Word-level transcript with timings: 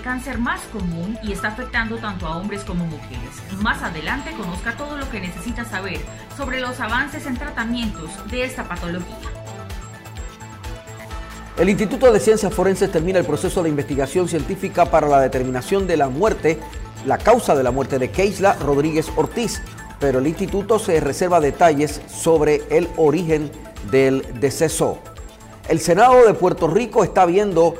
Cáncer 0.00 0.38
más 0.38 0.60
común 0.72 1.18
y 1.22 1.32
está 1.32 1.48
afectando 1.48 1.96
tanto 1.98 2.26
a 2.26 2.36
hombres 2.36 2.64
como 2.64 2.84
mujeres. 2.86 3.42
Más 3.60 3.82
adelante 3.82 4.32
conozca 4.32 4.76
todo 4.76 4.96
lo 4.96 5.08
que 5.10 5.20
necesita 5.20 5.64
saber 5.64 6.00
sobre 6.36 6.60
los 6.60 6.80
avances 6.80 7.26
en 7.26 7.36
tratamientos 7.36 8.10
de 8.30 8.44
esta 8.44 8.64
patología. 8.64 9.16
El 11.58 11.70
Instituto 11.70 12.12
de 12.12 12.20
Ciencias 12.20 12.52
Forenses 12.52 12.92
termina 12.92 13.18
el 13.18 13.24
proceso 13.24 13.62
de 13.62 13.70
investigación 13.70 14.28
científica 14.28 14.86
para 14.90 15.08
la 15.08 15.20
determinación 15.20 15.86
de 15.86 15.96
la 15.96 16.08
muerte, 16.08 16.58
la 17.06 17.16
causa 17.16 17.54
de 17.54 17.62
la 17.62 17.70
muerte 17.70 17.98
de 17.98 18.10
Keisla 18.10 18.54
Rodríguez 18.54 19.10
Ortiz, 19.16 19.62
pero 19.98 20.18
el 20.18 20.26
instituto 20.26 20.78
se 20.78 21.00
reserva 21.00 21.40
detalles 21.40 22.02
sobre 22.08 22.62
el 22.68 22.88
origen 22.98 23.50
del 23.90 24.26
deceso. 24.38 24.98
El 25.68 25.80
Senado 25.80 26.26
de 26.26 26.34
Puerto 26.34 26.68
Rico 26.68 27.02
está 27.02 27.24
viendo 27.24 27.74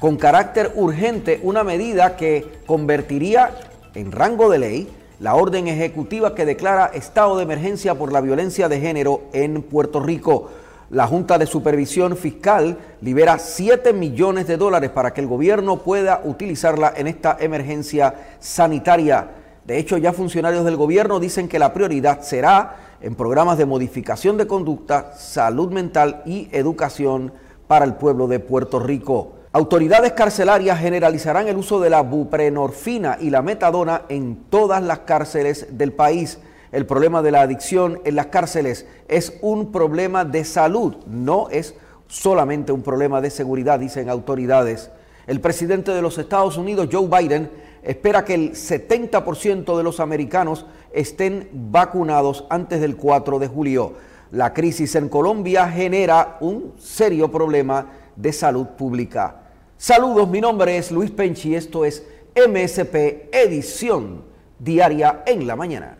con 0.00 0.16
carácter 0.16 0.72
urgente 0.76 1.40
una 1.42 1.62
medida 1.62 2.16
que 2.16 2.60
convertiría 2.66 3.50
en 3.94 4.10
rango 4.10 4.48
de 4.48 4.58
ley 4.58 4.88
la 5.20 5.34
orden 5.34 5.68
ejecutiva 5.68 6.34
que 6.34 6.46
declara 6.46 6.86
estado 6.86 7.36
de 7.36 7.42
emergencia 7.42 7.94
por 7.94 8.10
la 8.10 8.22
violencia 8.22 8.70
de 8.70 8.80
género 8.80 9.20
en 9.34 9.60
Puerto 9.60 10.00
Rico. 10.00 10.48
La 10.88 11.06
Junta 11.06 11.36
de 11.36 11.44
Supervisión 11.44 12.16
Fiscal 12.16 12.78
libera 13.02 13.38
7 13.38 13.92
millones 13.92 14.46
de 14.46 14.56
dólares 14.56 14.88
para 14.88 15.12
que 15.12 15.20
el 15.20 15.26
gobierno 15.26 15.76
pueda 15.80 16.22
utilizarla 16.24 16.94
en 16.96 17.06
esta 17.06 17.36
emergencia 17.38 18.14
sanitaria. 18.40 19.28
De 19.66 19.78
hecho, 19.78 19.98
ya 19.98 20.14
funcionarios 20.14 20.64
del 20.64 20.76
gobierno 20.76 21.20
dicen 21.20 21.46
que 21.46 21.58
la 21.58 21.74
prioridad 21.74 22.22
será 22.22 22.96
en 23.02 23.14
programas 23.14 23.58
de 23.58 23.66
modificación 23.66 24.38
de 24.38 24.46
conducta, 24.46 25.12
salud 25.18 25.70
mental 25.70 26.22
y 26.24 26.48
educación 26.52 27.32
para 27.68 27.84
el 27.84 27.94
pueblo 27.94 28.26
de 28.26 28.40
Puerto 28.40 28.80
Rico. 28.80 29.39
Autoridades 29.52 30.12
carcelarias 30.12 30.78
generalizarán 30.78 31.48
el 31.48 31.56
uso 31.56 31.80
de 31.80 31.90
la 31.90 32.02
buprenorfina 32.02 33.18
y 33.20 33.30
la 33.30 33.42
metadona 33.42 34.02
en 34.08 34.44
todas 34.48 34.80
las 34.80 35.00
cárceles 35.00 35.76
del 35.76 35.92
país. 35.92 36.38
El 36.70 36.86
problema 36.86 37.20
de 37.20 37.32
la 37.32 37.40
adicción 37.40 38.00
en 38.04 38.14
las 38.14 38.26
cárceles 38.26 38.86
es 39.08 39.36
un 39.42 39.72
problema 39.72 40.24
de 40.24 40.44
salud, 40.44 40.98
no 41.08 41.48
es 41.50 41.74
solamente 42.06 42.70
un 42.70 42.82
problema 42.82 43.20
de 43.20 43.30
seguridad, 43.30 43.80
dicen 43.80 44.08
autoridades. 44.08 44.92
El 45.26 45.40
presidente 45.40 45.90
de 45.90 46.02
los 46.02 46.16
Estados 46.18 46.56
Unidos, 46.56 46.88
Joe 46.92 47.08
Biden, 47.08 47.50
espera 47.82 48.24
que 48.24 48.34
el 48.34 48.52
70% 48.52 49.76
de 49.76 49.82
los 49.82 49.98
americanos 49.98 50.64
estén 50.92 51.48
vacunados 51.52 52.44
antes 52.50 52.80
del 52.80 52.96
4 52.96 53.40
de 53.40 53.48
julio. 53.48 53.94
La 54.30 54.54
crisis 54.54 54.94
en 54.94 55.08
Colombia 55.08 55.68
genera 55.68 56.36
un 56.40 56.74
serio 56.78 57.32
problema 57.32 57.86
de 58.14 58.32
salud 58.32 58.66
pública. 58.68 59.39
Saludos, 59.82 60.28
mi 60.28 60.42
nombre 60.42 60.76
es 60.76 60.90
Luis 60.90 61.10
Penchi 61.10 61.52
y 61.52 61.54
esto 61.54 61.86
es 61.86 62.06
MSP 62.36 63.30
Edición 63.32 64.22
Diaria 64.58 65.22
en 65.26 65.46
la 65.46 65.56
Mañana. 65.56 65.96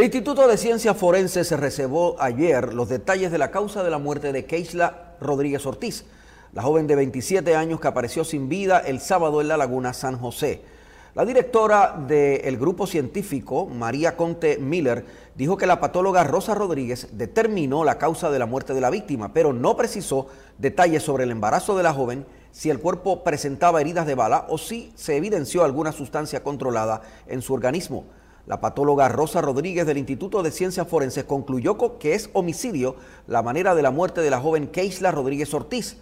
El 0.00 0.04
Instituto 0.04 0.48
de 0.48 0.56
Ciencias 0.56 0.96
Forenses 0.96 1.46
se 1.46 1.58
reservó 1.58 2.16
ayer 2.20 2.72
los 2.72 2.88
detalles 2.88 3.30
de 3.30 3.36
la 3.36 3.50
causa 3.50 3.82
de 3.82 3.90
la 3.90 3.98
muerte 3.98 4.32
de 4.32 4.46
Keisla 4.46 5.14
Rodríguez 5.20 5.66
Ortiz, 5.66 6.06
la 6.54 6.62
joven 6.62 6.86
de 6.86 6.96
27 6.96 7.54
años 7.54 7.80
que 7.80 7.88
apareció 7.88 8.24
sin 8.24 8.48
vida 8.48 8.78
el 8.78 8.98
sábado 8.98 9.42
en 9.42 9.48
la 9.48 9.58
laguna 9.58 9.92
San 9.92 10.16
José. 10.16 10.62
La 11.14 11.26
directora 11.26 12.02
del 12.08 12.56
grupo 12.56 12.86
científico, 12.86 13.66
María 13.66 14.16
Conte 14.16 14.56
Miller, 14.56 15.04
dijo 15.34 15.58
que 15.58 15.66
la 15.66 15.80
patóloga 15.80 16.24
Rosa 16.24 16.54
Rodríguez 16.54 17.08
determinó 17.12 17.84
la 17.84 17.98
causa 17.98 18.30
de 18.30 18.38
la 18.38 18.46
muerte 18.46 18.72
de 18.72 18.80
la 18.80 18.88
víctima, 18.88 19.34
pero 19.34 19.52
no 19.52 19.76
precisó 19.76 20.28
detalles 20.56 21.02
sobre 21.02 21.24
el 21.24 21.30
embarazo 21.30 21.76
de 21.76 21.82
la 21.82 21.92
joven, 21.92 22.24
si 22.52 22.70
el 22.70 22.80
cuerpo 22.80 23.22
presentaba 23.22 23.82
heridas 23.82 24.06
de 24.06 24.14
bala 24.14 24.46
o 24.48 24.56
si 24.56 24.92
se 24.94 25.18
evidenció 25.18 25.62
alguna 25.62 25.92
sustancia 25.92 26.42
controlada 26.42 27.02
en 27.26 27.42
su 27.42 27.52
organismo. 27.52 28.06
La 28.46 28.60
patóloga 28.60 29.08
Rosa 29.08 29.40
Rodríguez 29.40 29.86
del 29.86 29.98
Instituto 29.98 30.42
de 30.42 30.50
Ciencias 30.50 30.88
Forenses 30.88 31.24
concluyó 31.24 31.76
que 31.98 32.14
es 32.14 32.30
homicidio 32.32 32.96
la 33.26 33.42
manera 33.42 33.74
de 33.74 33.82
la 33.82 33.90
muerte 33.90 34.22
de 34.22 34.30
la 34.30 34.40
joven 34.40 34.68
Keisla 34.68 35.10
Rodríguez 35.10 35.52
Ortiz. 35.52 35.98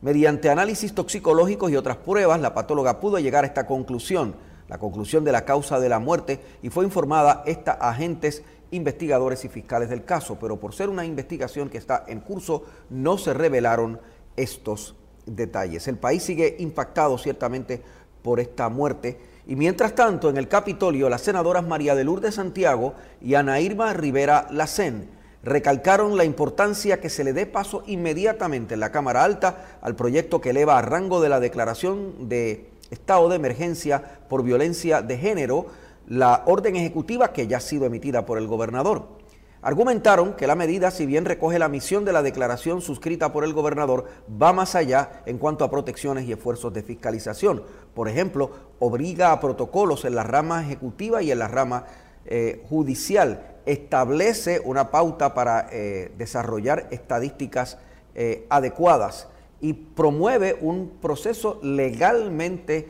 Mediante 0.00 0.48
análisis 0.48 0.94
toxicológicos 0.94 1.70
y 1.70 1.76
otras 1.76 1.98
pruebas, 1.98 2.40
la 2.40 2.54
patóloga 2.54 3.00
pudo 3.00 3.18
llegar 3.18 3.44
a 3.44 3.46
esta 3.46 3.66
conclusión, 3.66 4.34
la 4.68 4.78
conclusión 4.78 5.24
de 5.24 5.32
la 5.32 5.44
causa 5.44 5.78
de 5.78 5.88
la 5.88 5.98
muerte, 5.98 6.40
y 6.62 6.70
fue 6.70 6.84
informada 6.84 7.42
esta 7.44 7.72
a 7.72 7.90
agentes 7.90 8.42
investigadores 8.70 9.44
y 9.44 9.48
fiscales 9.48 9.90
del 9.90 10.04
caso, 10.04 10.38
pero 10.40 10.58
por 10.58 10.74
ser 10.74 10.88
una 10.88 11.04
investigación 11.04 11.68
que 11.68 11.78
está 11.78 12.04
en 12.06 12.20
curso, 12.20 12.64
no 12.88 13.18
se 13.18 13.34
revelaron 13.34 14.00
estos 14.36 14.94
detalles. 15.26 15.86
El 15.88 15.98
país 15.98 16.22
sigue 16.22 16.56
impactado 16.60 17.18
ciertamente 17.18 17.82
por 18.22 18.40
esta 18.40 18.68
muerte 18.68 19.18
y 19.50 19.56
mientras 19.56 19.96
tanto, 19.96 20.30
en 20.30 20.36
el 20.36 20.46
Capitolio, 20.46 21.08
las 21.08 21.22
senadoras 21.22 21.66
María 21.66 21.96
de 21.96 22.04
Lourdes 22.04 22.36
Santiago 22.36 22.94
y 23.20 23.34
Ana 23.34 23.58
Irma 23.58 23.92
Rivera 23.92 24.46
Lacén 24.52 25.10
recalcaron 25.42 26.16
la 26.16 26.24
importancia 26.24 27.00
que 27.00 27.10
se 27.10 27.24
le 27.24 27.32
dé 27.32 27.46
paso 27.46 27.82
inmediatamente 27.88 28.74
en 28.74 28.80
la 28.80 28.92
Cámara 28.92 29.24
Alta 29.24 29.78
al 29.82 29.96
proyecto 29.96 30.40
que 30.40 30.50
eleva 30.50 30.78
a 30.78 30.82
rango 30.82 31.20
de 31.20 31.30
la 31.30 31.40
declaración 31.40 32.28
de 32.28 32.70
estado 32.92 33.28
de 33.28 33.34
emergencia 33.34 34.20
por 34.28 34.44
violencia 34.44 35.02
de 35.02 35.18
género 35.18 35.66
la 36.06 36.44
orden 36.46 36.76
ejecutiva 36.76 37.32
que 37.32 37.48
ya 37.48 37.56
ha 37.56 37.60
sido 37.60 37.86
emitida 37.86 38.26
por 38.26 38.38
el 38.38 38.46
gobernador. 38.46 39.19
Argumentaron 39.62 40.32
que 40.32 40.46
la 40.46 40.54
medida, 40.54 40.90
si 40.90 41.04
bien 41.04 41.26
recoge 41.26 41.58
la 41.58 41.68
misión 41.68 42.06
de 42.06 42.14
la 42.14 42.22
declaración 42.22 42.80
suscrita 42.80 43.30
por 43.30 43.44
el 43.44 43.52
gobernador, 43.52 44.06
va 44.40 44.54
más 44.54 44.74
allá 44.74 45.22
en 45.26 45.36
cuanto 45.36 45.64
a 45.64 45.70
protecciones 45.70 46.26
y 46.26 46.32
esfuerzos 46.32 46.72
de 46.72 46.82
fiscalización. 46.82 47.62
Por 47.94 48.08
ejemplo, 48.08 48.50
obliga 48.78 49.32
a 49.32 49.40
protocolos 49.40 50.06
en 50.06 50.14
la 50.14 50.22
rama 50.22 50.62
ejecutiva 50.62 51.22
y 51.22 51.30
en 51.30 51.40
la 51.40 51.48
rama 51.48 51.84
eh, 52.24 52.64
judicial. 52.70 53.58
Establece 53.66 54.62
una 54.64 54.90
pauta 54.90 55.34
para 55.34 55.68
eh, 55.70 56.10
desarrollar 56.16 56.88
estadísticas 56.90 57.76
eh, 58.14 58.46
adecuadas 58.48 59.28
y 59.60 59.74
promueve 59.74 60.56
un 60.62 60.88
proceso 61.02 61.60
legalmente 61.62 62.88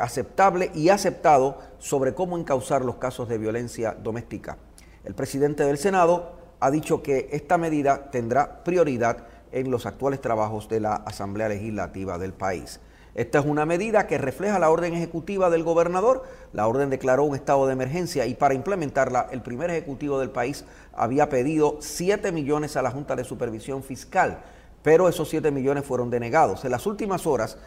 aceptable 0.00 0.70
y 0.74 0.90
aceptado 0.90 1.56
sobre 1.78 2.12
cómo 2.12 2.36
encauzar 2.36 2.84
los 2.84 2.96
casos 2.96 3.26
de 3.30 3.38
violencia 3.38 3.96
doméstica. 3.98 4.58
El 5.04 5.14
presidente 5.14 5.64
del 5.64 5.78
Senado 5.78 6.32
ha 6.60 6.70
dicho 6.70 7.02
que 7.02 7.28
esta 7.32 7.58
medida 7.58 8.10
tendrá 8.10 8.62
prioridad 8.62 9.24
en 9.50 9.70
los 9.70 9.84
actuales 9.84 10.20
trabajos 10.20 10.68
de 10.68 10.78
la 10.78 10.94
Asamblea 10.94 11.48
Legislativa 11.48 12.18
del 12.18 12.32
país. 12.32 12.78
Esta 13.14 13.40
es 13.40 13.44
una 13.44 13.66
medida 13.66 14.06
que 14.06 14.16
refleja 14.16 14.58
la 14.58 14.70
orden 14.70 14.94
ejecutiva 14.94 15.50
del 15.50 15.64
gobernador. 15.64 16.22
La 16.52 16.66
orden 16.66 16.88
declaró 16.88 17.24
un 17.24 17.34
estado 17.34 17.66
de 17.66 17.72
emergencia 17.72 18.26
y 18.26 18.34
para 18.34 18.54
implementarla 18.54 19.26
el 19.32 19.42
primer 19.42 19.70
ejecutivo 19.70 20.18
del 20.20 20.30
país 20.30 20.64
había 20.94 21.28
pedido 21.28 21.78
7 21.80 22.30
millones 22.32 22.76
a 22.76 22.82
la 22.82 22.90
Junta 22.90 23.16
de 23.16 23.24
Supervisión 23.24 23.82
Fiscal, 23.82 24.38
pero 24.82 25.08
esos 25.08 25.28
7 25.28 25.50
millones 25.50 25.84
fueron 25.84 26.10
denegados. 26.10 26.64
En 26.64 26.70
las 26.70 26.86
últimas 26.86 27.26
horas, 27.26 27.58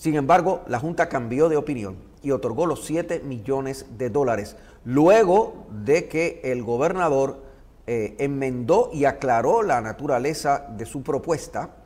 sin 0.00 0.14
embargo, 0.14 0.62
la 0.66 0.78
Junta 0.78 1.10
cambió 1.10 1.50
de 1.50 1.58
opinión 1.58 1.96
y 2.22 2.30
otorgó 2.30 2.64
los 2.64 2.86
7 2.86 3.20
millones 3.22 3.98
de 3.98 4.08
dólares 4.08 4.56
luego 4.82 5.66
de 5.84 6.08
que 6.08 6.40
el 6.42 6.62
gobernador 6.62 7.42
eh, 7.86 8.16
enmendó 8.18 8.88
y 8.94 9.04
aclaró 9.04 9.62
la 9.62 9.82
naturaleza 9.82 10.66
de 10.74 10.86
su 10.86 11.02
propuesta 11.02 11.76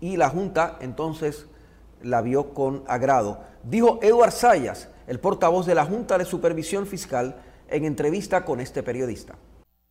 y 0.00 0.16
la 0.16 0.30
Junta 0.30 0.78
entonces 0.80 1.46
la 2.02 2.22
vio 2.22 2.54
con 2.54 2.82
agrado. 2.88 3.38
Dijo 3.62 4.00
Eduard 4.02 4.32
Sayas, 4.32 4.90
el 5.06 5.20
portavoz 5.20 5.64
de 5.64 5.76
la 5.76 5.84
Junta 5.84 6.18
de 6.18 6.24
Supervisión 6.24 6.88
Fiscal, 6.88 7.36
en 7.68 7.84
entrevista 7.84 8.44
con 8.44 8.58
este 8.58 8.82
periodista. 8.82 9.36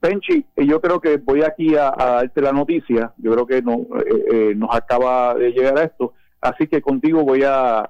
Penchi, 0.02 0.46
yo 0.58 0.82
creo 0.82 1.00
que 1.00 1.16
voy 1.16 1.44
aquí 1.44 1.78
a, 1.78 1.92
darte 1.92 2.42
la 2.42 2.52
noticia, 2.52 3.14
yo 3.16 3.32
creo 3.32 3.48
que 3.48 3.62
no, 3.62 3.86
eh, 4.00 4.26
eh, 4.34 4.54
nos 4.54 4.76
acaba 4.76 5.34
de 5.34 5.52
llegar 5.52 5.78
a 5.78 5.84
esto. 5.84 6.14
Así 6.42 6.68
que 6.68 6.82
contigo 6.82 7.24
voy 7.24 7.44
a, 7.44 7.90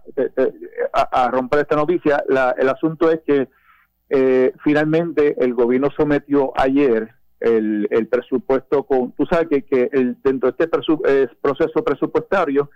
a, 0.94 1.32
romper 1.32 1.60
esta 1.60 1.76
noticia. 1.76 2.24
el 2.58 2.70
asunto 2.70 3.12
es 3.12 3.22
que 3.26 3.48
eh, 4.10 4.54
finalmente 4.64 5.36
el 5.40 5.54
gobierno 5.54 5.90
sometió 5.96 6.52
ayer 6.56 7.10
el, 7.40 7.88
el, 7.92 8.08
presupuesto 8.08 8.84
con, 8.84 9.12
tú 9.12 9.26
sabes 9.28 9.48
que, 9.50 9.62
que 9.64 9.90
dentro 10.24 10.52
de 10.52 10.56
este 10.58 10.68
proceso 10.68 11.84
presupuestario, 11.84 12.72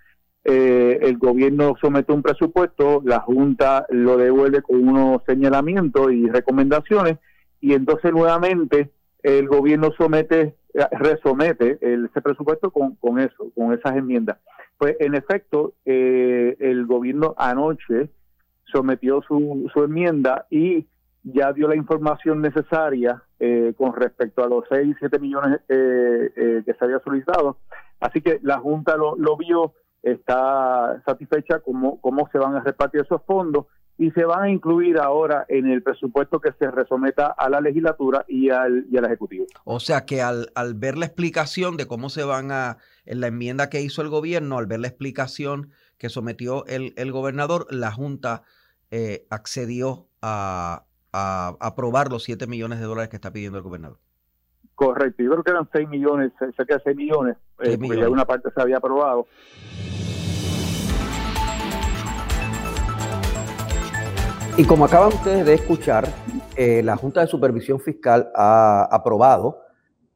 eh, 0.46 1.00
el 1.02 1.18
gobierno 1.18 1.76
somete 1.82 2.12
un 2.12 2.22
presupuesto, 2.22 3.02
la 3.06 3.20
Junta 3.22 3.86
lo 3.90 4.18
devuelve 4.18 4.62
con 4.62 4.88
unos 4.88 5.22
señalamientos 5.26 6.12
y 6.12 6.30
recomendaciones, 6.30 7.18
y 7.62 7.74
entonces 7.74 8.12
nuevamente 8.12 8.92
el 9.24 9.48
gobierno 9.48 9.92
somete, 9.98 10.56
resomete 10.92 11.78
el, 11.82 12.06
ese 12.06 12.22
presupuesto 12.22 12.72
con, 12.72 12.96
con 12.96 13.20
eso, 13.20 13.52
con 13.56 13.74
esas 13.74 13.96
enmiendas. 13.96 14.38
Pues 14.84 14.98
en 15.00 15.16
efecto, 15.16 15.76
eh, 15.86 16.58
el 16.60 16.86
gobierno 16.86 17.36
anoche 17.38 18.10
sometió 18.66 19.22
su, 19.22 19.72
su 19.74 19.82
enmienda 19.82 20.46
y 20.50 20.86
ya 21.24 21.54
dio 21.54 21.70
la 21.70 21.78
información 21.78 22.42
necesaria 22.42 23.24
eh, 23.40 23.74
con 23.78 23.96
respecto 23.96 24.44
a 24.44 24.50
los 24.50 24.66
6, 24.68 24.98
7 25.00 25.20
millones 25.20 25.62
que 25.70 26.66
se 26.66 26.84
había 26.84 27.00
solicitado. 27.00 27.60
Así 28.02 28.20
que 28.20 28.42
la 28.44 28.60
Junta 28.60 28.98
lo, 28.98 29.16
lo 29.16 29.38
vio 29.38 29.72
está 30.02 31.02
satisfecha 31.06 31.62
cómo, 31.62 32.02
cómo 32.02 32.28
se 32.34 32.38
van 32.38 32.58
a 32.58 32.60
repartir 32.60 33.04
esos 33.04 33.22
fondos 33.26 33.68
y 33.98 34.12
se 34.12 34.26
van 34.26 34.44
a 34.44 34.50
incluir 34.50 34.98
ahora 34.98 35.46
en 35.48 35.68
el 35.68 35.84
presupuesto 35.84 36.40
que 36.40 36.52
se 36.54 36.70
resometa 36.72 37.28
a 37.28 37.50
la 37.50 37.62
legislatura 37.62 38.26
y 38.28 38.50
al, 38.50 38.86
y 38.90 38.98
al 38.98 39.06
Ejecutivo. 39.06 39.46
O 39.66 39.80
sea 39.80 40.06
que 40.06 40.22
al, 40.22 40.52
al 40.56 40.74
ver 40.74 40.98
la 40.98 41.06
explicación 41.06 41.78
de 41.78 41.88
cómo 41.88 42.10
se 42.10 42.24
van 42.24 42.52
a, 42.52 42.78
en 43.06 43.22
la 43.22 43.28
enmienda 43.28 43.70
que 43.70 43.82
hizo 43.82 44.02
el 44.02 44.10
gobierno, 44.10 44.58
al 44.58 44.66
ver 44.66 44.80
la 44.80 44.88
explicación 44.88 45.72
que 45.98 46.10
sometió 46.10 46.66
el, 46.66 46.94
el 46.98 47.12
gobernador, 47.12 47.68
la 47.70 47.92
Junta 47.92 48.44
eh, 48.92 49.26
accedió 49.30 50.08
a, 50.22 50.86
a, 51.12 51.56
aprobar 51.60 52.10
los 52.10 52.24
7 52.24 52.48
millones 52.48 52.80
de 52.80 52.86
dólares 52.86 53.10
que 53.10 53.16
está 53.18 53.32
pidiendo 53.32 53.58
el 53.58 53.64
gobernador. 53.64 54.00
Correcto, 54.76 55.22
yo 55.22 55.30
creo 55.30 55.44
que 55.44 55.52
eran 55.52 55.70
6 55.72 55.88
millones, 55.88 56.32
cerca 56.58 56.76
de 56.76 56.82
6 56.84 56.98
millones, 56.98 57.38
eh, 57.60 57.78
porque 57.78 58.00
ya 58.00 58.10
una 58.10 58.26
parte 58.26 58.50
se 58.54 58.60
había 58.60 58.78
aprobado. 58.78 59.28
Y 64.56 64.66
como 64.66 64.86
acaban 64.86 65.08
ustedes 65.08 65.48
de 65.48 65.56
escuchar, 65.56 66.08
eh, 66.56 66.84
la 66.84 66.96
Junta 66.96 67.22
de 67.22 67.28
Supervisión 67.28 67.80
Fiscal 67.80 68.30
ha 68.36 68.88
aprobado 68.92 69.62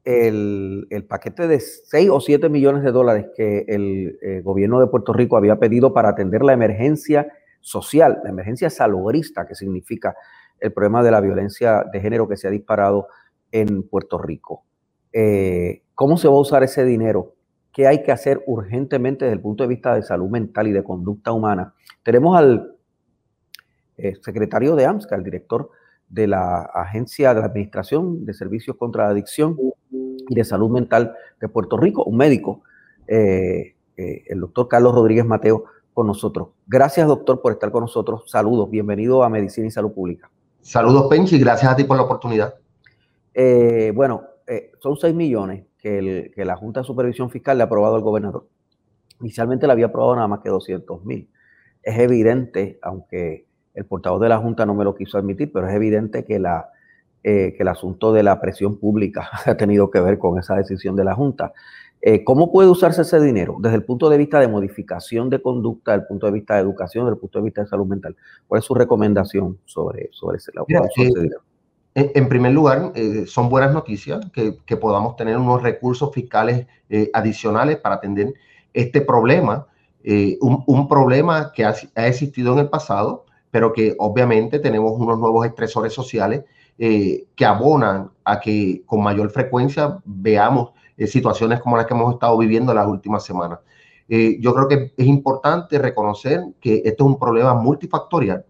el, 0.04 0.86
paquete 1.10 1.48
de 1.48 1.60
6 1.60 2.10
o 2.12 2.22
7 2.22 2.48
millones 2.48 2.84
de 2.84 2.92
dólares 2.92 3.25
que 3.36 3.66
el 3.68 4.19
eh, 4.22 4.42
gobierno 4.44 4.80
de 4.80 4.86
Puerto 4.86 5.12
Rico 5.12 5.38
había 5.38 5.56
pedido 5.56 5.92
para 5.92 6.10
atender 6.10 6.44
la 6.44 6.54
emergencia 6.54 7.28
social, 7.62 8.19
la 8.24 8.30
emergencia 8.30 8.69
salubrista, 8.69 9.48
que 9.48 9.56
significa 9.56 10.16
el 10.60 10.72
problema 10.72 11.01
de 11.01 11.10
la 11.10 11.19
violencia 11.19 11.83
de 11.92 12.00
género 12.00 12.28
que 12.28 12.38
se 12.38 12.48
ha 12.48 12.51
disparado 12.51 13.07
en 13.51 13.81
Puerto 13.90 14.19
Rico. 14.19 14.66
Eh, 15.13 15.81
¿Cómo 15.95 16.16
se 16.18 16.28
va 16.28 16.36
a 16.36 16.42
usar 16.42 16.62
ese 16.62 16.86
dinero? 16.86 17.33
¿Qué 17.74 17.88
hay 17.88 18.04
que 18.04 18.12
hacer 18.12 18.44
urgentemente 18.45 19.25
desde 19.25 19.38
el 19.38 19.42
punto 19.42 19.63
de 19.63 19.69
vista 19.69 19.95
de 19.95 20.04
salud 20.04 20.30
mental 20.30 20.68
y 20.68 20.74
de 20.74 20.83
conducta 20.83 21.31
humana? 21.31 21.74
Tenemos 22.04 22.38
al 22.38 22.77
eh, 23.98 24.14
secretario 24.22 24.76
de 24.76 24.86
AMSCA, 24.86 25.16
el 25.16 25.24
director 25.24 25.72
de 26.08 26.28
la 26.28 26.62
Agencia 26.62 27.34
de 27.34 27.40
la 27.40 27.48
Administración 27.48 28.26
de 28.26 28.34
Servicios 28.36 28.78
contra 28.78 29.06
la 29.06 29.10
Adicción 29.10 29.58
y 29.92 30.36
de 30.36 30.44
Salud 30.44 30.70
Mental 30.70 31.16
de 31.42 31.50
Puerto 31.50 31.78
Rico, 31.78 32.04
un 32.04 32.16
médico, 32.16 32.62
eh, 33.08 33.76
eh, 33.98 34.24
el 34.28 34.40
doctor 34.40 34.68
Carlos 34.68 34.94
Rodríguez 34.94 35.26
Mateo, 35.26 35.66
con 35.96 36.06
nosotros. 36.06 36.50
Gracias, 36.68 37.08
doctor, 37.08 37.42
por 37.42 37.54
estar 37.54 37.72
con 37.72 37.82
nosotros. 37.82 38.30
Saludos, 38.30 38.70
bienvenido 38.70 39.24
a 39.24 39.30
Medicina 39.30 39.66
y 39.66 39.72
Salud 39.72 39.92
Pública. 39.92 40.30
Saludos, 40.62 41.08
Penchi, 41.10 41.40
gracias 41.40 41.72
a 41.72 41.76
ti 41.76 41.84
por 41.84 41.98
la 41.98 42.04
oportunidad. 42.04 42.54
bueno, 43.96 44.26
son 44.78 44.96
6 44.96 45.16
millones 45.16 45.66
que, 45.80 46.32
que, 46.36 46.46
la 46.46 46.56
Junta 46.56 46.82
de 46.82 46.86
Supervisión 46.86 47.32
Fiscal 47.32 47.58
le 47.58 47.64
ha 47.64 47.66
aprobado 47.66 47.96
al 47.96 48.02
gobernador. 48.02 48.48
Inicialmente 49.22 49.66
le 49.66 49.74
había 49.74 49.88
aprobado 49.88 50.16
nada 50.16 50.28
más 50.28 50.42
que 50.42 50.50
200 50.50 51.04
mil. 51.04 51.28
Es 51.82 51.98
evidente, 51.98 52.78
aunque 52.84 53.47
el 53.78 53.86
portavoz 53.86 54.20
de 54.20 54.28
la 54.28 54.40
Junta 54.40 54.66
no 54.66 54.74
me 54.74 54.84
lo 54.84 54.96
quiso 54.96 55.20
admitir, 55.20 55.52
pero 55.54 55.70
es 55.70 55.76
evidente 55.76 56.26
que, 56.26 56.40
la, 56.40 56.72
eh, 57.24 57.54
que 57.56 57.62
el 57.62 57.68
asunto 57.68 58.12
de 58.12 58.24
la 58.24 58.42
presión 58.42 58.80
pública 58.80 59.30
ha 59.46 59.56
tenido 59.56 59.92
que 59.92 60.02
ver 60.02 60.18
con 60.18 60.40
esa 60.40 60.56
decisión 60.56 60.96
de 60.96 61.04
la 61.04 61.14
Junta. 61.14 61.54
Eh, 62.02 62.24
¿Cómo 62.24 62.52
puede 62.52 62.70
usarse 62.70 63.04
ese 63.04 63.20
dinero? 63.20 63.58
Desde 63.60 63.76
el 63.76 63.84
punto 63.84 64.10
de 64.10 64.18
vista 64.18 64.40
de 64.40 64.48
modificación 64.48 65.30
de 65.30 65.42
conducta, 65.42 65.92
desde 65.92 66.04
el 66.04 66.08
punto 66.08 66.26
de 66.26 66.32
vista 66.32 66.56
de 66.56 66.62
educación, 66.62 67.06
desde 67.06 67.16
el 67.16 67.20
punto 67.20 67.38
de 67.38 67.46
vista 67.46 67.62
de 67.62 67.68
salud 67.68 67.86
mental. 67.86 68.16
¿Cuál 68.48 68.60
es 68.60 68.66
su 68.66 68.74
recomendación 68.74 69.60
sobre, 69.66 70.10
sobre 70.12 70.38
ese, 70.38 70.52
eh, 70.52 70.84
dinero? 70.96 71.42
En 71.94 72.30
primer 72.30 72.54
lugar, 72.54 72.94
son 73.26 73.50
buenas 73.50 73.74
noticias 73.74 74.24
que, 74.32 74.58
que, 74.66 74.78
podamos 74.78 75.16
tener 75.16 75.36
unos 75.36 75.64
recursos 75.64 76.14
fiscales 76.14 76.68
adicionales 77.12 77.78
para 77.78 77.96
atender 77.96 78.36
este 78.72 79.02
problema, 79.02 79.66
un, 80.40 80.64
un, 80.68 80.88
problema 80.88 81.52
que 81.52 81.66
ha, 81.66 81.74
ha, 81.96 82.08
existido 82.08 82.54
en 82.54 82.60
el 82.60 82.70
pasado, 82.70 83.26
pero 83.52 83.74
que 83.74 83.96
obviamente 84.00 84.60
tenemos 84.60 84.94
unos 84.94 85.20
nuevos 85.20 85.46
estresores 85.46 85.94
sociales 85.94 86.44
eh, 86.80 87.26
que 87.36 87.44
abonan 87.44 88.12
a 88.24 88.40
que 88.40 88.84
con 88.86 89.02
mayor 89.02 89.32
frecuencia 89.32 89.98
veamos 90.06 90.74
eh, 90.96 91.08
situaciones 91.08 91.60
como 91.60 91.76
las 91.76 91.88
que 91.88 91.96
hemos 91.96 92.14
estado 92.14 92.38
viviendo 92.38 92.72
las 92.72 92.86
últimas 92.86 93.26
semanas. 93.26 93.60
Eh, 94.08 94.38
yo 94.40 94.54
creo 94.54 94.68
que 94.68 94.94
es 94.96 95.08
importante 95.08 95.80
reconocer 95.80 96.40
que 96.62 96.84
esto 96.86 97.04
es 97.04 97.10
un 97.10 97.18
problema 97.18 97.56
multifactorial, 97.56 98.46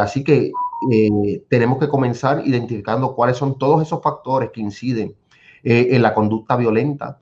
así 0.00 0.24
que 0.24 0.50
tenemos 1.48 1.78
que 1.78 1.88
comenzar 1.88 2.42
identificando 2.44 3.14
cuáles 3.14 3.36
son 3.36 3.56
todos 3.56 3.82
esos 3.82 4.02
factores 4.02 4.50
que 4.50 4.60
inciden 4.60 5.14
en 5.62 6.02
la 6.02 6.14
conducta 6.14 6.56
violenta. 6.56 7.20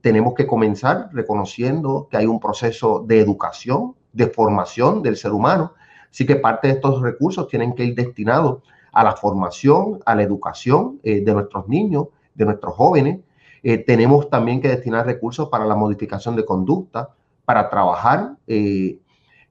tenemos 0.00 0.34
que 0.34 0.46
comenzar 0.46 1.10
reconociendo 1.12 2.08
que 2.10 2.16
hay 2.16 2.26
un 2.26 2.40
proceso 2.40 3.04
de 3.06 3.20
educación, 3.20 3.94
de 4.12 4.26
formación 4.28 5.02
del 5.02 5.16
ser 5.16 5.32
humano, 5.32 5.74
Así 6.10 6.26
que 6.26 6.36
parte 6.36 6.68
de 6.68 6.74
estos 6.74 7.00
recursos 7.00 7.46
tienen 7.48 7.74
que 7.74 7.84
ir 7.84 7.94
destinados 7.94 8.62
a 8.92 9.04
la 9.04 9.12
formación, 9.12 10.00
a 10.04 10.14
la 10.14 10.22
educación 10.22 11.00
eh, 11.02 11.20
de 11.20 11.32
nuestros 11.32 11.68
niños, 11.68 12.08
de 12.34 12.44
nuestros 12.44 12.74
jóvenes. 12.74 13.20
Eh, 13.62 13.78
tenemos 13.78 14.28
también 14.28 14.60
que 14.60 14.68
destinar 14.68 15.06
recursos 15.06 15.48
para 15.48 15.66
la 15.66 15.76
modificación 15.76 16.34
de 16.34 16.44
conducta, 16.44 17.10
para 17.44 17.68
trabajar 17.68 18.36
eh, 18.46 18.98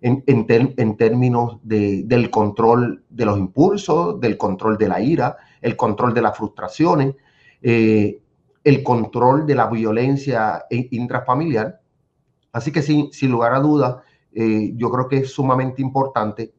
en, 0.01 0.95
términos 0.97 1.57
del 1.61 2.29
control 2.29 3.03
de 3.09 3.25
los 3.25 3.38
impulsos, 3.38 4.19
del 4.19 4.37
control 4.37 4.78
de 4.78 4.87
la 4.87 5.01
ira, 5.01 5.37
el 5.61 5.75
control 5.75 6.13
de 6.13 6.21
las 6.21 6.37
frustraciones, 6.37 7.16
el 7.61 8.83
control 8.83 9.45
de 9.45 9.56
la 9.56 9.68
violencia 9.68 10.66
intrafamiliar. 10.69 11.81
Así 12.54 12.71
que 12.71 12.81
sin, 12.81 13.11
sin 13.11 13.30
lugar 13.30 13.54
a 13.54 13.59
dudas, 13.59 13.97
eh, 14.41 14.71
yo 14.77 14.89
creo 14.89 15.09
que 15.09 15.17
es 15.17 15.33
sumamente 15.33 15.81
importante 15.81 16.53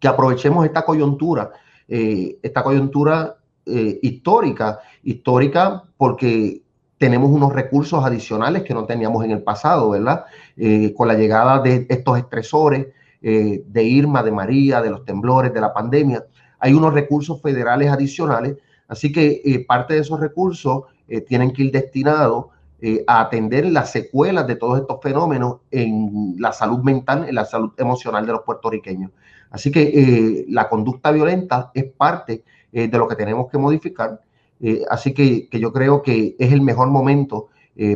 que 0.00 0.08
aprovechemos 0.08 0.66
esta 0.66 0.84
coyuntura, 0.84 1.52
eh, 1.86 2.40
esta 2.42 2.64
coyuntura 2.64 3.36
eh, 3.64 4.00
histórica, 4.02 4.80
histórica 5.04 5.84
porque 5.96 6.62
tenemos 6.98 7.30
unos 7.30 7.52
recursos 7.52 8.04
adicionales 8.04 8.64
que 8.64 8.74
no 8.74 8.84
teníamos 8.84 9.24
en 9.24 9.30
el 9.30 9.44
pasado, 9.44 9.90
¿verdad? 9.90 10.24
con 10.96 11.06
la 11.06 11.14
llegada 11.14 11.60
de 11.60 11.86
estos 11.88 12.18
estresores, 12.18 12.88
de 13.20 13.84
Irma, 13.84 14.22
de 14.22 14.32
María, 14.32 14.82
de 14.82 14.90
los 14.90 15.04
temblores, 15.04 15.52
de 15.52 15.60
la 15.60 15.72
pandemia, 15.72 16.24
hay 16.58 16.72
unos 16.72 16.94
recursos 16.94 17.40
federales 17.40 17.90
adicionales, 17.90 18.56
así 18.88 19.12
que 19.12 19.64
parte 19.68 19.94
de 19.94 20.00
esos 20.00 20.18
recursos 20.18 20.84
tienen 21.26 21.52
que 21.52 21.64
ir 21.64 21.72
destinados 21.72 22.46
eh, 22.86 23.02
a 23.06 23.22
atender 23.22 23.64
las 23.64 23.92
secuelas 23.92 24.46
de 24.46 24.56
todos 24.56 24.78
estos 24.78 24.98
fenómenos 25.02 25.60
en 25.70 26.34
la 26.38 26.52
salud 26.52 26.80
mental, 26.80 27.26
en 27.26 27.34
la 27.34 27.46
salud 27.46 27.72
emocional 27.78 28.26
de 28.26 28.32
los 28.32 28.42
puertorriqueños. 28.42 29.10
Así 29.48 29.72
que 29.72 29.80
eh, 29.84 30.44
la 30.50 30.68
conducta 30.68 31.10
violenta 31.10 31.70
es 31.72 31.84
parte 31.84 32.44
eh, 32.70 32.86
de 32.86 32.98
lo 32.98 33.08
que 33.08 33.16
tenemos 33.16 33.50
que 33.50 33.56
modificar. 33.56 34.20
así 34.90 35.14
que, 35.14 35.48
yo 35.50 35.72
creo 35.72 36.02
que 36.02 36.36
es 36.38 36.52
el 36.52 36.60
mejor 36.60 36.88
momento 36.88 37.48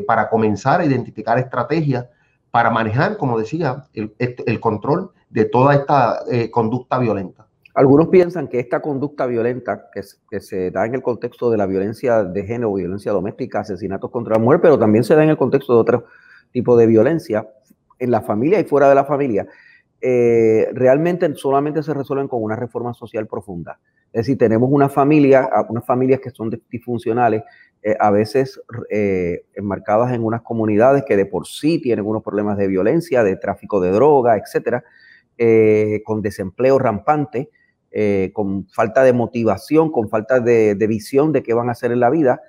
para 0.07 0.30
comenzar 0.30 0.80
a 0.80 0.87
identificar 0.87 1.38
estrategias 1.38 2.07
para 2.50 2.71
manejar, 2.71 3.18
como 3.18 3.38
decía, 3.38 3.85
el 3.92 4.61
control 4.61 5.11
de 5.28 5.45
toda 5.45 5.75
esta 5.75 6.21
conducta 6.50 6.99
violenta. 6.99 7.48
Algunos 7.78 8.08
piensan 8.08 8.49
que 8.49 8.58
esta 8.58 8.80
conducta 8.80 9.25
violenta 9.26 9.88
que, 9.92 10.02
se 10.40 10.73
da 10.73 10.85
en 10.85 10.97
el 10.97 11.02
contexto 11.02 11.49
de 11.49 11.56
la 11.56 11.64
violencia 11.64 12.25
de 12.25 12.42
género, 12.42 12.75
violencia 12.75 13.12
doméstica, 13.12 13.61
asesinatos 13.61 14.11
contra 14.11 14.35
la 14.35 14.40
mujer, 14.40 14.61
pero 14.61 14.76
también 14.76 15.04
se 15.04 15.14
da 15.14 15.23
en 15.23 15.30
el 15.30 15.37
contexto 15.37 15.75
de 15.75 15.80
otro 15.80 16.04
tipo 16.50 16.76
de 16.76 16.88
violencia 16.88 17.49
en 18.00 18.11
la 18.11 18.20
familia 18.20 18.58
y 18.58 18.64
fuera 18.64 18.88
de 18.88 18.97
la 18.97 19.04
familia, 19.04 19.47
eh, 20.00 20.68
realmente 20.73 21.32
solamente 21.37 21.85
se 21.85 21.94
resuelven 21.94 22.26
con 22.26 22.42
una 22.42 22.56
reforma 22.56 22.94
social 22.94 23.28
profunda. 23.28 23.78
Es 24.12 24.23
decir, 24.26 24.38
tenemos 24.38 24.68
una 24.73 24.88
familia, 24.88 25.49
unas 25.68 25.87
familias 25.87 26.18
que 26.18 26.30
son 26.30 26.50
disfuncionales, 26.68 27.44
eh, 27.85 27.94
a 28.00 28.11
veces 28.11 28.61
eh, 28.90 29.44
enmarcadas 29.54 30.12
en 30.12 30.25
unas 30.25 30.42
comunidades 30.42 31.04
que 31.06 31.16
de 31.16 31.26
por 31.26 31.47
sí 31.47 31.80
tienen 31.80 32.06
unos 32.06 32.25
problemas 32.25 32.58
de 32.58 32.66
violencia, 32.66 33.23
de 33.23 33.37
tráfico 33.37 33.80
de 33.80 33.92
droga, 33.92 34.37
etcétera, 34.37 34.82
con 36.04 36.20
desempleo 36.20 36.80
rampante, 36.80 37.50
con 38.33 38.66
falta 38.68 39.02
de 39.02 39.12
motivación, 39.12 39.90
con 39.90 40.09
falta 40.09 40.40
de, 40.40 40.75
visión 40.88 41.33
de 41.33 41.42
qué 41.42 41.54
van 41.54 41.68
a 41.68 41.73
hacer 41.73 41.92
en 41.92 42.00
la 42.00 42.11
vida. 42.11 42.40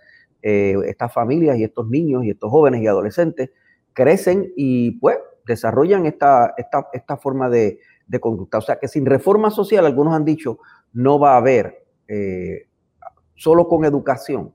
estas 0.42 1.14
familias 1.14 1.58
y 1.58 1.64
estos 1.64 1.88
niños 1.88 2.24
y 2.24 2.30
estos 2.30 2.52
jóvenes 2.52 2.82
y 2.82 2.88
adolescentes 2.88 3.52
crecen 3.94 4.54
y 4.56 4.92
pues 5.00 5.18
desarrollan 5.46 6.06
esta, 6.06 6.54
esta, 6.94 7.18
forma 7.18 7.50
de, 7.50 7.80
de, 8.08 8.20
conducta. 8.20 8.60
O 8.60 8.62
sea 8.62 8.78
que 8.78 8.88
sin 8.88 9.06
reforma 9.06 9.50
social, 9.50 9.86
algunos 9.86 10.14
han 10.14 10.26
dicho, 10.26 10.60
no 10.94 11.20
va 11.20 11.34
a 11.34 11.38
haber 11.38 11.86
solo 13.36 13.68
con 13.68 13.86
educación 13.86 14.54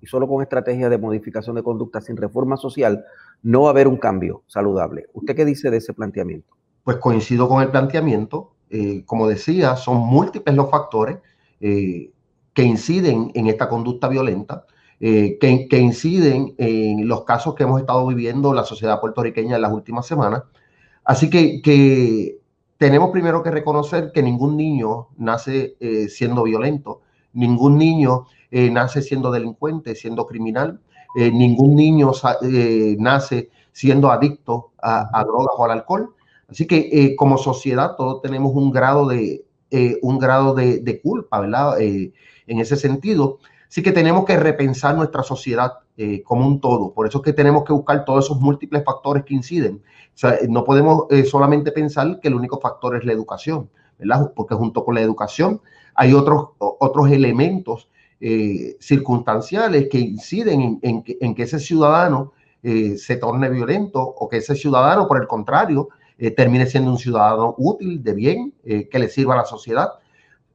y 0.00 0.06
solo 0.06 0.26
con 0.26 0.42
estrategias 0.42 0.90
de 0.90 0.98
modificación 0.98 1.54
de 1.54 1.62
conducta 1.62 2.00
sin 2.00 2.16
reforma 2.16 2.56
social, 2.56 3.04
no 3.42 3.62
va 3.62 3.68
a 3.68 3.70
haber 3.70 3.86
un 3.86 3.96
cambio 3.96 4.42
saludable. 4.48 5.06
¿Usted 5.12 5.36
qué 5.36 5.44
dice 5.44 5.70
de 5.70 5.76
ese 5.76 5.94
planteamiento? 5.94 6.56
Pues 6.82 6.96
coincido 6.96 7.48
con 7.48 7.62
el 7.62 7.70
planteamiento. 7.70 8.54
Eh, 8.74 9.02
como 9.04 9.28
decía, 9.28 9.76
son 9.76 9.98
múltiples 9.98 10.56
los 10.56 10.70
factores 10.70 11.18
eh, 11.60 12.10
que 12.54 12.62
inciden 12.62 13.30
en 13.34 13.46
esta 13.46 13.68
conducta 13.68 14.08
violenta, 14.08 14.64
eh, 14.98 15.36
que, 15.38 15.78
inciden 15.78 16.54
en 16.56 17.06
los 17.06 17.24
casos 17.24 17.54
que 17.54 17.64
hemos 17.64 17.78
estado 17.78 18.06
viviendo 18.06 18.54
la 18.54 18.64
sociedad 18.64 18.98
puertorriqueña 18.98 19.56
en 19.56 19.62
las 19.62 19.72
últimas 19.72 20.06
semanas. 20.06 20.44
Así 21.04 21.28
que, 21.28 22.38
tenemos 22.78 23.10
primero 23.10 23.42
que 23.42 23.50
reconocer 23.50 24.10
que 24.10 24.22
ningún 24.22 24.56
niño 24.56 25.08
nace 25.18 25.76
siendo 26.08 26.42
violento 26.42 27.02
Ningún 27.34 27.78
niño 27.78 28.26
nace 28.50 29.02
siendo 29.02 29.30
delincuente, 29.30 29.94
siendo 29.94 30.26
criminal. 30.26 30.80
Ningún 31.14 31.76
niño 31.76 32.10
nace 32.98 33.50
siendo 33.72 34.10
adicto 34.10 34.72
a, 34.82 35.24
drogas 35.24 35.54
o 35.56 35.64
al 35.64 35.70
alcohol. 35.70 36.14
Así 36.52 36.66
que 36.66 37.14
como 37.16 37.38
sociedad 37.38 37.96
todos 37.96 38.22
tenemos 38.22 38.52
un 38.54 38.70
grado 38.70 39.08
de, 39.08 39.44
un 40.02 40.18
grado 40.18 40.54
de, 40.54 41.00
culpa, 41.02 41.40
¿verdad? 41.40 41.80
en 41.80 42.12
ese 42.46 42.76
sentido. 42.76 43.38
Así 43.68 43.82
que 43.82 43.90
tenemos 43.90 44.26
que 44.26 44.36
repensar 44.36 44.94
nuestra 44.94 45.22
sociedad 45.22 45.72
como 46.24 46.46
un 46.46 46.60
todo. 46.60 46.92
Por 46.92 47.06
eso 47.06 47.18
es 47.18 47.24
que 47.24 47.32
tenemos 47.32 47.64
que 47.64 47.72
buscar 47.72 48.04
todos 48.04 48.26
esos 48.26 48.38
múltiples 48.38 48.84
factores 48.84 49.24
que 49.24 49.34
inciden. 49.34 49.82
no 50.48 50.62
podemos 50.62 51.06
solamente 51.30 51.72
pensar 51.72 52.20
que 52.20 52.28
el 52.28 52.34
único 52.34 52.60
factor 52.60 52.96
es 52.96 53.04
la 53.06 53.12
educación, 53.12 53.70
¿verdad? 53.98 54.32
Porque 54.36 54.54
junto 54.54 54.84
con 54.84 54.94
la 54.94 55.00
educación 55.00 55.62
hay 55.94 56.12
otros, 56.12 56.48
otros 56.58 57.10
elementos 57.10 57.88
eh, 58.24 58.76
circunstanciales 58.78 59.88
que 59.90 59.98
inciden 59.98 60.78
en, 60.80 61.02
que, 61.02 61.42
ese 61.42 61.58
ciudadano 61.58 62.32
eh, 62.62 62.96
se 62.96 63.16
torne 63.16 63.48
violento 63.48 64.00
o 64.00 64.28
que 64.28 64.36
ese 64.36 64.54
ciudadano, 64.54 65.08
por 65.08 65.20
el 65.20 65.26
contrario, 65.26 65.88
eh, 66.26 66.30
termine 66.30 66.66
siendo 66.66 66.90
un 66.90 66.98
ciudadano 66.98 67.54
útil, 67.58 68.02
de 68.02 68.14
bien, 68.14 68.54
que 68.64 68.98
le 68.98 69.08
sirva 69.08 69.34
a 69.34 69.38
la 69.38 69.44
sociedad. 69.44 69.88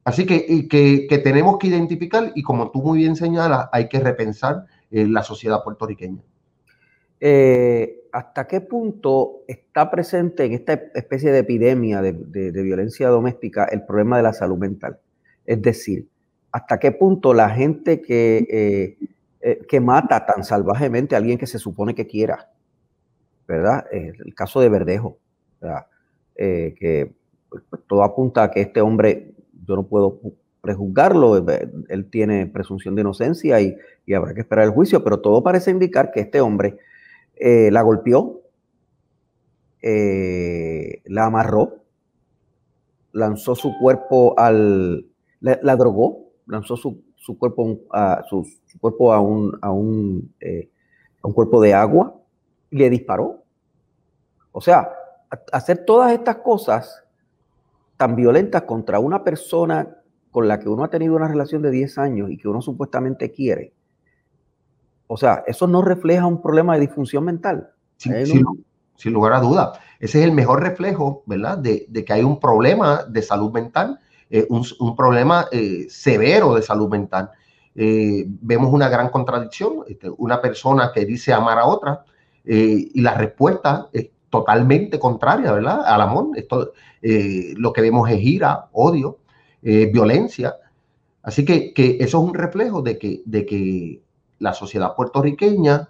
Así 0.03 0.25
que, 0.25 0.67
que, 0.67 1.17
tenemos 1.17 1.57
que 1.57 1.67
identificar 1.67 2.31
y 2.33 2.41
como 2.41 2.71
tú 2.71 2.81
muy 2.81 2.99
bien 2.99 3.15
señalas, 3.15 3.67
hay 3.71 3.89
que 3.89 3.99
repensar 3.99 4.65
la 4.89 5.21
sociedad 5.23 5.63
puertorriqueña. 5.63 6.21
¿Hasta 8.17 8.47
qué 8.47 8.61
punto 8.61 9.43
está 9.47 9.91
presente 9.91 10.45
en 10.45 10.53
esta 10.53 10.73
especie 10.95 11.31
de 11.31 11.37
epidemia 11.37 12.01
de, 12.01 12.51
violencia 12.63 13.09
doméstica 13.09 13.65
el 13.65 13.85
problema 13.85 14.17
de 14.17 14.23
la 14.23 14.33
salud 14.33 14.57
mental? 14.57 14.99
Es 15.45 15.61
decir, 15.61 16.07
hasta 16.51 16.79
qué 16.79 16.91
punto 16.91 17.35
la 17.35 17.51
gente 17.51 18.01
que, 18.01 18.47
eh, 18.49 18.97
eh, 19.41 19.59
que 19.67 19.79
mata 19.79 20.25
tan 20.25 20.43
salvajemente 20.43 21.13
a 21.13 21.19
alguien 21.19 21.37
que 21.37 21.45
se 21.45 21.59
supone 21.59 21.93
que 21.93 22.07
quiera, 22.07 22.49
¿verdad? 23.47 23.85
el 23.91 24.33
caso 24.33 24.61
de 24.61 24.69
Verdejo, 24.69 25.19
eh, 26.35 26.75
que 26.79 27.13
pues, 27.49 27.63
pues, 27.69 27.81
todo 27.87 28.03
apunta 28.03 28.43
a 28.43 28.51
que 28.51 28.61
este 28.61 28.81
hombre, 28.81 29.33
yo 29.65 29.75
no 29.75 29.83
puedo 29.83 30.19
prejuzgarlo, 30.61 31.37
él 31.87 32.09
tiene 32.09 32.45
presunción 32.47 32.95
de 32.95 33.01
inocencia 33.01 33.61
y, 33.61 33.77
y, 34.05 34.13
habrá 34.13 34.33
que 34.33 34.41
esperar 34.41 34.65
el 34.65 34.71
juicio, 34.71 35.03
pero 35.03 35.19
todo 35.19 35.41
parece 35.41 35.71
indicar 35.71 36.11
que 36.11 36.19
este 36.21 36.41
hombre 36.41 36.77
la 37.39 37.81
golpeó, 37.83 38.41
la 39.81 41.25
amarró, 41.25 41.83
lanzó 43.13 43.55
su 43.55 43.77
cuerpo 43.79 44.37
al, 44.37 45.05
la, 45.39 45.75
drogó, 45.75 46.29
lanzó 46.45 46.77
su, 46.77 47.03
cuerpo, 47.37 47.79
a, 47.91 48.23
su, 48.29 48.47
cuerpo 48.79 49.13
a 49.13 49.19
un, 49.19 49.57
a, 49.61 49.71
un, 49.71 50.33
eh, 50.39 50.69
a 51.21 51.27
un 51.27 51.33
cuerpo 51.33 51.61
de 51.61 51.73
agua 51.73 52.15
y 52.69 52.77
le 52.77 52.89
disparó. 52.89 53.43
O 54.51 54.61
sea, 54.61 54.89
hacer 55.51 55.85
todas 55.85 56.11
estas 56.13 56.37
cosas 56.37 57.03
tan 57.97 58.15
violentas 58.15 58.63
contra 58.63 58.99
una 58.99 59.23
persona 59.23 59.97
con 60.31 60.47
la 60.47 60.59
que 60.59 60.69
uno 60.69 60.83
ha 60.83 60.89
tenido 60.89 61.15
una 61.15 61.27
relación 61.27 61.61
de 61.61 61.71
10 61.71 61.97
años 61.97 62.29
y 62.29 62.37
que 62.37 62.47
uno 62.47 62.61
supuestamente 62.61 63.31
quiere. 63.31 63.73
O 65.07 65.17
sea, 65.17 65.43
eso 65.47 65.67
no 65.67 65.81
refleja 65.81 66.25
un 66.25 66.41
problema 66.41 66.75
de 66.75 66.81
disfunción 66.81 67.23
mental. 67.23 67.71
sin, 67.97 69.13
lugar 69.13 69.33
a 69.33 69.39
duda. 69.39 69.73
Ese 69.99 70.19
es 70.19 70.25
el 70.25 70.31
mejor 70.31 70.61
reflejo, 70.61 71.23
¿verdad? 71.25 71.57
De, 71.57 71.85
de, 71.89 72.05
que 72.05 72.13
hay 72.13 72.23
un 72.23 72.39
problema 72.39 73.03
de 73.03 73.21
salud 73.21 73.51
mental 73.51 73.99
eh, 74.29 74.45
un, 74.49 74.95
problema 74.95 75.47
eh, 75.51 75.87
severo 75.89 76.53
de 76.53 76.61
salud 76.61 76.89
mental. 76.89 77.31
Eh, 77.73 78.25
vemos 78.27 78.73
una 78.73 78.89
gran 78.89 79.09
contradicción, 79.09 79.83
este, 79.87 80.09
una 80.17 80.41
persona 80.41 80.91
que 80.93 81.05
dice 81.05 81.31
amar 81.31 81.59
a 81.59 81.65
otra 81.65 82.03
y 82.49 83.01
la 83.01 83.13
respuesta 83.13 83.89
es 83.91 84.09
totalmente 84.29 84.99
contraria, 84.99 85.51
¿verdad? 85.51 85.81
Al 85.85 86.01
amor. 86.01 86.27
Esto, 86.35 86.73
lo 87.01 87.73
que 87.73 87.81
vemos 87.81 88.09
es 88.09 88.21
ira, 88.21 88.67
odio, 88.71 89.19
violencia. 89.61 90.55
Así 91.23 91.45
que, 91.45 91.73
que, 91.73 91.97
eso 91.99 92.19
es 92.19 92.23
un 92.23 92.33
reflejo 92.33 92.81
de 92.81 92.97
que, 92.97 93.21
de 93.25 93.45
que 93.45 94.01
la 94.39 94.53
sociedad 94.53 94.95
puertorriqueña 94.95 95.89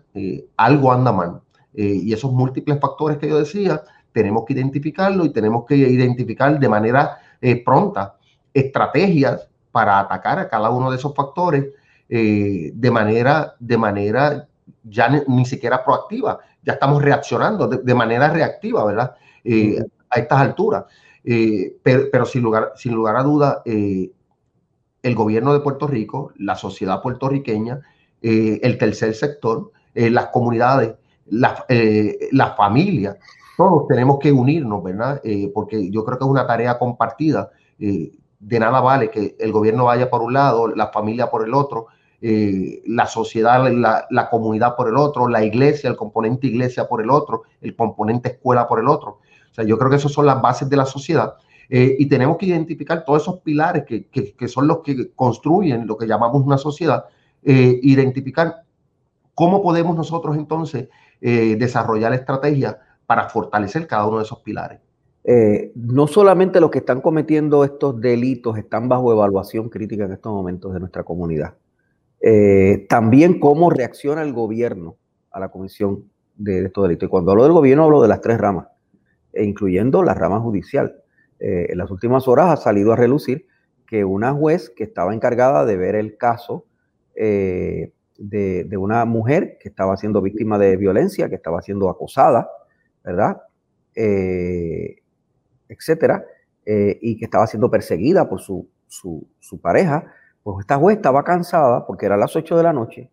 algo 0.58 0.92
anda 0.92 1.12
mal. 1.12 1.42
y 1.74 2.12
esos 2.14 2.32
múltiples 2.32 2.80
factores 2.80 3.18
que 3.18 3.30
yo 3.30 3.40
decía, 3.40 3.84
tenemos 4.12 4.46
que 4.46 4.54
identificarlo 4.54 5.26
y 5.26 5.30
tenemos 5.30 5.66
que 5.66 5.76
identificar 5.76 6.60
de 6.60 6.70
manera 6.70 7.18
pronta 7.66 8.18
estrategias 8.54 9.48
para 9.72 10.00
atacar 10.00 10.40
a 10.40 10.50
cada 10.50 10.70
uno 10.72 10.90
de 10.90 10.98
esos 10.98 11.14
factores 11.14 11.68
eh, 12.10 12.72
de, 12.74 12.92
manera, 12.92 13.56
de 13.60 13.78
manera 13.78 14.48
ya 14.84 15.08
ni, 15.28 15.46
siquiera 15.46 15.84
proactiva. 15.84 16.40
Ya 16.68 16.74
estamos 16.74 17.02
reaccionando 17.02 17.70
de, 17.70 17.96
manera 17.96 18.30
reactiva, 18.30 18.84
¿verdad? 18.84 19.16
Eh, 19.42 19.82
a 20.10 20.20
estas 20.20 20.42
alturas. 20.42 20.84
Eh, 21.24 21.78
pero, 21.82 22.26
sin, 22.26 22.44
lugar, 22.44 22.74
sin 22.76 22.94
lugar 22.94 23.16
a 23.16 23.24
duda, 23.24 23.62
el 23.66 25.16
gobierno 25.16 25.54
de 25.54 25.62
Puerto 25.62 25.88
Rico, 25.88 26.34
la 26.40 26.58
sociedad 26.58 27.02
puertorriqueña, 27.02 27.80
el 28.22 28.78
tercer 28.78 29.16
sector, 29.16 29.72
las 29.94 30.28
comunidades, 30.28 30.96
las 31.28 31.64
la 32.32 32.54
familias, 32.56 33.16
todos 33.56 33.88
tenemos 33.88 34.20
que 34.20 34.34
unirnos, 34.34 34.84
¿verdad? 34.84 35.22
porque 35.54 35.90
yo 35.90 36.04
creo 36.04 36.18
que 36.18 36.26
es 36.26 36.30
una 36.30 36.46
tarea 36.46 36.78
compartida 36.78 37.50
de 38.40 38.60
nada 38.60 38.82
vale 38.82 39.10
que 39.10 39.38
el 39.40 39.54
gobierno 39.54 39.86
vaya 39.86 40.10
por 40.10 40.22
un 40.22 40.34
lado, 40.34 40.68
la 40.68 40.88
familia 40.88 41.30
por 41.30 41.46
el 41.46 41.54
otro, 41.54 41.88
eh, 42.22 42.82
la 42.88 43.06
sociedad, 43.06 43.70
la, 43.72 44.30
comunidad 44.30 44.76
por 44.76 44.88
el 44.90 44.98
otro, 44.98 45.28
la 45.28 45.44
iglesia, 45.44 45.90
el 45.90 45.96
componente 45.96 46.48
iglesia 46.48 46.88
por 46.88 47.02
el 47.02 47.10
otro, 47.10 47.44
el 47.62 47.76
componente 47.76 48.30
escuela 48.30 48.68
por 48.68 48.80
el 48.80 48.88
otro. 48.88 49.20
O 49.52 49.54
sea, 49.54 49.64
yo 49.64 49.78
creo 49.78 49.90
que 49.90 49.98
esas 49.98 50.12
son 50.12 50.26
las 50.26 50.42
bases 50.42 50.70
de 50.70 50.78
la 50.78 50.86
sociedad 50.86 51.36
eh, 51.70 51.96
y 52.00 52.08
tenemos 52.08 52.38
que 52.38 52.48
identificar 52.48 53.06
todos 53.06 53.24
esos 53.24 53.40
pilares 53.42 53.84
que, 53.86 54.48
son 54.48 54.68
los 54.68 54.80
que 54.80 55.12
construyen 55.14 55.88
lo 55.88 55.98
que 55.98 56.08
llamamos 56.08 56.44
una 56.44 56.58
sociedad, 56.58 57.06
eh, 57.44 57.80
identificar 57.84 58.64
cómo 59.34 59.62
podemos 59.62 59.96
nosotros 59.96 60.36
entonces 60.38 60.90
desarrollar 61.20 62.14
estrategias 62.14 62.78
para 63.08 63.28
fortalecer 63.28 63.88
cada 63.88 64.06
uno 64.06 64.20
de 64.20 64.24
esos 64.24 64.40
pilares. 64.42 64.80
Eh, 65.30 65.74
no 65.76 66.08
solamente 66.08 66.62
los 66.62 66.72
que 66.72 66.78
están 66.78 67.02
cometiendo 67.02 67.66
estos 67.66 68.00
delitos 68.00 68.58
están 68.58 68.88
bajo 68.88 69.12
evaluación 69.12 69.68
crítica 69.68 70.06
en 70.06 70.14
estos 70.14 70.32
momentos 70.32 70.74
de 70.74 70.80
nuestra 70.80 71.04
comunidad, 71.04 71.56
eh, 72.22 72.86
también 72.90 73.40
cómo 73.40 73.70
reacciona 73.70 74.22
el 74.22 74.34
gobierno 74.34 74.98
a 75.32 75.40
la 75.40 75.50
comisión 75.50 76.10
de 76.36 76.66
estos 76.66 76.84
delitos. 76.84 77.08
Y 77.08 77.10
cuando 77.10 77.32
hablo 77.32 77.44
del 77.44 77.54
gobierno 77.54 77.84
hablo 77.84 78.02
de 78.02 78.08
las 78.08 78.22
tres 78.22 78.38
ramas, 78.38 78.68
e 79.34 79.44
incluyendo 79.44 80.04
la 80.04 80.14
rama 80.14 80.40
judicial. 80.40 81.04
Eh, 81.40 81.68
en 81.70 81.78
las 81.78 81.92
últimas 81.92 82.28
horas 82.28 82.48
ha 82.48 82.58
salido 82.58 82.94
a 82.94 82.96
relucir 82.96 83.46
que 83.86 84.04
una 84.04 84.34
juez 84.34 84.70
que 84.70 84.84
estaba 84.84 85.14
encargada 85.14 85.66
de 85.66 85.78
ver 85.78 85.96
el 85.96 86.18
caso 86.18 86.66
de, 87.16 87.94
de, 88.18 88.78
una 88.78 89.06
mujer 89.06 89.58
que 89.60 89.70
estaba 89.70 89.98
siendo 89.98 90.22
víctima 90.22 90.60
de 90.60 90.78
violencia, 90.78 91.30
que 91.30 91.36
estaba 91.36 91.62
siendo 91.64 91.90
acosada, 91.90 92.48
¿verdad? 93.04 93.42
etcétera, 95.70 96.24
eh, 96.66 96.98
y 97.02 97.18
que 97.18 97.26
estaba 97.26 97.48
siendo 97.48 97.70
perseguida 97.70 98.28
por 98.28 98.42
su, 98.42 98.70
su, 98.88 99.62
pareja, 99.62 100.12
pues 100.54 100.64
esta 100.64 100.78
juez 100.78 100.96
estaba 100.96 101.26
cansada 101.26 101.86
porque 101.86 102.06
era 102.06 102.16
las 102.16 102.34
8 102.34 102.56
de 102.56 102.64
la 102.64 102.72
noche 102.72 103.12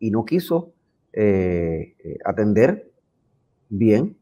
y 0.00 0.10
no 0.10 0.26
quiso 0.26 0.74
eh, 1.14 1.96
eh, 1.98 2.18
atender 2.26 2.90
bien 3.70 4.18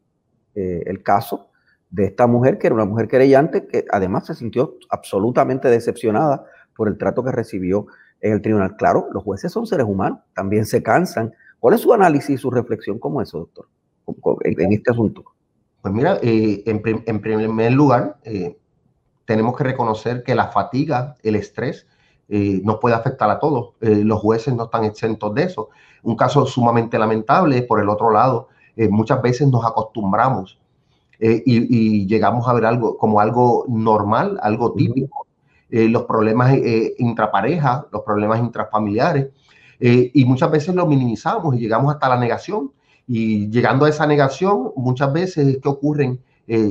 el 0.55 1.03
caso 1.03 1.49
de 1.91 2.05
esta 2.05 2.29
mujer, 2.29 2.59
que 2.59 2.69
era 2.69 2.75
una 2.77 2.85
mujer 2.85 3.09
querellante, 3.09 3.67
que 3.67 3.85
además 3.91 4.27
se 4.27 4.37
sintió 4.37 4.77
absolutamente 4.91 5.67
decepcionada 5.67 6.45
por 6.77 6.87
el 6.87 6.99
trato 6.99 7.25
que 7.25 7.33
recibió 7.33 7.89
en 8.21 8.35
el 8.35 8.43
tribunal. 8.43 8.77
Claro, 8.77 9.09
los 9.13 9.25
jueces 9.25 9.51
son 9.51 9.67
seres 9.67 9.87
humanos, 9.87 10.21
también 10.33 10.65
se 10.65 10.85
cansan. 10.85 11.33
¿Cuál 11.59 11.75
es 11.75 11.81
su 11.81 11.93
análisis 11.93 12.31
y 12.31 12.39
su 12.39 12.49
reflexión 12.53 13.01
como 13.01 13.21
eso, 13.21 13.39
doctor, 13.41 13.67
en 14.45 14.73
este 14.73 14.93
asunto? 14.93 15.25
Pues 15.81 15.93
mira, 15.93 16.17
en, 16.23 17.21
primer 17.21 17.73
lugar, 17.73 18.19
tenemos 19.25 19.57
que 19.57 19.65
reconocer 19.65 20.23
que 20.23 20.37
la 20.37 20.47
fatiga, 20.47 21.17
el 21.25 21.35
estrés, 21.35 21.89
eh, 22.35 22.63
nos 22.65 22.79
puede 22.79 22.95
afectar 22.95 23.29
a 23.29 23.39
todos. 23.39 23.75
Eh, 23.83 24.05
los 24.07 24.19
jueces 24.19 24.55
no 24.55 24.65
están 24.65 24.85
exentos 24.85 25.35
de 25.35 25.43
eso. 25.43 25.69
Un 26.03 26.17
caso 26.17 26.47
sumamente 26.47 26.99
lamentable, 26.99 27.61
por 27.61 27.79
el 27.79 27.91
otro 27.91 28.11
lado, 28.11 28.49
eh, 28.75 28.89
muchas 28.89 29.21
veces 29.21 29.49
nos 29.49 29.67
acostumbramos 29.67 30.59
y, 31.21 32.07
llegamos 32.07 32.49
a 32.49 32.55
ver 32.55 32.65
algo 32.65 32.97
como 32.97 33.21
algo 33.21 33.67
normal, 33.69 34.41
algo 34.43 34.73
típico. 34.73 35.27
los 35.69 36.03
problemas 36.05 36.57
intrapareja, 36.99 37.87
los 37.93 38.03
problemas 38.03 38.41
intrafamiliares, 38.41 39.29
y 39.79 40.25
muchas 40.25 40.51
veces 40.51 40.75
lo 40.75 40.85
minimizamos 40.87 41.55
y 41.55 41.59
llegamos 41.61 41.95
hasta 41.95 42.09
la 42.09 42.17
negación. 42.17 42.73
Y 43.07 43.49
llegando 43.51 43.85
a 43.85 43.91
esa 43.91 44.07
negación, 44.07 44.73
muchas 44.75 45.13
veces 45.13 45.59
que 45.63 45.69
ocurren 45.69 46.19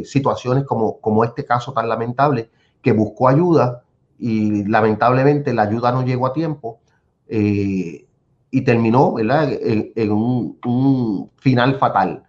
situaciones 0.03 0.65
como, 0.65 0.99
como 0.99 1.23
este 1.23 1.45
caso 1.45 1.71
tan 1.71 1.87
lamentable, 1.87 2.49
que 2.81 2.91
buscó 2.91 3.29
ayuda 3.29 3.83
y 4.21 4.63
lamentablemente 4.65 5.51
la 5.51 5.63
ayuda 5.63 5.91
no 5.91 6.05
llegó 6.05 6.27
a 6.27 6.33
tiempo 6.33 6.79
eh, 7.27 8.05
y 8.51 8.61
terminó 8.61 9.15
en, 9.17 10.11
un, 10.11 11.31
final 11.37 11.79
fatal. 11.79 12.23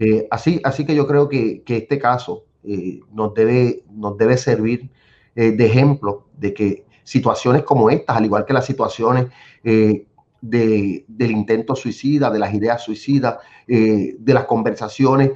Eh, 0.00 0.26
así, 0.32 0.60
así 0.64 0.84
que 0.84 0.96
yo 0.96 1.06
creo 1.06 1.28
que, 1.28 1.62
este 1.64 1.98
caso 2.00 2.44
eh, 2.64 2.98
nos, 3.12 3.32
debe, 3.34 3.84
nos 3.90 4.18
debe 4.18 4.36
servir 4.36 4.90
de 5.36 5.64
ejemplo 5.64 6.26
de 6.36 6.52
que 6.52 6.84
situaciones 7.04 7.62
como 7.62 7.88
estas, 7.88 8.16
al 8.16 8.24
igual 8.24 8.44
que 8.44 8.52
las 8.52 8.66
situaciones 8.66 9.26
de, 9.62 10.04
del 10.40 11.30
intento 11.30 11.76
suicida, 11.76 12.28
de 12.28 12.40
las 12.40 12.52
ideas 12.52 12.82
suicidas, 12.82 13.36
de 13.68 14.34
las 14.34 14.46
conversaciones 14.46 15.30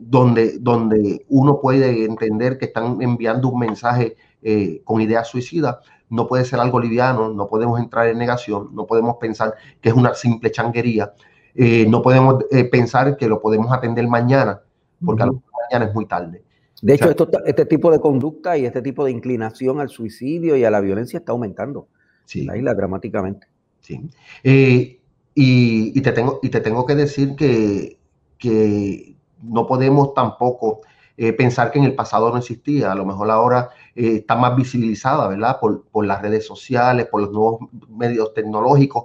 donde, 0.00 0.58
donde 0.58 1.24
uno 1.28 1.58
puede 1.58 2.04
entender 2.04 2.58
que 2.58 2.66
están 2.66 3.00
enviando 3.00 3.48
un 3.48 3.60
mensaje 3.60 4.16
eh, 4.46 4.82
con 4.84 5.00
ideas 5.00 5.26
suicidas, 5.26 5.78
no 6.10 6.26
puede 6.26 6.44
ser 6.44 6.60
algo 6.60 6.78
liviano, 6.78 7.32
no 7.32 7.48
podemos 7.48 7.80
entrar 7.80 8.08
en 8.08 8.18
negación, 8.18 8.68
no 8.74 8.86
podemos 8.86 9.16
pensar 9.16 9.54
que 9.80 9.88
es 9.88 9.94
una 9.94 10.12
simple 10.12 10.50
changuería, 10.50 11.14
eh, 11.54 11.86
no 11.88 12.02
podemos 12.02 12.44
eh, 12.50 12.64
pensar 12.64 13.16
que 13.16 13.26
lo 13.26 13.40
podemos 13.40 13.72
atender 13.72 14.06
mañana, 14.06 14.60
porque 15.02 15.22
a 15.22 15.26
lo 15.26 15.32
mejor 15.32 15.50
mañana 15.70 15.86
es 15.88 15.94
muy 15.94 16.04
tarde. 16.04 16.42
De 16.82 16.92
hecho, 16.92 17.08
este 17.46 17.64
tipo 17.64 17.90
de 17.90 17.98
conducta 18.00 18.58
y 18.58 18.66
este 18.66 18.82
tipo 18.82 19.06
de 19.06 19.12
inclinación 19.12 19.80
al 19.80 19.88
suicidio 19.88 20.54
y 20.56 20.64
a 20.64 20.70
la 20.70 20.80
violencia 20.80 21.20
está 21.20 21.32
aumentando 21.32 21.88
sí. 22.26 22.44
la 22.44 22.58
isla 22.58 22.74
dramáticamente. 22.74 23.46
Sí. 23.80 24.10
y, 25.34 26.00
te 26.02 26.12
tengo, 26.12 26.38
y 26.42 26.50
te 26.50 26.60
tengo 26.60 26.84
que 26.84 26.94
decir 26.94 27.34
que, 27.34 27.98
que 28.36 29.16
no 29.42 29.66
podemos 29.66 30.12
tampoco 30.12 30.82
pensar 31.36 31.70
que 31.70 31.78
en 31.78 31.84
el 31.84 31.94
pasado 31.94 32.30
no 32.30 32.38
existía. 32.38 32.90
A 32.90 32.94
lo 32.94 33.04
mejor 33.04 33.30
ahora 33.30 33.70
eh, 33.94 34.16
está 34.16 34.34
más 34.34 34.56
visibilizada, 34.56 35.28
¿verdad? 35.28 35.58
Por, 35.60 35.84
por, 35.84 36.04
las 36.04 36.20
redes 36.20 36.46
sociales, 36.46 37.06
por 37.06 37.20
los 37.20 37.30
nuevos 37.30 37.60
medios 37.88 38.34
tecnológicos, 38.34 39.04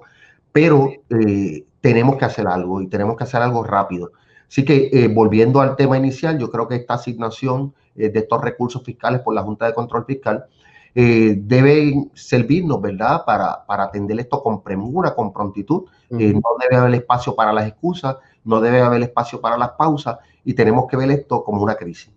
pero 0.51 0.91
eh, 1.09 1.65
tenemos 1.79 2.17
que 2.17 2.25
hacer 2.25 2.47
algo 2.47 2.81
y 2.81 2.87
tenemos 2.87 3.15
que 3.15 3.23
hacer 3.23 3.41
algo 3.41 3.63
rápido. 3.63 4.11
Así 4.47 4.65
que 4.65 4.89
eh, 4.91 5.07
volviendo 5.07 5.61
al 5.61 5.75
tema 5.75 5.95
inicial, 5.97 6.39
yo 6.39 6.49
creo 6.49 6.67
que 6.67 6.75
esta 6.75 6.95
asignación 6.95 7.73
de 7.93 8.11
estos 8.15 8.41
recursos 8.41 8.81
fiscales 8.81 9.19
por 9.19 9.33
la 9.33 9.41
Junta 9.41 9.65
de 9.65 9.73
Control 9.73 10.05
Fiscal 10.05 10.45
debe 10.93 11.93
servirnos, 12.13 12.81
¿verdad?, 12.81 13.25
para, 13.25 13.65
para, 13.65 13.83
atender 13.83 14.17
esto 14.22 14.41
con 14.41 14.63
premura, 14.63 15.13
con 15.13 15.33
prontitud. 15.33 15.83
no 16.09 16.41
debe 16.61 16.77
haber 16.77 16.93
espacio 16.93 17.35
para 17.35 17.51
las 17.51 17.67
excusas, 17.67 18.15
no 18.45 18.61
debe 18.61 18.79
haber 18.79 19.01
espacio 19.01 19.41
para 19.41 19.57
las 19.57 19.72
pausas 19.72 20.17
y 20.50 20.53
tenemos 20.53 20.88
que 20.88 20.98
ver 20.98 21.12
esto 21.12 21.44
como 21.44 21.62
una 21.62 21.75
crisis 21.75 22.12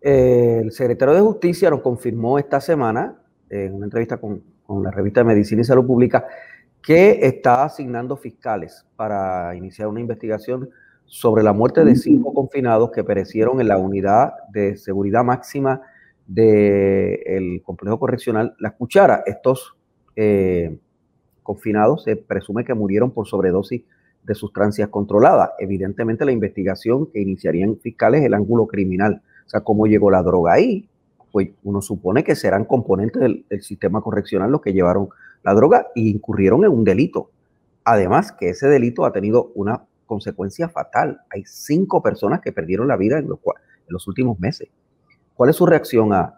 el 0.00 0.72
secretario 0.72 1.14
de 1.14 1.20
Justicia 1.20 1.70
nos 1.70 1.80
confirmó 1.80 2.38
esta 2.38 2.60
semana, 2.60 3.16
en 3.50 3.74
una 3.74 3.86
entrevista 3.86 4.18
con, 4.18 4.42
la 4.82 4.90
revista 4.90 5.20
de 5.20 5.24
Medicina 5.24 5.62
y 5.62 5.64
Salud 5.64 5.86
Pública, 5.86 6.26
que 6.82 7.20
está 7.22 7.64
asignando 7.64 8.16
fiscales 8.16 8.86
para 8.96 9.54
iniciar 9.56 9.88
una 9.88 10.00
investigación 10.00 10.68
sobre 11.06 11.42
la 11.42 11.54
muerte 11.54 11.84
de 11.84 11.96
cinco 11.96 12.34
confinados 12.34 12.90
que 12.90 13.02
perecieron 13.02 13.60
en 13.62 13.68
la 13.68 13.78
unidad 13.78 14.34
de 14.50 14.76
seguridad 14.76 15.24
máxima 15.24 15.80
del 16.26 17.62
complejo 17.64 17.98
correccional 17.98 18.54
La 18.58 18.72
Cuchara. 18.72 19.22
Estos 19.24 19.74
eh, 20.16 20.76
confinados 21.42 22.04
se 22.04 22.16
presume 22.16 22.64
que 22.64 22.74
murieron 22.74 23.10
por 23.10 23.26
sobredosis 23.26 23.82
de 24.22 24.34
sustancias 24.34 24.88
controladas. 24.88 25.50
Evidentemente 25.58 26.24
la 26.24 26.32
investigación 26.32 27.06
que 27.06 27.20
iniciarían 27.20 27.78
fiscales 27.78 28.20
es 28.20 28.26
el 28.26 28.34
ángulo 28.34 28.66
criminal 28.66 29.22
o 29.48 29.50
sea, 29.50 29.62
cómo 29.62 29.86
llegó 29.86 30.10
la 30.10 30.22
droga 30.22 30.52
ahí, 30.52 30.86
pues 31.32 31.48
uno 31.64 31.80
supone 31.80 32.22
que 32.22 32.34
serán 32.34 32.66
componentes 32.66 33.22
del, 33.22 33.46
sistema 33.62 34.02
correccional 34.02 34.50
los 34.50 34.60
que 34.60 34.74
llevaron 34.74 35.08
la 35.42 35.54
droga 35.54 35.86
y 35.94 36.10
incurrieron 36.10 36.64
en 36.64 36.70
un 36.70 36.84
delito. 36.84 37.30
Además, 37.82 38.30
que 38.30 38.50
ese 38.50 38.68
delito 38.68 39.06
ha 39.06 39.12
tenido 39.12 39.50
una 39.54 39.84
consecuencia 40.04 40.68
fatal. 40.68 41.22
Hay 41.30 41.44
cinco 41.46 42.02
personas 42.02 42.42
que 42.42 42.52
perdieron 42.52 42.88
la 42.88 42.98
vida 42.98 43.18
en 43.18 43.26
los, 43.26 44.06
últimos 44.06 44.38
meses. 44.38 44.68
¿Cuál 45.34 45.48
es 45.48 45.56
su 45.56 45.64
reacción 45.64 46.12
a, 46.12 46.34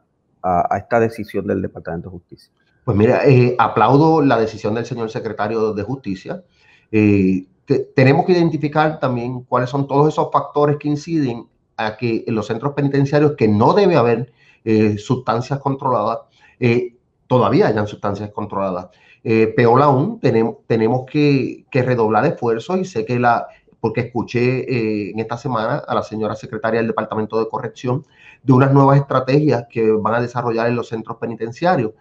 esta 0.77 1.01
decisión 1.01 1.49
del 1.49 1.63
Departamento 1.63 2.11
de 2.11 2.13
Justicia? 2.13 2.53
Pues 2.85 2.97
mira, 2.97 3.27
eh, 3.27 3.57
aplaudo 3.59 4.23
la 4.23 4.39
decisión 4.39 4.75
del 4.75 4.87
señor 4.87 5.11
secretario 5.11 5.73
de 5.73 5.83
Justicia. 5.83 6.45
Eh, 6.93 7.45
tenemos 7.79 8.27
que 8.27 8.33
identificar 8.33 8.99
también 8.99 9.43
cuáles 9.43 9.71
son 9.71 9.87
todos 9.87 10.13
esos 10.13 10.31
factores 10.33 10.77
que 10.77 10.89
inciden 10.89 11.47
a 11.77 11.97
que 11.97 12.25
en 12.27 12.35
los 12.35 12.47
centros 12.47 12.75
penitenciarios 12.75 13.35
que 13.37 13.49
no 13.49 13.73
debe 13.73 13.97
haber 13.97 14.33
eh, 14.65 14.99
sustancias 14.99 15.59
controladas, 15.59 16.21
eh, 16.59 16.95
todavía 17.27 17.69
hayan 17.69 17.87
sustancias 17.87 18.31
controladas. 18.31 18.89
Eh, 19.25 19.53
peor 19.57 19.83
aún, 19.83 20.21
tenemos, 20.21 20.57
tenemos 20.67 21.05
que, 21.11 21.65
redoblar 21.73 22.27
esfuerzos 22.27 22.79
y 22.79 22.85
sé 22.85 23.05
que 23.05 23.19
la, 23.19 23.47
porque 23.81 24.03
escuché 24.03 25.11
en 25.11 25.19
esta 25.19 25.39
semana 25.39 25.77
a 25.87 25.95
la 25.95 26.03
señora 26.03 26.35
secretaria 26.35 26.81
del 26.81 26.89
Departamento 26.89 27.39
de 27.39 27.49
Corrección 27.49 28.05
de 28.43 28.53
unas 28.53 28.73
nuevas 28.73 28.99
estrategias 28.99 29.67
que 29.71 29.91
van 29.91 30.15
a 30.15 30.21
desarrollar 30.21 30.69
en 30.69 30.77
los 30.77 30.89
centros 30.89 31.17
penitenciarios. 31.19 31.93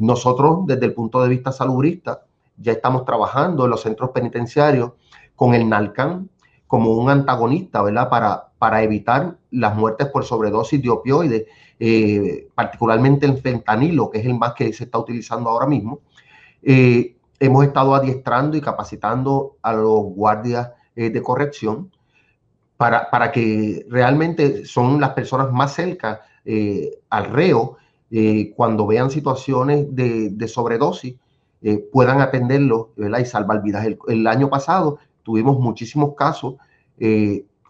nosotros, 0.00 0.66
desde 0.66 0.86
el 0.86 0.94
punto 0.94 1.22
de 1.22 1.28
vista 1.28 1.52
salubrista, 1.52 2.22
ya 2.60 2.72
estamos 2.72 3.04
trabajando 3.04 3.64
en 3.64 3.70
los 3.70 3.82
centros 3.82 4.10
penitenciarios 4.10 4.92
con 5.36 5.54
el 5.54 5.68
NALCAN 5.68 6.28
como 6.66 6.92
un 6.92 7.08
antagonista, 7.08 7.82
¿verdad? 7.82 8.10
Para, 8.10 8.48
para 8.58 8.82
evitar 8.82 9.36
las 9.50 9.74
muertes 9.74 10.08
por 10.08 10.24
sobredosis 10.24 10.82
de 10.82 10.90
opioides, 10.90 11.46
eh, 11.80 12.48
particularmente 12.54 13.24
el 13.24 13.38
fentanilo, 13.38 14.10
que 14.10 14.18
es 14.18 14.26
el 14.26 14.34
más 14.34 14.52
que 14.54 14.72
se 14.72 14.84
está 14.84 14.98
utilizando 14.98 15.48
ahora 15.48 15.66
mismo. 15.66 16.00
Eh, 16.62 17.16
hemos 17.40 17.64
estado 17.64 17.94
adiestrando 17.94 18.56
y 18.56 18.60
capacitando 18.60 19.56
a 19.62 19.72
los 19.72 20.02
guardias 20.02 20.70
eh, 20.94 21.08
de 21.10 21.22
corrección 21.22 21.90
para, 22.76 23.10
para, 23.10 23.32
que 23.32 23.86
realmente 23.88 24.66
son 24.66 25.00
las 25.00 25.10
personas 25.10 25.50
más 25.52 25.74
cerca 25.74 26.22
al 27.10 27.26
reo 27.26 27.76
cuando 28.56 28.86
vean 28.86 29.10
situaciones 29.10 29.86
de 29.90 30.48
sobredosis. 30.48 31.16
Puedan 31.92 32.20
atenderlo 32.20 32.92
y 32.96 33.24
salvar 33.24 33.62
vidas. 33.62 33.84
El, 33.84 33.98
el, 34.08 34.26
año 34.26 34.48
pasado 34.48 34.98
tuvimos 35.22 35.58
muchísimos 35.58 36.14
casos 36.14 36.54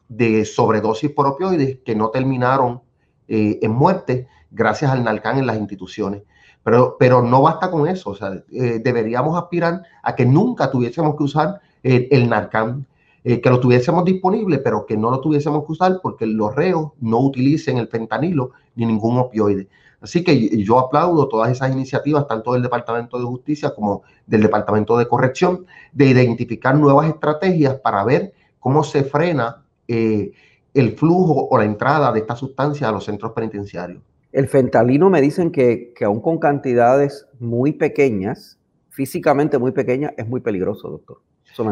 de 0.09 0.45
sobredosis 0.45 1.11
por 1.11 1.27
opioides 1.27 1.79
que 1.85 1.95
no 1.95 2.11
terminaron 2.11 2.81
eh, 3.29 3.59
en 3.61 3.73
muerte 3.73 4.27
gracias 4.51 4.91
al 4.91 5.05
Narcan 5.05 5.39
en 5.39 5.47
las 5.47 5.59
instituciones. 5.59 6.23
Pero, 6.65 6.97
pero 6.99 7.23
no 7.23 7.43
basta 7.43 7.71
con 7.71 7.87
eso, 7.87 8.11
o 8.11 8.15
sea, 8.15 8.43
eh, 8.53 8.81
deberíamos 8.83 9.41
aspirar 9.41 9.83
a 10.03 10.15
que 10.15 10.27
nunca 10.27 10.71
tuviésemos 10.71 11.17
que 11.17 11.23
usar 11.23 11.61
el, 11.83 12.29
Narcan, 12.29 12.87
eh, 13.25 13.41
que 13.41 13.49
lo 13.49 13.61
tuviésemos 13.61 14.05
disponible, 14.05 14.59
pero 14.59 14.85
que 14.85 14.97
no 14.97 15.11
lo 15.11 15.21
tuviésemos 15.21 15.65
que 15.65 15.73
usar 15.73 16.01
porque 16.03 16.27
los 16.27 16.55
reos 16.55 16.93
no 17.01 17.21
utilicen 17.21 17.79
el 17.79 17.89
fentanilo 17.89 18.51
ni 18.75 18.87
ningún 18.87 19.19
opioide. 19.19 19.69
Así 20.01 20.23
que 20.23 20.63
yo 20.63 20.79
aplaudo 20.79 21.29
todas 21.29 21.51
esas 21.51 21.73
iniciativas, 21.73 22.27
tanto 22.29 22.53
del 22.53 22.63
Departamento 22.63 23.19
de 23.19 23.25
Justicia 23.25 23.75
como 23.75 24.03
del 24.27 24.43
Departamento 24.43 24.97
de 24.97 25.09
Corrección, 25.09 25.67
de 25.93 26.07
identificar 26.07 26.77
nuevas 26.77 27.09
estrategias 27.09 27.75
para 27.81 28.05
ver 28.05 28.33
cómo 28.61 28.85
se 28.85 29.03
frena 29.03 29.65
eh, 29.89 30.33
el 30.75 30.93
flujo 30.93 31.49
o 31.51 31.59
la 31.59 31.65
entrada 31.65 32.13
de 32.13 32.21
esta 32.21 32.37
sustancia 32.37 32.89
a 32.89 32.93
los 32.93 33.05
centros 33.05 33.33
penitenciarios. 33.33 34.03
El 34.31 34.49
fentalino 34.49 35.11
me 35.11 35.21
dicen 35.21 35.51
que, 35.51 35.93
que 35.97 36.05
aún 36.05 36.21
con 36.21 36.39
cantidades 36.39 37.27
muy 37.41 37.73
pequeñas, 37.73 38.59
físicamente 38.91 39.59
muy 39.59 39.73
pequeña 39.73 40.13
es 40.17 40.29
muy 40.29 40.41
peligroso, 40.41 40.91
doctor. 40.91 41.19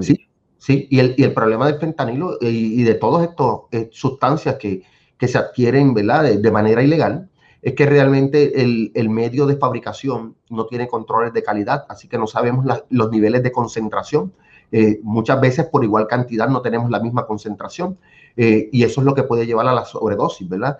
sí, 0.00 0.28
sí, 0.58 0.88
y 0.90 0.98
el, 0.98 1.14
y 1.18 1.24
el, 1.24 1.34
problema 1.34 1.66
del 1.66 1.78
fentanilo 1.78 2.38
y, 2.40 2.82
de 2.82 2.94
todas 2.94 3.28
estas 3.28 3.56
eh, 3.72 3.88
sustancias 3.92 4.56
que, 4.56 4.82
que, 5.18 5.28
se 5.28 5.36
adquieren 5.36 5.92
¿verdad? 5.92 6.24
De, 6.24 6.50
manera 6.50 6.82
ilegal 6.82 7.28
es 7.66 7.74
que 7.74 7.84
realmente 7.84 8.62
el, 8.62 8.92
el, 8.94 9.10
medio 9.10 9.44
de 9.44 9.56
fabricación 9.56 10.36
no 10.50 10.66
tiene 10.66 10.86
controles 10.86 11.32
de 11.32 11.42
calidad, 11.42 11.84
así 11.88 12.06
que 12.06 12.16
no 12.16 12.28
sabemos 12.28 12.64
los 12.90 13.10
niveles 13.10 13.42
de 13.42 13.50
concentración. 13.50 14.32
Eh, 14.70 15.00
muchas 15.02 15.40
veces 15.40 15.66
por 15.66 15.82
igual 15.82 16.06
cantidad 16.06 16.48
no 16.48 16.62
tenemos 16.62 16.90
la 16.90 17.00
misma 17.00 17.26
concentración 17.26 17.98
eh, 18.36 18.68
y 18.70 18.84
eso 18.84 19.00
es 19.00 19.04
lo 19.04 19.14
que 19.14 19.24
puede 19.24 19.46
llevar 19.46 19.66
a 19.66 19.74
la 19.74 19.84
sobredosis, 19.84 20.48
¿verdad? 20.48 20.78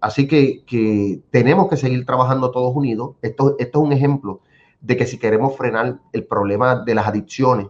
así 0.00 0.28
que, 0.28 0.62
que, 0.64 1.20
tenemos 1.30 1.68
que 1.68 1.76
seguir 1.76 2.06
trabajando 2.06 2.52
todos 2.52 2.76
unidos. 2.76 3.16
Esto, 3.20 3.56
esto 3.58 3.80
es 3.80 3.84
un 3.84 3.92
ejemplo 3.92 4.40
de 4.80 4.96
que 4.96 5.04
si 5.04 5.18
queremos 5.18 5.56
frenar 5.56 5.98
el 6.12 6.24
problema 6.24 6.76
de 6.76 6.94
las 6.94 7.08
adicciones, 7.08 7.66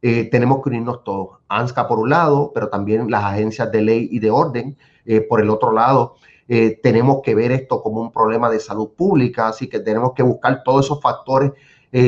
eh, 0.00 0.28
tenemos 0.30 0.62
que 0.62 0.70
unirnos 0.70 1.02
todos. 1.02 1.38
ANSCA 1.48 1.88
por 1.88 1.98
un 1.98 2.10
lado, 2.10 2.52
pero 2.54 2.68
también 2.68 3.10
las 3.10 3.24
agencias 3.24 3.70
de 3.72 3.82
ley 3.82 4.08
y 4.10 4.20
de 4.20 4.30
orden 4.30 4.76
eh, 5.04 5.20
por 5.20 5.40
el 5.40 5.50
otro 5.50 5.72
lado. 5.72 6.16
Eh, 6.48 6.80
tenemos 6.82 7.20
que 7.22 7.34
ver 7.34 7.52
esto 7.52 7.82
como 7.82 8.00
un 8.00 8.10
problema 8.10 8.50
de 8.50 8.58
salud 8.58 8.90
pública, 8.96 9.48
así 9.48 9.68
que 9.68 9.80
tenemos 9.80 10.12
que 10.14 10.22
buscar 10.22 10.62
todos 10.62 10.86
esos 10.86 11.00
factores 11.00 11.52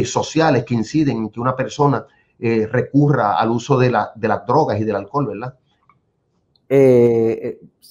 sociales 0.04 0.64
que 0.64 0.74
inciden 0.74 1.16
en 1.16 1.30
que 1.30 1.40
una 1.40 1.56
persona 1.56 2.06
recurra 2.38 3.38
al 3.38 3.50
uso 3.50 3.78
de, 3.78 3.90
la, 3.90 4.12
de, 4.14 4.28
las 4.28 4.44
drogas 4.44 4.78
y 4.78 4.84
del 4.84 4.96
alcohol, 4.96 5.28
¿verdad? 5.28 5.54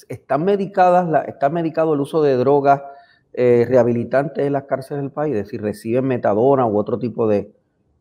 ¿Están 0.07 0.45
medicadas, 0.45 1.27
está 1.27 1.49
medicado 1.49 1.95
el 1.95 1.99
uso 2.01 2.21
de 2.21 2.35
drogas 2.35 2.81
eh, 3.31 3.63
rehabilitantes 3.69 4.43
en 4.43 4.53
las 4.53 4.63
cárceles 4.63 5.03
del 5.03 5.12
país, 5.12 5.35
es 5.35 5.43
decir, 5.43 5.62
reciben 5.62 6.05
metadona 6.05 6.65
u 6.65 6.79
otro 6.79 6.97
tipo 6.97 7.27
de, 7.27 7.53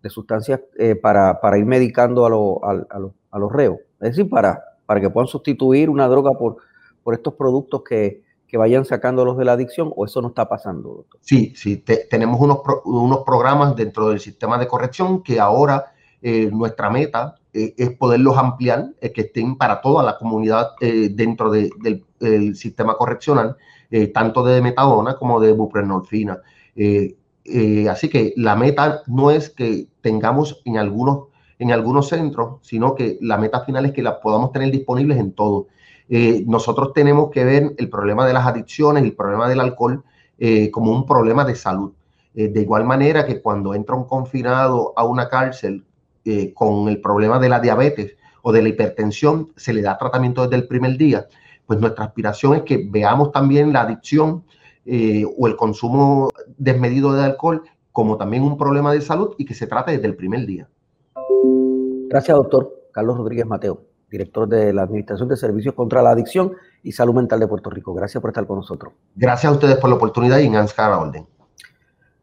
sustancias 0.08 0.62
eh, 0.78 0.94
para, 0.94 1.38
ir 1.58 1.66
medicando 1.66 2.24
a, 2.24 3.38
los 3.38 3.52
reos, 3.52 3.78
es 4.00 4.16
decir, 4.16 4.30
para, 4.30 4.64
para 4.86 5.02
que 5.02 5.10
puedan 5.10 5.26
sustituir 5.26 5.90
una 5.90 6.08
droga 6.08 6.30
por, 6.32 6.56
por 7.04 7.12
estos 7.12 7.34
productos 7.34 7.82
que, 7.86 8.22
vayan 8.56 8.84
sacándolos 8.84 9.36
de 9.36 9.44
la 9.44 9.52
adicción, 9.52 9.92
o 9.94 10.06
eso 10.06 10.22
no 10.22 10.28
está 10.28 10.48
pasando, 10.48 10.88
doctor? 10.88 11.20
Sí, 11.22 11.52
sí, 11.54 11.84
tenemos 12.10 12.40
unos, 12.40 12.60
unos 12.84 13.18
programas 13.24 13.76
dentro 13.76 14.08
del 14.08 14.20
sistema 14.20 14.58
de 14.58 14.66
corrección 14.66 15.22
que 15.22 15.38
ahora 15.38 15.92
eh, 16.22 16.50
nuestra 16.52 16.90
meta 16.90 17.34
es 17.52 17.90
poderlos 17.96 18.36
ampliar, 18.36 18.90
que 19.00 19.22
estén 19.22 19.56
para 19.56 19.80
toda 19.80 20.04
la 20.04 20.16
comunidad 20.16 20.70
dentro 20.80 21.50
del, 21.50 22.04
sistema 22.54 22.96
correccional 22.96 23.56
eh, 23.90 24.08
tanto 24.08 24.44
de 24.44 24.60
metadona 24.60 25.16
como 25.16 25.40
de 25.40 25.52
buprenorfina. 25.52 26.42
Eh, 26.76 27.16
eh, 27.44 27.88
así 27.88 28.10
que 28.10 28.34
la 28.36 28.54
meta 28.54 29.00
no 29.06 29.30
es 29.30 29.48
que 29.48 29.88
tengamos 30.02 30.60
en 30.66 30.76
algunos, 30.76 31.28
en 31.58 31.72
algunos 31.72 32.08
centros, 32.08 32.58
sino 32.60 32.94
que 32.94 33.16
la 33.22 33.38
meta 33.38 33.64
final 33.64 33.86
es 33.86 33.92
que 33.92 34.02
la 34.02 34.20
podamos 34.20 34.52
tener 34.52 34.70
disponibles 34.70 35.16
en 35.16 35.32
todos. 35.32 35.66
Nosotros 36.08 36.92
tenemos 36.94 37.30
que 37.30 37.44
ver 37.44 37.74
el 37.76 37.90
problema 37.90 38.26
de 38.26 38.32
las 38.32 38.46
adicciones, 38.46 39.02
el 39.02 39.14
problema 39.14 39.48
del 39.48 39.60
alcohol, 39.60 40.02
como 40.72 40.92
un 40.92 41.04
problema 41.04 41.44
de 41.44 41.54
salud. 41.54 41.92
de 42.32 42.60
igual 42.60 42.84
manera 42.84 43.26
que 43.26 43.42
cuando 43.42 43.74
entra 43.74 43.94
un 43.94 44.04
confinado 44.04 44.94
a 44.96 45.04
una 45.04 45.28
cárcel 45.28 45.84
con 46.54 46.88
el 46.88 47.00
problema 47.00 47.38
de 47.38 47.48
la 47.48 47.60
diabetes 47.60 48.16
o 48.42 48.52
de 48.52 48.62
la 48.62 48.68
hipertensión, 48.68 49.52
se 49.56 49.72
le 49.72 49.82
da 49.82 49.98
tratamiento 49.98 50.42
desde 50.42 50.56
el 50.56 50.66
primer 50.66 50.96
día 50.96 51.26
pues 51.68 51.78
nuestra 51.80 52.06
aspiración 52.06 52.54
es 52.54 52.62
que 52.62 52.88
veamos 52.90 53.30
también 53.30 53.74
la 53.74 53.82
adicción 53.82 54.42
eh, 54.86 55.22
o 55.36 55.46
el 55.46 55.54
consumo 55.54 56.30
desmedido 56.56 57.12
de 57.12 57.22
alcohol 57.22 57.62
como 57.92 58.16
también 58.16 58.42
un 58.42 58.56
problema 58.56 58.90
de 58.90 59.02
salud 59.02 59.34
y 59.36 59.44
que 59.44 59.52
se 59.52 59.66
trate 59.66 59.92
desde 59.92 60.06
el 60.06 60.16
primer 60.16 60.46
día. 60.46 60.66
Gracias, 62.08 62.34
doctor 62.34 62.88
Carlos 62.90 63.18
Rodríguez 63.18 63.44
Mateo, 63.44 63.82
director 64.10 64.48
de 64.48 64.72
la 64.72 64.82
Administración 64.82 65.28
de 65.28 65.36
Servicios 65.36 65.74
contra 65.74 66.02
la 66.02 66.10
Adicción 66.10 66.54
y 66.82 66.92
Salud 66.92 67.14
Mental 67.14 67.40
de 67.40 67.46
Puerto 67.46 67.70
Rico. 67.70 67.94
Gracias 67.94 68.20
por 68.20 68.30
estar 68.30 68.46
con 68.46 68.56
nosotros. 68.56 68.92
Gracias 69.14 69.50
a 69.50 69.54
ustedes 69.54 69.76
por 69.76 69.90
la 69.90 69.96
oportunidad 69.96 70.38
y 70.38 70.46
en 70.46 70.56
Anscar 70.56 70.92
orden. 70.92 71.26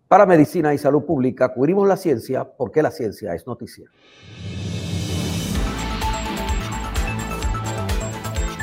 Para 0.08 0.26
Medicina 0.26 0.74
y 0.74 0.78
Salud 0.78 1.04
Pública, 1.04 1.54
cubrimos 1.54 1.88
la 1.88 1.98
ciencia 1.98 2.44
porque 2.44 2.82
la 2.82 2.92
ciencia 2.92 3.34
es 3.34 3.46
noticia. 3.48 3.90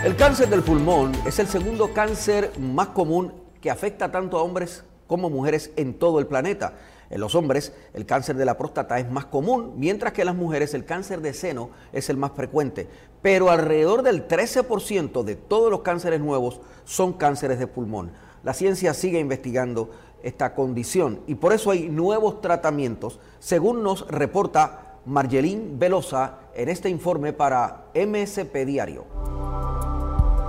El 0.05 0.17
cáncer 0.17 0.49
del 0.49 0.63
pulmón 0.63 1.13
es 1.27 1.39
el 1.39 1.47
segundo 1.47 1.93
cáncer 1.95 2.51
más 2.59 2.89
común 2.89 3.33
que 3.61 3.71
afecta 3.71 4.11
tanto 4.11 4.37
a 4.37 4.43
hombres 4.43 4.85
como 5.07 5.31
mujeres 5.31 5.73
en 5.77 5.95
todo 5.95 6.19
el 6.19 6.27
planeta. 6.27 6.75
En 7.12 7.20
los 7.20 7.35
hombres, 7.35 7.75
el 7.92 8.07
cáncer 8.07 8.37
de 8.37 8.46
la 8.46 8.57
próstata 8.57 8.98
es 8.98 9.09
más 9.09 9.27
común, 9.27 9.75
mientras 9.77 10.14
que 10.14 10.22
en 10.22 10.27
las 10.27 10.35
mujeres 10.35 10.72
el 10.72 10.87
cáncer 10.87 11.20
de 11.20 11.35
seno 11.35 11.68
es 11.92 12.09
el 12.09 12.16
más 12.16 12.33
frecuente. 12.33 12.88
Pero 13.20 13.51
alrededor 13.51 14.03
del 14.03 14.27
13% 14.27 15.22
de 15.22 15.37
todos 15.37 15.70
los 15.70 15.83
cánceres 15.83 16.20
nuevos 16.20 16.62
son 16.85 17.12
cánceres 17.12 17.59
de 17.59 17.66
pulmón. 17.66 18.12
La 18.42 18.55
ciencia 18.55 18.94
sigue 18.94 19.20
investigando 19.20 19.90
esta 20.22 20.55
condición 20.55 21.20
y 21.27 21.35
por 21.35 21.53
eso 21.53 21.70
hay 21.70 21.90
nuevos 21.90 22.40
tratamientos, 22.40 23.20
según 23.40 23.83
nos 23.83 24.09
reporta 24.09 25.01
Margelín 25.05 25.79
Velosa 25.79 26.38
en 26.55 26.70
este 26.70 26.88
informe 26.88 27.35
para 27.35 27.88
MSP 27.94 28.64
Diario. 28.64 29.05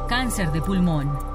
Cáncer 0.07 0.49
de 0.53 0.61
pulmón. 0.61 1.32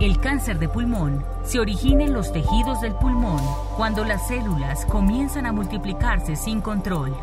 El 0.00 0.18
cáncer 0.18 0.58
de 0.58 0.68
pulmón 0.68 1.24
se 1.44 1.60
origina 1.60 2.02
en 2.02 2.12
los 2.12 2.32
tejidos 2.32 2.80
del 2.80 2.94
pulmón 2.94 3.40
cuando 3.76 4.04
las 4.04 4.26
células 4.26 4.84
comienzan 4.86 5.46
a 5.46 5.52
multiplicarse 5.52 6.34
sin 6.34 6.60
control. 6.60 7.14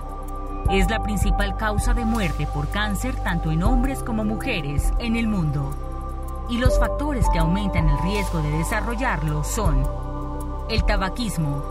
Es 0.70 0.90
la 0.90 1.04
principal 1.04 1.58
causa 1.58 1.94
de 1.94 2.06
muerte 2.06 2.48
por 2.54 2.70
cáncer 2.70 3.16
tanto 3.24 3.52
en 3.52 3.64
hombres 3.64 4.02
como 4.02 4.24
mujeres 4.24 4.94
en 5.00 5.18
el 5.18 5.28
mundo. 5.28 5.76
Y 6.50 6.60
los 6.60 6.80
factores 6.80 7.26
que 7.34 7.40
aumentan 7.40 7.90
el 7.90 7.98
riesgo 8.00 8.42
de 8.42 8.52
desarrollarlo 8.52 9.44
son 9.44 9.86
el 10.70 10.86
tabaquismo, 10.86 11.62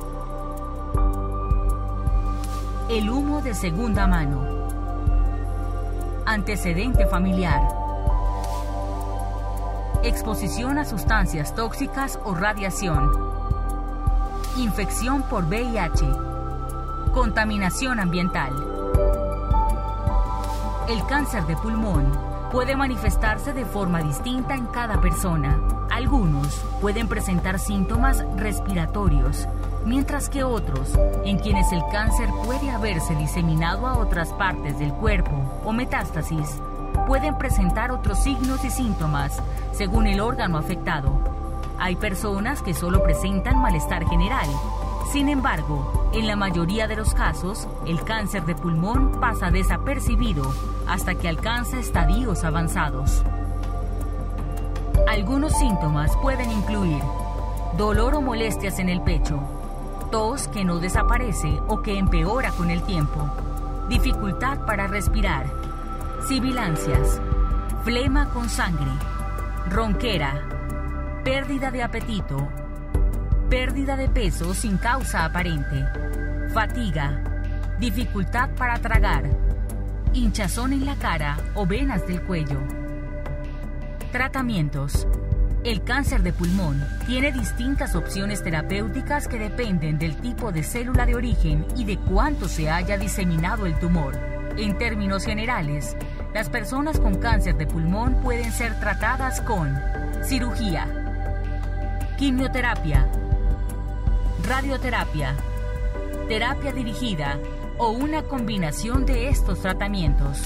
el 2.90 3.08
humo 3.08 3.40
de 3.40 3.54
segunda 3.54 4.06
mano, 4.06 4.60
Antecedente 6.26 7.06
familiar. 7.06 7.89
Exposición 10.02 10.78
a 10.78 10.86
sustancias 10.86 11.54
tóxicas 11.54 12.18
o 12.24 12.34
radiación. 12.34 13.10
Infección 14.56 15.22
por 15.24 15.44
VIH. 15.44 16.06
Contaminación 17.12 18.00
ambiental. 18.00 18.50
El 20.88 21.04
cáncer 21.04 21.44
de 21.44 21.54
pulmón 21.56 22.10
puede 22.50 22.76
manifestarse 22.76 23.52
de 23.52 23.66
forma 23.66 24.02
distinta 24.02 24.54
en 24.54 24.68
cada 24.68 25.02
persona. 25.02 25.60
Algunos 25.90 26.64
pueden 26.80 27.06
presentar 27.06 27.58
síntomas 27.58 28.24
respiratorios, 28.36 29.46
mientras 29.84 30.30
que 30.30 30.44
otros, 30.44 30.98
en 31.26 31.38
quienes 31.38 31.70
el 31.72 31.82
cáncer 31.92 32.30
puede 32.46 32.70
haberse 32.70 33.14
diseminado 33.16 33.86
a 33.86 33.98
otras 33.98 34.32
partes 34.32 34.78
del 34.78 34.94
cuerpo 34.94 35.60
o 35.62 35.74
metástasis, 35.74 36.58
pueden 37.06 37.36
presentar 37.36 37.90
otros 37.90 38.18
signos 38.18 38.64
y 38.64 38.70
síntomas 38.70 39.42
según 39.72 40.06
el 40.06 40.20
órgano 40.20 40.58
afectado. 40.58 41.12
Hay 41.78 41.96
personas 41.96 42.62
que 42.62 42.74
solo 42.74 43.02
presentan 43.02 43.60
malestar 43.60 44.06
general. 44.06 44.48
Sin 45.12 45.28
embargo, 45.28 46.10
en 46.12 46.26
la 46.26 46.36
mayoría 46.36 46.86
de 46.86 46.96
los 46.96 47.14
casos, 47.14 47.66
el 47.86 48.02
cáncer 48.04 48.44
de 48.44 48.54
pulmón 48.54 49.20
pasa 49.20 49.50
desapercibido 49.50 50.44
hasta 50.86 51.14
que 51.14 51.28
alcanza 51.28 51.78
estadios 51.78 52.44
avanzados. 52.44 53.22
Algunos 55.08 55.52
síntomas 55.58 56.16
pueden 56.18 56.50
incluir 56.50 57.02
dolor 57.76 58.14
o 58.14 58.20
molestias 58.20 58.78
en 58.78 58.88
el 58.88 59.00
pecho, 59.00 59.40
tos 60.10 60.48
que 60.48 60.64
no 60.64 60.78
desaparece 60.78 61.60
o 61.68 61.82
que 61.82 61.98
empeora 61.98 62.50
con 62.52 62.70
el 62.70 62.82
tiempo, 62.82 63.28
dificultad 63.88 64.58
para 64.66 64.86
respirar, 64.86 65.46
sibilancias, 66.26 67.20
flema 67.84 68.30
con 68.30 68.48
sangre, 68.48 68.90
ronquera, 69.68 70.40
pérdida 71.24 71.70
de 71.70 71.82
apetito, 71.82 72.48
pérdida 73.48 73.96
de 73.96 74.08
peso 74.08 74.54
sin 74.54 74.76
causa 74.76 75.24
aparente, 75.24 75.86
fatiga, 76.52 77.22
dificultad 77.78 78.50
para 78.50 78.78
tragar, 78.78 79.24
hinchazón 80.12 80.72
en 80.72 80.86
la 80.86 80.96
cara 80.96 81.38
o 81.54 81.66
venas 81.66 82.06
del 82.06 82.22
cuello. 82.22 82.60
Tratamientos. 84.12 85.06
El 85.62 85.84
cáncer 85.84 86.22
de 86.22 86.32
pulmón 86.32 86.82
tiene 87.06 87.32
distintas 87.32 87.94
opciones 87.94 88.42
terapéuticas 88.42 89.28
que 89.28 89.38
dependen 89.38 89.98
del 89.98 90.16
tipo 90.16 90.52
de 90.52 90.62
célula 90.62 91.04
de 91.04 91.14
origen 91.14 91.66
y 91.76 91.84
de 91.84 91.98
cuánto 91.98 92.48
se 92.48 92.70
haya 92.70 92.96
diseminado 92.96 93.66
el 93.66 93.78
tumor. 93.78 94.39
En 94.60 94.76
términos 94.76 95.24
generales, 95.24 95.96
las 96.34 96.50
personas 96.50 97.00
con 97.00 97.14
cáncer 97.14 97.56
de 97.56 97.66
pulmón 97.66 98.16
pueden 98.16 98.52
ser 98.52 98.78
tratadas 98.78 99.40
con 99.40 99.74
cirugía, 100.22 100.86
quimioterapia, 102.18 103.08
radioterapia, 104.46 105.34
terapia 106.28 106.72
dirigida 106.74 107.38
o 107.78 107.88
una 107.88 108.22
combinación 108.24 109.06
de 109.06 109.30
estos 109.30 109.62
tratamientos. 109.62 110.42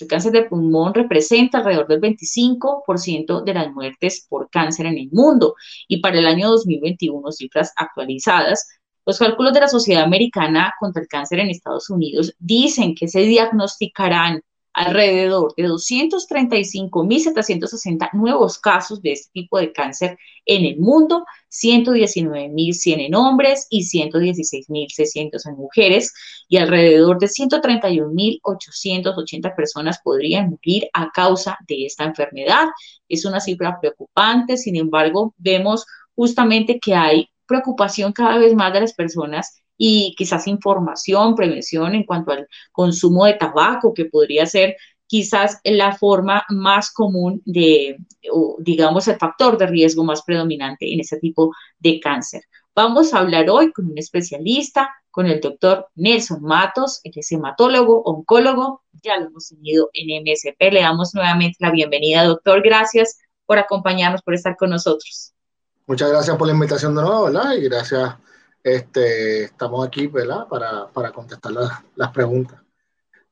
El 0.00 0.08
cáncer 0.08 0.32
de 0.32 0.44
pulmón 0.44 0.94
representa 0.94 1.58
alrededor 1.58 1.86
del 1.88 2.00
25% 2.00 3.44
de 3.44 3.54
las 3.54 3.70
muertes 3.72 4.26
por 4.28 4.50
cáncer 4.50 4.86
en 4.86 4.98
el 4.98 5.10
mundo. 5.12 5.54
Y 5.88 6.00
para 6.00 6.18
el 6.18 6.26
año 6.26 6.48
2021, 6.50 7.30
cifras 7.32 7.72
actualizadas, 7.76 8.68
los 9.06 9.18
cálculos 9.18 9.52
de 9.52 9.60
la 9.60 9.68
Sociedad 9.68 10.04
Americana 10.04 10.72
contra 10.78 11.02
el 11.02 11.08
Cáncer 11.08 11.40
en 11.40 11.50
Estados 11.50 11.90
Unidos 11.90 12.34
dicen 12.38 12.94
que 12.94 13.08
se 13.08 13.20
diagnosticarán 13.20 14.40
alrededor 14.72 15.52
de 15.56 15.64
235.760 15.64 18.10
nuevos 18.12 18.58
casos 18.58 19.02
de 19.02 19.12
este 19.12 19.30
tipo 19.32 19.58
de 19.58 19.72
cáncer 19.72 20.16
en 20.44 20.64
el 20.64 20.78
mundo, 20.78 21.24
119.100 21.50 23.06
en 23.06 23.14
hombres 23.14 23.66
y 23.70 23.82
116.600 23.82 25.46
en 25.46 25.56
mujeres, 25.56 26.12
y 26.48 26.58
alrededor 26.58 27.18
de 27.18 27.26
131.880 27.26 29.54
personas 29.54 30.00
podrían 30.02 30.50
morir 30.50 30.88
a 30.92 31.10
causa 31.10 31.58
de 31.66 31.86
esta 31.86 32.04
enfermedad. 32.04 32.66
Es 33.08 33.24
una 33.24 33.40
cifra 33.40 33.80
preocupante, 33.80 34.56
sin 34.56 34.76
embargo, 34.76 35.34
vemos 35.38 35.84
justamente 36.14 36.78
que 36.78 36.94
hay 36.94 37.28
preocupación 37.46 38.12
cada 38.12 38.38
vez 38.38 38.54
más 38.54 38.72
de 38.72 38.82
las 38.82 38.94
personas 38.94 39.60
y 39.82 40.14
quizás 40.16 40.46
información, 40.46 41.34
prevención 41.34 41.94
en 41.94 42.04
cuanto 42.04 42.32
al 42.32 42.46
consumo 42.70 43.24
de 43.24 43.34
tabaco, 43.34 43.94
que 43.94 44.04
podría 44.04 44.44
ser 44.44 44.76
quizás 45.10 45.58
la 45.64 45.96
forma 45.96 46.44
más 46.50 46.92
común 46.92 47.42
de, 47.44 47.98
digamos, 48.60 49.08
el 49.08 49.16
factor 49.16 49.58
de 49.58 49.66
riesgo 49.66 50.04
más 50.04 50.22
predominante 50.22 50.92
en 50.92 51.00
ese 51.00 51.18
tipo 51.18 51.52
de 51.80 51.98
cáncer. 51.98 52.44
Vamos 52.76 53.12
a 53.12 53.18
hablar 53.18 53.50
hoy 53.50 53.72
con 53.72 53.86
un 53.86 53.98
especialista, 53.98 54.88
con 55.10 55.26
el 55.26 55.40
doctor 55.40 55.88
Nelson 55.96 56.40
Matos, 56.42 57.00
el 57.02 57.10
es 57.16 57.32
hematólogo, 57.32 58.02
oncólogo, 58.04 58.84
ya 59.02 59.18
lo 59.18 59.26
hemos 59.26 59.48
tenido 59.48 59.90
en 59.94 60.22
MSP. 60.22 60.72
Le 60.72 60.80
damos 60.80 61.12
nuevamente 61.12 61.56
la 61.58 61.72
bienvenida, 61.72 62.22
doctor. 62.22 62.62
Gracias 62.62 63.18
por 63.46 63.58
acompañarnos, 63.58 64.22
por 64.22 64.34
estar 64.34 64.56
con 64.56 64.70
nosotros. 64.70 65.32
Muchas 65.88 66.08
gracias 66.08 66.36
por 66.36 66.46
la 66.46 66.54
invitación 66.54 66.94
de 66.94 67.02
nuevo, 67.02 67.24
¿verdad? 67.24 67.54
Y 67.54 67.62
gracias 67.62 68.14
este, 68.62 69.42
estamos 69.42 69.84
aquí, 69.84 70.06
¿verdad? 70.06 70.46
Para, 70.48 71.12
contestar 71.12 71.50
las 71.96 72.12
preguntas. 72.12 72.60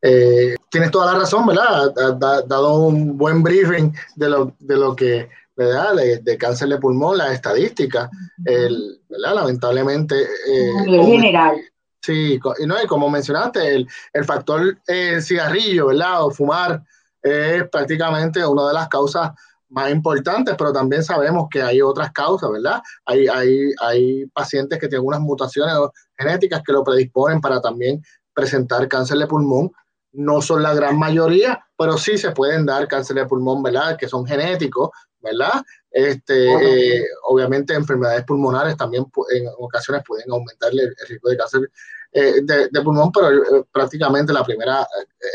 Eh, 0.03 0.57
tienes 0.71 0.91
toda 0.91 1.13
la 1.13 1.19
razón, 1.21 1.47
¿verdad? 1.47 1.93
Has 1.97 2.49
dado 2.49 2.79
un 2.81 3.17
buen 3.17 3.43
briefing 3.43 3.93
de 4.17 4.29
lo, 4.29 4.55
de 4.59 4.77
lo 4.77 4.95
que, 4.95 5.29
¿verdad? 5.57 5.95
De, 6.23 6.39
cáncer 6.39 6.69
de 6.69 6.79
pulmón, 6.79 7.19
la 7.19 7.33
estadística, 7.33 8.11
el, 8.45 9.01
¿verdad? 9.09 9.35
Lamentablemente. 9.35 10.23
Eh, 10.23 10.71
en 10.87 11.07
general. 11.07 11.57
Sí, 12.01 12.39
y, 12.59 12.67
no, 12.67 12.83
y 12.83 12.87
como 12.87 13.11
mencionaste, 13.11 13.75
el, 13.75 13.89
el 14.13 14.25
factor 14.25 14.79
eh, 14.87 15.21
cigarrillo, 15.21 15.89
¿verdad? 15.89 16.25
O 16.25 16.31
fumar 16.31 16.83
es 17.23 17.69
prácticamente 17.69 18.47
una 18.47 18.69
de 18.69 18.75
las 18.75 18.89
causas 18.89 19.33
más 19.71 19.91
importantes, 19.91 20.55
pero 20.57 20.73
también 20.73 21.05
sabemos 21.05 21.49
que 21.51 21.63
hay 21.63 21.83
otras 21.83 22.13
causas, 22.13 22.51
¿verdad? 22.51 22.81
Hay, 23.05 23.27
hay, 23.29 23.71
hay 23.83 24.27
pacientes 24.27 24.79
que 24.79 24.89
tienen 24.89 25.07
unas 25.07 25.21
mutaciones 25.21 25.75
genéticas 26.17 26.63
que 26.65 26.73
lo 26.73 26.85
predisponen 26.85 27.41
para 27.41 27.61
también 27.61 28.03
presentar 28.33 28.89
cáncer 28.89 29.19
de 29.19 29.27
pulmón. 29.27 29.71
No 30.13 30.41
son 30.41 30.63
la 30.63 30.75
gran 30.75 30.99
mayoría, 30.99 31.65
pero 31.77 31.99
sí 31.99 32.19
se 32.19 32.33
pueden 32.33 32.67
dar 32.67 32.89
cáncer 32.89 33.17
de 33.17 33.27
pulmón, 33.27 33.63
¿verdad? 33.63 33.97
Que 33.97 34.09
son 34.09 34.27
genéticos, 34.27 34.91
¿verdad? 35.21 35.63
Este, 35.91 36.99
eh, 37.01 37.05
obviamente 37.25 37.75
enfermedades 37.75 38.25
pulmonares 38.25 38.77
también 38.77 39.07
en 39.31 39.47
ocasiones 39.59 40.03
pueden 40.07 40.31
aumentar 40.31 40.71
el, 40.73 40.95
riesgo 41.09 41.31
de 41.31 41.37
cáncer 41.37 41.71
eh, 42.13 42.41
de, 42.43 42.83
pulmón, 42.83 43.11
pero 43.13 43.31
eh, 43.31 43.65
prácticamente 43.73 44.33
la 44.33 44.45
primera, 44.45 44.87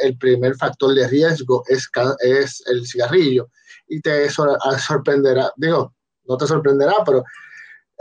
el 0.04 0.18
primer 0.18 0.56
factor 0.56 0.94
de 0.94 1.08
riesgo 1.08 1.64
es, 1.68 1.90
es 2.20 2.64
el 2.68 2.86
cigarrillo 2.88 3.50
y 3.88 4.02
te 4.02 4.28
sorprenderá, 4.30 5.52
digo, 5.56 5.94
no 6.26 6.38
te 6.38 6.48
sorprenderá, 6.48 6.96
pero 7.06 7.24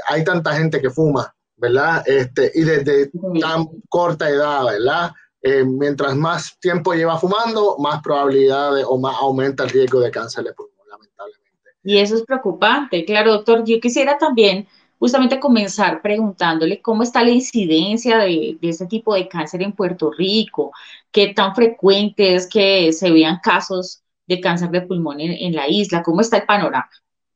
hay 0.08 0.24
tanta 0.24 0.54
gente 0.54 0.80
que 0.80 0.90
fuma, 0.90 1.35
¿verdad? 1.56 2.02
Este, 2.06 2.50
y 2.54 2.62
desde 2.62 3.11
tan 3.40 3.66
corta 3.88 4.28
edad, 4.28 4.64
¿verdad? 4.64 5.12
Eh, 5.42 5.64
mientras 5.64 6.14
más 6.14 6.59
tiempo 6.61 6.94
lleva 6.94 7.18
fumando, 7.18 7.76
más 7.78 8.00
probabilidades 8.00 8.85
o 8.88 8.98
más 8.98 9.16
aumenta 9.20 9.64
el 9.64 9.70
riesgo 9.70 10.00
de 10.00 10.11
cáncer 10.11 10.44
de 10.44 10.52
pulmón, 10.52 10.88
lamentablemente. 10.88 11.70
Y 11.83 11.98
eso 11.98 12.14
es 12.14 12.22
preocupante, 12.22 13.05
claro, 13.05 13.33
doctor. 13.33 13.64
Yo 13.64 13.81
quisiera 13.81 14.16
también 14.18 14.68
justamente 15.00 15.40
comenzar 15.40 16.00
preguntándole 16.00 16.81
cómo 16.81 17.02
está 17.02 17.24
la 17.24 17.31
incidencia 17.31 18.18
de, 18.18 18.57
de 18.61 18.68
este 18.68 18.87
tipo 18.87 19.14
de 19.14 19.26
cáncer 19.26 19.62
en 19.62 19.72
Puerto 19.72 20.12
Rico, 20.12 20.70
qué 21.11 21.35
tan 21.35 21.57
frecuente 21.57 22.37
es 22.37 22.46
que 22.46 22.92
se 22.92 23.11
vean 23.11 23.40
casos 23.42 24.02
de 24.26 24.40
cáncer 24.40 24.70
de 24.70 24.83
pulmón 24.83 25.20
en, 25.20 25.55
la 25.55 25.68
isla? 25.68 26.02
¿Cómo 26.02 26.20
está 26.20 26.38
el 26.38 26.44
panorama? 26.44 26.88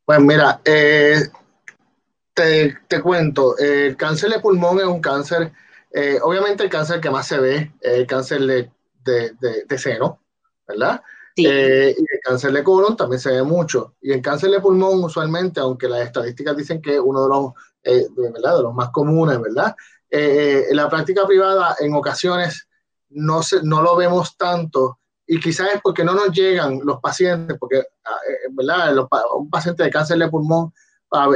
Pues 0.04 0.20
mira, 0.20 0.60
eh, 0.64 1.22
te, 2.32 2.76
te, 2.86 3.00
cuento, 3.00 3.56
el 3.58 3.96
cáncer 3.96 4.30
de 4.30 4.40
pulmón 4.40 4.78
es 4.78 4.86
un 4.86 5.00
cáncer, 5.00 5.52
eh, 5.92 6.18
obviamente 6.22 6.64
el 6.64 6.70
cáncer 6.70 7.00
que 7.00 7.10
más 7.10 7.26
se 7.26 7.38
ve 7.38 7.72
es 7.80 7.92
el 7.92 8.06
cáncer 8.06 8.40
de, 8.42 8.70
de, 9.04 9.64
de, 9.66 9.78
seno, 9.78 10.20
¿verdad? 10.66 11.02
Eh, 11.36 11.94
y 11.96 12.00
el 12.00 12.20
cáncer 12.22 12.52
de 12.52 12.64
colon 12.64 12.96
también 12.96 13.20
se 13.20 13.30
ve 13.30 13.42
mucho. 13.42 13.94
Y 14.00 14.12
el 14.12 14.22
cáncer 14.22 14.50
de 14.50 14.60
pulmón 14.60 15.04
usualmente, 15.04 15.60
aunque 15.60 15.88
las 15.88 16.00
estadísticas 16.00 16.56
dicen 16.56 16.80
que 16.80 16.94
es 16.94 17.00
uno 17.02 17.22
de 17.22 17.28
los, 17.28 17.52
¿verdad? 18.32 18.56
de 18.56 18.62
los 18.62 18.74
más 18.74 18.90
comunes, 18.90 19.40
¿verdad? 19.40 19.74
en 20.08 20.76
la 20.76 20.88
práctica 20.88 21.26
privada 21.26 21.76
en 21.80 21.92
ocasiones 21.92 22.68
no, 23.10 23.42
se, 23.42 23.62
no 23.62 23.82
lo 23.82 23.96
vemos 23.96 24.36
tanto 24.36 24.98
y 25.26 25.40
quizás 25.40 25.74
es 25.74 25.80
porque 25.82 26.04
no 26.04 26.14
nos 26.14 26.30
llegan 26.30 26.80
los 26.84 27.00
pacientes, 27.00 27.56
porque, 27.58 27.82
ah, 28.04 28.18
eh, 28.28 28.48
¿verdad? 28.52 28.96
un 29.36 29.50
paciente 29.50 29.82
de 29.82 29.90
cáncer 29.90 30.18
de 30.18 30.28
pulmón, 30.28 30.72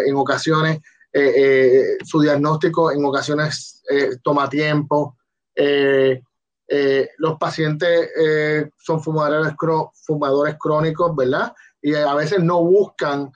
en 0.06 0.16
ocasiones, 0.16 0.80
eh, 1.12 1.32
eh, 1.36 1.96
su 2.04 2.20
diagnóstico 2.20 2.92
en 2.92 3.04
ocasiones 3.04 3.82
toma 4.22 4.48
tiempo. 4.48 5.16
los 5.56 7.36
pacientes 7.38 8.10
son 8.78 9.02
fumadores, 9.02 9.54
crónicos, 10.58 11.16
¿verdad? 11.16 11.52
Y 11.82 11.94
a 11.94 12.14
veces 12.14 12.40
no 12.40 12.62
buscan 12.62 13.30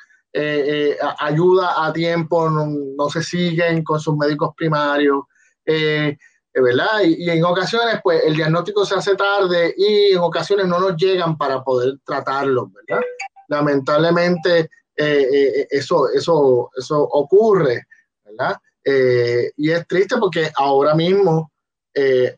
ayuda 1.18 1.84
a 1.84 1.92
tiempo, 1.92 2.48
no, 2.48 3.08
se 3.08 3.22
siguen 3.22 3.82
con 3.82 3.98
sus 3.98 4.16
médicos 4.16 4.50
primarios. 4.56 5.24
¿verdad? 5.64 7.02
Y, 7.04 7.28
en 7.28 7.44
ocasiones, 7.44 7.98
pues, 8.04 8.22
el 8.24 8.36
diagnóstico 8.36 8.86
se 8.86 8.94
hace 8.94 9.16
tarde 9.16 9.74
y 9.76 10.12
en 10.12 10.18
ocasiones 10.18 10.68
no 10.68 10.78
nos 10.78 10.96
llegan 10.96 11.36
para 11.36 11.64
poder 11.64 11.94
tratarlo, 12.04 12.70
¿verdad? 12.70 13.02
Lamentablemente, 13.48 14.70
eh, 14.96 15.28
eh, 15.32 15.66
eso, 15.70 16.08
eso, 16.08 16.70
eso 16.76 17.02
ocurre, 17.02 17.86
¿verdad? 18.24 18.56
Eh, 18.84 19.52
y 19.56 19.70
es 19.70 19.86
triste 19.86 20.16
porque 20.18 20.50
ahora 20.56 20.94
mismo 20.94 21.50
eh, 21.92 22.36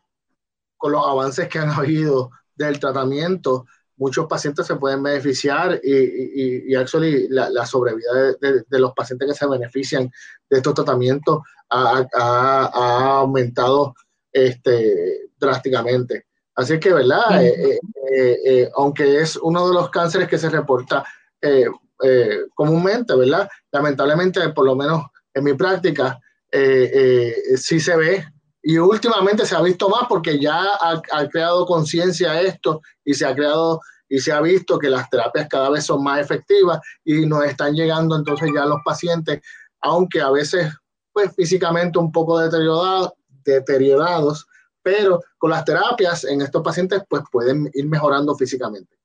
con 0.77 0.93
los 0.93 1.07
avances 1.07 1.49
que 1.49 1.59
han 1.59 1.71
habido 1.71 2.31
del 2.55 2.79
tratamiento, 2.79 3.67
muchos 3.97 4.27
pacientes 4.27 4.67
se 4.67 4.77
pueden 4.77 5.03
beneficiar 5.03 5.81
y, 5.83 5.93
y, 5.93 6.65
y 6.69 6.75
actually 6.75 7.29
la, 7.29 7.67
sobrevida 7.67 8.35
de, 8.41 8.79
los 8.79 8.93
pacientes 8.93 9.29
que 9.29 9.35
se 9.35 9.47
benefician 9.47 10.11
de 10.49 10.57
estos 10.57 10.75
tratamientos 10.75 11.41
ha, 11.71 12.07
ha, 12.15 13.19
aumentado 13.19 13.95
este, 14.33 15.31
drásticamente. 15.39 16.27
Así 16.55 16.79
que, 16.79 16.93
¿verdad? 16.93 17.45
Eh, 17.45 17.79
eh, 18.13 18.39
eh, 18.45 18.71
aunque 18.77 19.21
es 19.21 19.37
uno 19.37 19.69
de 19.69 19.75
los 19.75 19.91
cánceres 19.91 20.29
que 20.29 20.39
se 20.39 20.49
reporta 20.49 21.05
comúnmente, 22.55 23.15
¿verdad? 23.17 23.49
Lamentablemente, 23.73 24.49
por 24.51 24.67
lo 24.67 24.77
menos 24.77 25.05
en 25.35 25.45
mi 25.45 25.55
práctica, 25.55 26.19
sí 26.53 27.81
se 27.81 27.97
ve 27.97 28.25
y 28.69 28.79
últimamente 28.79 29.47
se 29.47 29.55
ha 29.55 29.63
visto 29.63 29.89
más 29.89 30.09
porque 30.09 30.41
ya 30.41 30.61
ha, 30.81 31.29
creado 31.29 31.65
conciencia 31.67 32.41
esto 32.41 32.83
y 33.05 33.15
se 33.15 33.25
ha 33.25 33.33
creado 33.33 33.81
y 34.09 34.19
se 34.19 34.33
ha 34.33 34.41
visto 34.41 34.77
que 34.77 34.91
las 34.91 35.09
terapias 35.09 35.47
cada 35.49 35.71
vez 35.71 35.87
son 35.87 36.03
más 36.03 36.21
efectivas 36.21 36.81
y 37.05 37.27
nos 37.27 37.45
están 37.45 37.75
llegando 37.75 38.17
entonces 38.17 38.51
ya 38.53 38.65
los 38.65 38.81
pacientes, 38.85 39.41
aunque 39.83 40.21
a 40.21 40.33
veces 40.33 40.73
pues 41.13 41.33
físicamente 41.37 42.01
un 42.01 42.11
poco 42.11 42.41
deteriorados, 42.41 43.13
deteriorados 43.45 44.45
pero 44.83 45.23
con 45.39 45.51
las 45.51 45.65
terapias 45.65 46.25
en 46.25 46.43
estos 46.43 46.61
pacientes 46.63 47.05
pues 47.09 47.23
pueden 47.31 47.71
ir 47.73 47.87
mejorando 47.87 48.35
físicamente. 48.35 48.96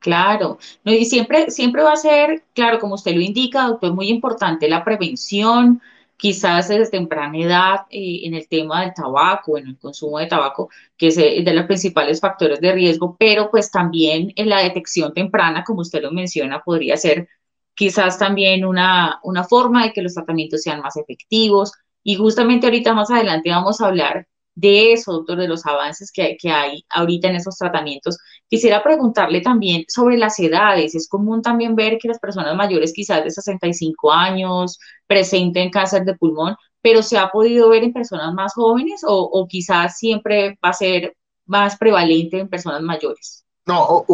Claro, 0.00 0.58
no, 0.84 0.92
y 0.92 1.04
siempre, 1.04 1.50
siempre 1.50 1.82
va 1.82 1.92
a 1.92 1.96
ser, 1.96 2.44
claro, 2.54 2.78
como 2.78 2.94
usted 2.94 3.14
lo 3.14 3.20
indica, 3.20 3.66
doctor, 3.66 3.94
muy 3.94 4.08
importante 4.08 4.68
la 4.68 4.84
prevención, 4.84 5.82
quizás 6.16 6.68
desde 6.68 6.90
temprana 6.90 7.36
edad 7.38 7.80
eh, 7.90 8.20
en 8.24 8.34
el 8.34 8.46
tema 8.48 8.82
del 8.82 8.94
tabaco, 8.94 9.58
en 9.58 9.66
el 9.68 9.78
consumo 9.78 10.18
de 10.20 10.26
tabaco, 10.26 10.70
que 10.96 11.08
es 11.08 11.16
de 11.16 11.52
los 11.52 11.66
principales 11.66 12.20
factores 12.20 12.60
de 12.60 12.72
riesgo, 12.72 13.16
pero 13.18 13.50
pues 13.50 13.70
también 13.72 14.32
en 14.36 14.48
la 14.48 14.60
detección 14.62 15.12
temprana, 15.14 15.64
como 15.64 15.80
usted 15.80 16.02
lo 16.02 16.12
menciona, 16.12 16.62
podría 16.62 16.96
ser 16.96 17.28
quizás 17.74 18.18
también 18.18 18.64
una, 18.64 19.20
una 19.22 19.44
forma 19.44 19.84
de 19.84 19.92
que 19.92 20.02
los 20.02 20.14
tratamientos 20.14 20.62
sean 20.62 20.80
más 20.80 20.96
efectivos. 20.96 21.72
Y 22.02 22.16
justamente 22.16 22.66
ahorita 22.66 22.94
más 22.94 23.10
adelante 23.10 23.50
vamos 23.50 23.80
a 23.80 23.86
hablar 23.86 24.26
de 24.54 24.92
eso, 24.92 25.12
doctor, 25.12 25.38
de 25.38 25.48
los 25.48 25.64
avances 25.66 26.10
que, 26.12 26.36
que, 26.40 26.50
hay 26.50 26.84
ahorita 26.90 27.28
en 27.28 27.36
esos 27.36 27.56
tratamientos. 27.56 28.18
Quisiera 28.48 28.82
preguntarle 28.82 29.40
también 29.42 29.84
sobre 29.88 30.16
las 30.16 30.38
edades. 30.38 30.94
Es 30.94 31.08
común 31.08 31.42
también 31.42 31.76
ver 31.76 31.98
que 31.98 32.08
las 32.08 32.18
personas 32.18 32.56
mayores, 32.56 32.92
quizás 32.92 33.22
de 33.22 33.30
65 33.30 34.10
años, 34.10 34.78
presenten 35.06 35.70
cáncer 35.70 36.04
de 36.04 36.14
pulmón, 36.14 36.56
pero 36.80 37.02
se 37.02 37.18
ha 37.18 37.30
podido 37.30 37.68
ver 37.68 37.84
en 37.84 37.92
personas 37.92 38.32
más 38.32 38.54
jóvenes 38.54 39.02
o, 39.06 39.46
quizás 39.48 39.98
siempre 39.98 40.58
va 40.64 40.70
a 40.70 40.72
ser 40.72 41.14
más 41.46 41.76
prevalente 41.76 42.38
en 42.38 42.48
personas 42.48 42.80
mayores. 42.82 43.44
No, 43.66 44.06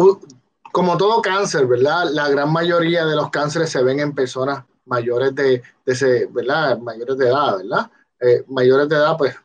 como 0.71 0.97
todo 0.97 1.21
cáncer, 1.21 1.65
¿verdad? 1.65 2.09
La 2.11 2.27
gran 2.27 2.51
mayoría 2.51 3.05
de 3.05 3.15
los 3.15 3.29
cánceres 3.29 3.69
se 3.69 3.83
ven 3.83 4.01
en 4.01 4.13
personas 4.13 4.65
mayores 4.85 5.33
de, 5.33 5.61
de 5.85 5.93
ese, 5.93 6.27
¿verdad? 6.27 6.77
Mayores 6.79 7.17
de 7.17 7.27
edad, 7.27 7.57
¿verdad? 7.57 7.89
Eh, 8.19 8.43
mayores 8.47 8.89
de 8.89 8.95
edad, 8.95 9.15
pues 9.17 9.35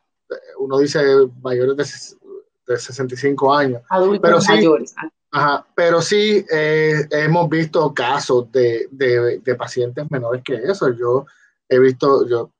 uno 0.59 0.79
dice 0.79 1.01
mayores 1.43 1.77
de, 1.77 2.17
65 2.79 3.55
años. 3.55 3.83
Adultos 3.89 4.21
pero 4.23 4.41
sí, 4.41 4.53
mayores. 4.53 4.95
Ajá, 5.33 5.67
pero 5.75 6.03
sí 6.03 6.45
eh, 6.51 7.07
hemos 7.11 7.49
visto 7.49 7.95
casos 7.95 8.51
de, 8.51 8.89
de, 8.91 9.55
pacientes 9.55 10.11
menores 10.11 10.43
que 10.45 10.55
eso. 10.55 10.93
Yo 10.93 11.25
he 11.69 11.79
visto, 11.79 12.27
yo 12.27 12.51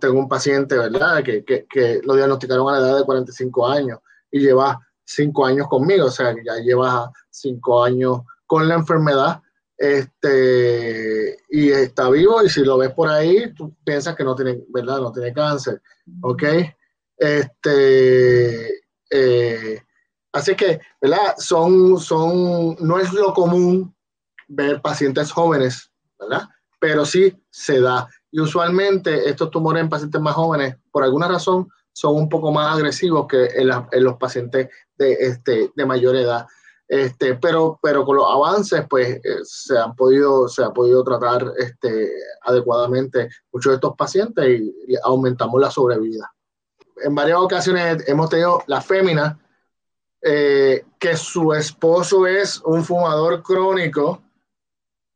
tengo 0.00 0.18
un 0.18 0.28
paciente, 0.28 0.76
¿verdad?, 0.76 1.22
que, 1.22 1.44
que, 1.44 1.66
que, 1.68 2.00
lo 2.02 2.14
diagnosticaron 2.14 2.68
a 2.68 2.78
la 2.78 2.88
edad 2.88 2.98
de 2.98 3.04
45 3.04 3.68
años 3.68 3.98
y 4.30 4.40
lleva 4.40 4.80
5 5.04 5.46
años 5.46 5.68
conmigo, 5.68 6.06
o 6.06 6.10
sea, 6.10 6.34
ya 6.44 6.56
lleva 6.62 7.10
5 7.30 7.84
años 7.84 8.20
con 8.46 8.66
la 8.66 8.74
enfermedad 8.74 9.42
este, 9.76 11.36
y 11.50 11.70
está 11.70 12.08
vivo 12.08 12.42
y 12.42 12.48
si 12.48 12.64
lo 12.64 12.78
ves 12.78 12.92
por 12.92 13.08
ahí, 13.08 13.52
tú 13.54 13.74
piensas 13.84 14.14
que 14.14 14.24
no 14.24 14.34
tiene, 14.34 14.62
¿verdad?, 14.68 15.00
no 15.00 15.12
tiene 15.12 15.32
cáncer, 15.32 15.82
¿ok? 16.22 16.42
Este, 17.16 18.83
eh, 19.16 19.80
así 20.32 20.56
que, 20.56 20.80
¿verdad? 21.00 21.36
Son, 21.38 22.00
son, 22.00 22.76
no 22.80 22.98
es 22.98 23.12
lo 23.12 23.32
común 23.32 23.94
ver 24.48 24.82
pacientes 24.82 25.30
jóvenes, 25.30 25.88
¿verdad? 26.18 26.48
Pero 26.80 27.06
sí 27.06 27.32
se 27.48 27.80
da. 27.80 28.08
Y 28.32 28.40
usualmente 28.40 29.28
estos 29.28 29.52
tumores 29.52 29.84
en 29.84 29.88
pacientes 29.88 30.20
más 30.20 30.34
jóvenes, 30.34 30.76
por 30.90 31.04
alguna 31.04 31.28
razón, 31.28 31.68
son 31.92 32.16
un 32.16 32.28
poco 32.28 32.50
más 32.50 32.74
agresivos 32.74 33.28
que 33.28 33.46
en, 33.54 33.68
los 34.02 34.16
pacientes 34.16 34.68
de, 34.98 35.12
este, 35.12 35.70
de 35.72 35.86
mayor 35.86 36.16
edad. 36.16 36.44
Este, 36.88 37.36
pero, 37.36 37.78
pero 37.80 38.04
con 38.04 38.16
los 38.16 38.26
avances, 38.28 38.84
pues 38.90 39.20
eh, 39.24 39.38
se 39.44 39.78
han 39.78 39.94
podido, 39.94 40.48
se 40.48 40.64
ha 40.64 40.70
podido 40.70 41.04
tratar 41.04 41.52
este, 41.56 42.10
adecuadamente 42.42 43.28
muchos 43.52 43.70
de 43.70 43.74
estos 43.76 43.94
pacientes 43.96 44.60
y 44.88 44.96
aumentamos 45.04 45.60
la 45.60 45.70
sobrevida 45.70 46.34
en 47.02 47.14
varias 47.14 47.38
ocasiones 47.38 48.08
hemos 48.08 48.28
tenido 48.28 48.62
la 48.66 48.80
fémina 48.80 49.38
eh, 50.22 50.84
que 50.98 51.16
su 51.16 51.52
esposo 51.52 52.26
es 52.26 52.60
un 52.64 52.84
fumador 52.84 53.42
crónico. 53.42 54.22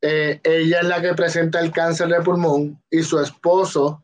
Eh, 0.01 0.39
ella 0.43 0.79
es 0.81 0.87
la 0.87 1.01
que 1.01 1.13
presenta 1.13 1.59
el 1.59 1.71
cáncer 1.71 2.09
de 2.09 2.21
pulmón 2.21 2.81
y 2.89 3.01
su 3.01 3.19
esposo, 3.19 3.99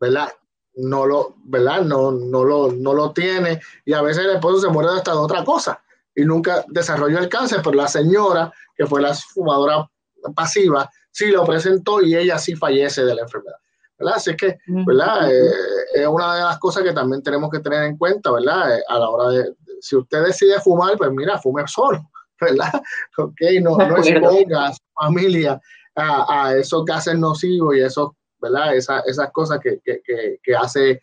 ¿verdad? 0.00 0.28
No 0.74 1.06
lo, 1.06 1.36
¿verdad? 1.44 1.82
No, 1.82 2.10
no, 2.10 2.44
lo, 2.44 2.72
no 2.72 2.92
lo 2.92 3.12
tiene 3.12 3.60
y 3.84 3.92
a 3.92 4.02
veces 4.02 4.24
el 4.24 4.32
esposo 4.32 4.60
se 4.60 4.68
muere 4.68 4.90
hasta 4.90 5.12
de 5.12 5.18
otra 5.18 5.44
cosa 5.44 5.80
y 6.14 6.24
nunca 6.24 6.64
desarrolló 6.68 7.18
el 7.18 7.28
cáncer, 7.28 7.60
pero 7.62 7.76
la 7.76 7.88
señora, 7.88 8.52
que 8.76 8.86
fue 8.86 9.00
la 9.00 9.14
fumadora 9.14 9.88
pasiva, 10.34 10.90
sí 11.12 11.26
lo 11.30 11.44
presentó 11.44 12.02
y 12.02 12.16
ella 12.16 12.38
sí 12.38 12.56
fallece 12.56 13.04
de 13.04 13.14
la 13.14 13.22
enfermedad. 13.22 13.58
¿verdad? 13.98 14.14
Así 14.16 14.36
que, 14.36 14.58
¿verdad? 14.66 15.32
Eh, 15.32 15.50
es 15.94 16.06
una 16.06 16.36
de 16.36 16.42
las 16.42 16.58
cosas 16.58 16.82
que 16.82 16.92
también 16.92 17.22
tenemos 17.22 17.50
que 17.50 17.60
tener 17.60 17.84
en 17.84 17.96
cuenta, 17.96 18.32
¿verdad? 18.32 18.78
Eh, 18.78 18.82
a 18.88 18.98
la 18.98 19.08
hora 19.08 19.30
de, 19.30 19.54
si 19.80 19.96
usted 19.96 20.24
decide 20.24 20.60
fumar, 20.60 20.96
pues 20.96 21.10
mira, 21.12 21.38
fume 21.38 21.62
solo, 21.66 22.10
¿verdad? 22.40 22.80
Ok, 23.16 23.40
no, 23.62 23.76
no 23.76 23.96
exponga 23.96 24.66
a 24.66 24.72
su 24.72 24.80
familia 24.94 25.60
a, 25.94 26.54
esos 26.56 26.84
gases 26.84 27.18
nocivos 27.18 27.76
y 27.76 27.80
esos, 27.80 28.10
¿verdad? 28.40 28.76
Esa, 28.76 29.00
esas 29.00 29.32
cosas 29.32 29.58
que, 29.60 29.80
que, 29.84 30.00
que, 30.40 30.54
hace 30.54 31.00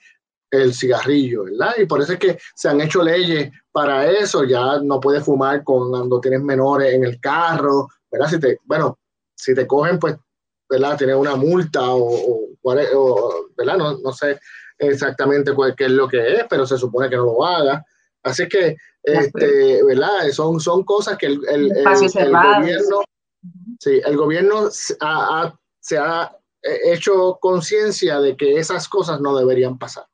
el 0.52 0.74
cigarrillo, 0.74 1.44
¿verdad? 1.44 1.74
Y 1.78 1.86
por 1.86 2.02
eso 2.02 2.14
es 2.14 2.20
que 2.20 2.38
se 2.56 2.70
han 2.70 2.80
hecho 2.80 3.04
leyes 3.04 3.52
para 3.74 4.10
eso, 4.10 4.46
ya 4.46 4.80
no 4.82 5.02
puedes 5.02 5.26
fumar 5.26 5.64
cuando 5.66 6.22
tienes 6.22 6.42
menores 6.42 6.94
en 6.94 7.04
el 7.04 7.20
carro, 7.20 7.90
¿verdad? 8.10 8.30
Si 8.30 8.40
te, 8.40 8.60
bueno, 8.64 8.98
si 9.36 9.54
te 9.54 9.68
cogen, 9.68 10.00
pues, 10.00 10.16
¿verdad? 10.70 10.98
Tienes 10.98 11.18
una 11.18 11.36
multa 11.36 11.82
o 11.84 12.46
¿verdad? 13.58 13.78
No, 13.78 14.12
sé 14.12 14.40
exactamente 14.78 15.54
cuál, 15.54 15.76
qué 15.76 15.86
es 15.86 15.92
lo 15.92 16.08
que 16.08 16.36
es, 16.36 16.46
pero 16.50 16.66
se 16.66 16.78
supone 16.78 17.10
que 17.10 17.18
no 17.18 17.26
lo 17.26 17.46
haga. 17.46 17.86
Así 18.24 18.48
que, 18.48 18.76
este, 19.04 19.84
¿verdad? 19.84 20.28
Son, 20.32 20.60
son 20.60 20.84
cosas 20.84 21.18
que 21.18 21.28
el, 21.28 21.40
el, 21.48 21.84
gobierno, 21.84 23.02
sí, 23.80 24.02
el 24.04 24.18
gobierno 24.18 24.70
se 24.72 25.98
ha 25.98 26.36
hecho 26.62 27.38
conciencia 27.40 28.20
de 28.20 28.36
que 28.36 28.58
esas 28.58 28.90
cosas 28.90 29.22
no 29.22 29.38
deberían 29.38 29.78
pasar. 29.78 30.06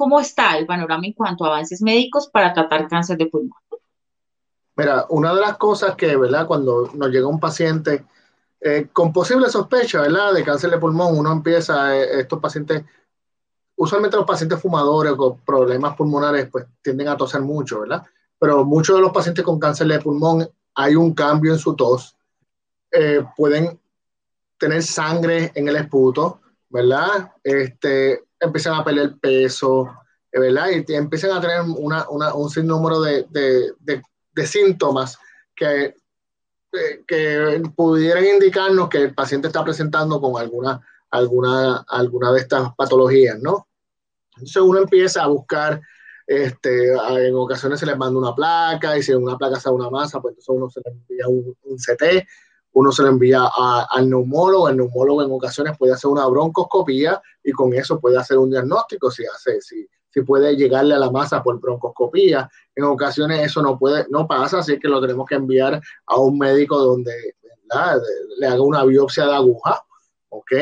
¿Cómo 0.00 0.18
está 0.18 0.56
el 0.56 0.66
panorama 0.66 1.04
en 1.04 1.12
cuanto 1.12 1.44
a 1.44 1.48
avances 1.48 1.82
médicos 1.82 2.28
para 2.28 2.54
tratar 2.54 2.88
cáncer 2.88 3.18
de 3.18 3.26
pulmón? 3.26 3.58
Mira, 4.74 5.04
una 5.10 5.34
de 5.34 5.42
las 5.42 5.58
cosas 5.58 5.94
que, 5.94 6.16
¿verdad? 6.16 6.46
Cuando 6.46 6.90
nos 6.94 7.10
llega 7.10 7.26
un 7.26 7.38
paciente 7.38 8.06
eh, 8.62 8.88
con 8.92 9.12
posible 9.12 9.50
sospecha, 9.50 10.00
¿verdad? 10.00 10.32
De 10.32 10.42
cáncer 10.42 10.70
de 10.70 10.78
pulmón, 10.78 11.18
uno 11.18 11.30
empieza, 11.30 11.94
eh, 11.94 12.20
estos 12.20 12.40
pacientes, 12.40 12.82
usualmente 13.80 14.18
los 14.18 14.26
pacientes 14.26 14.60
fumadores 14.60 15.14
con 15.14 15.38
problemas 15.38 15.96
pulmonares, 15.96 16.50
pues 16.50 16.66
tienden 16.82 17.08
a 17.08 17.16
toser 17.16 17.40
mucho, 17.40 17.80
¿verdad? 17.80 18.04
Pero 18.38 18.62
muchos 18.62 18.96
de 18.96 19.02
los 19.02 19.10
pacientes 19.10 19.42
con 19.42 19.58
cáncer 19.58 19.86
de 19.86 19.98
pulmón 19.98 20.46
hay 20.74 20.94
un 20.94 21.14
cambio 21.14 21.54
en 21.54 21.58
su 21.58 21.74
tos, 21.74 22.14
eh, 22.92 23.24
pueden 23.38 23.80
tener 24.58 24.82
sangre 24.82 25.50
en 25.54 25.68
el 25.68 25.76
esputo, 25.76 26.42
¿verdad? 26.68 27.32
Este, 27.42 28.22
empiezan 28.38 28.74
a 28.74 28.84
perder 28.84 29.16
peso, 29.18 29.90
¿verdad? 30.30 30.66
Y 30.68 30.92
empiezan 30.92 31.32
a 31.32 31.40
tener 31.40 31.62
una, 31.62 32.06
una, 32.10 32.34
un 32.34 32.50
sinnúmero 32.50 33.00
de, 33.00 33.26
de, 33.30 34.02
de 34.34 34.46
síntomas 34.46 35.18
que 35.56 35.94
que 37.06 37.60
pudieran 37.74 38.24
indicarnos 38.24 38.88
que 38.88 38.98
el 38.98 39.12
paciente 39.12 39.48
está 39.48 39.64
presentando 39.64 40.20
con 40.20 40.40
alguna, 40.40 40.80
alguna, 41.10 41.84
alguna 41.88 42.30
de 42.30 42.38
estas 42.38 42.72
patologías, 42.76 43.40
¿no? 43.40 43.66
Entonces 44.40 44.62
uno 44.62 44.78
empieza 44.80 45.22
a 45.22 45.28
buscar, 45.28 45.80
este, 46.26 46.92
en 46.92 47.34
ocasiones 47.34 47.80
se 47.80 47.86
les 47.86 47.96
manda 47.96 48.18
una 48.18 48.34
placa 48.34 48.96
y 48.96 49.02
si 49.02 49.12
una 49.12 49.36
placa 49.36 49.60
sale 49.60 49.76
una 49.76 49.90
masa, 49.90 50.20
pues 50.20 50.32
entonces 50.32 50.48
uno 50.48 50.70
se 50.70 50.80
le 50.84 50.90
envía 50.90 51.28
un, 51.28 51.76
CT, 51.76 52.26
uno 52.72 52.92
se 52.92 53.02
le 53.02 53.08
envía 53.08 53.48
al 53.90 54.08
neumólogo, 54.08 54.68
el 54.68 54.76
neumólogo 54.76 55.22
en 55.22 55.32
ocasiones 55.32 55.76
puede 55.78 55.92
hacer 55.92 56.10
una 56.10 56.26
broncoscopía 56.26 57.20
y 57.42 57.52
con 57.52 57.72
eso 57.74 57.98
puede 58.00 58.18
hacer 58.18 58.38
un 58.38 58.50
diagnóstico 58.50 59.10
si, 59.10 59.24
hace, 59.26 59.60
si, 59.60 59.86
si 60.08 60.22
puede 60.22 60.56
llegarle 60.56 60.94
a 60.94 60.98
la 60.98 61.10
masa 61.10 61.42
por 61.42 61.60
broncoscopía. 61.60 62.48
En 62.74 62.84
ocasiones 62.84 63.44
eso 63.44 63.62
no 63.62 63.78
puede, 63.78 64.06
no 64.10 64.26
pasa, 64.26 64.58
así 64.58 64.78
que 64.78 64.88
lo 64.88 65.00
tenemos 65.00 65.26
que 65.26 65.34
enviar 65.36 65.80
a 66.06 66.18
un 66.18 66.38
médico 66.38 66.78
donde 66.78 67.34
le 68.38 68.46
haga 68.46 68.62
una 68.62 68.84
biopsia 68.84 69.26
de 69.26 69.34
aguja, 69.34 69.84
¿ok? 70.30 70.52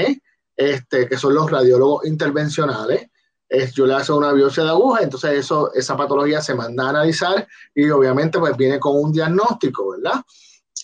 Este, 0.56 1.08
que 1.08 1.16
son 1.16 1.34
los 1.34 1.50
radiólogos 1.50 2.06
intervencionales. 2.06 3.10
Es, 3.48 3.72
yo 3.72 3.86
le 3.86 3.94
hago 3.94 4.16
una 4.16 4.32
biopsia 4.32 4.64
de 4.64 4.70
aguja, 4.70 5.02
entonces 5.02 5.32
eso, 5.32 5.72
esa 5.72 5.96
patología 5.96 6.42
se 6.42 6.54
manda 6.54 6.84
a 6.84 6.90
analizar 6.90 7.48
y 7.74 7.88
obviamente 7.88 8.38
pues 8.38 8.56
viene 8.56 8.78
con 8.78 8.96
un 8.96 9.10
diagnóstico, 9.10 9.90
¿verdad? 9.90 10.22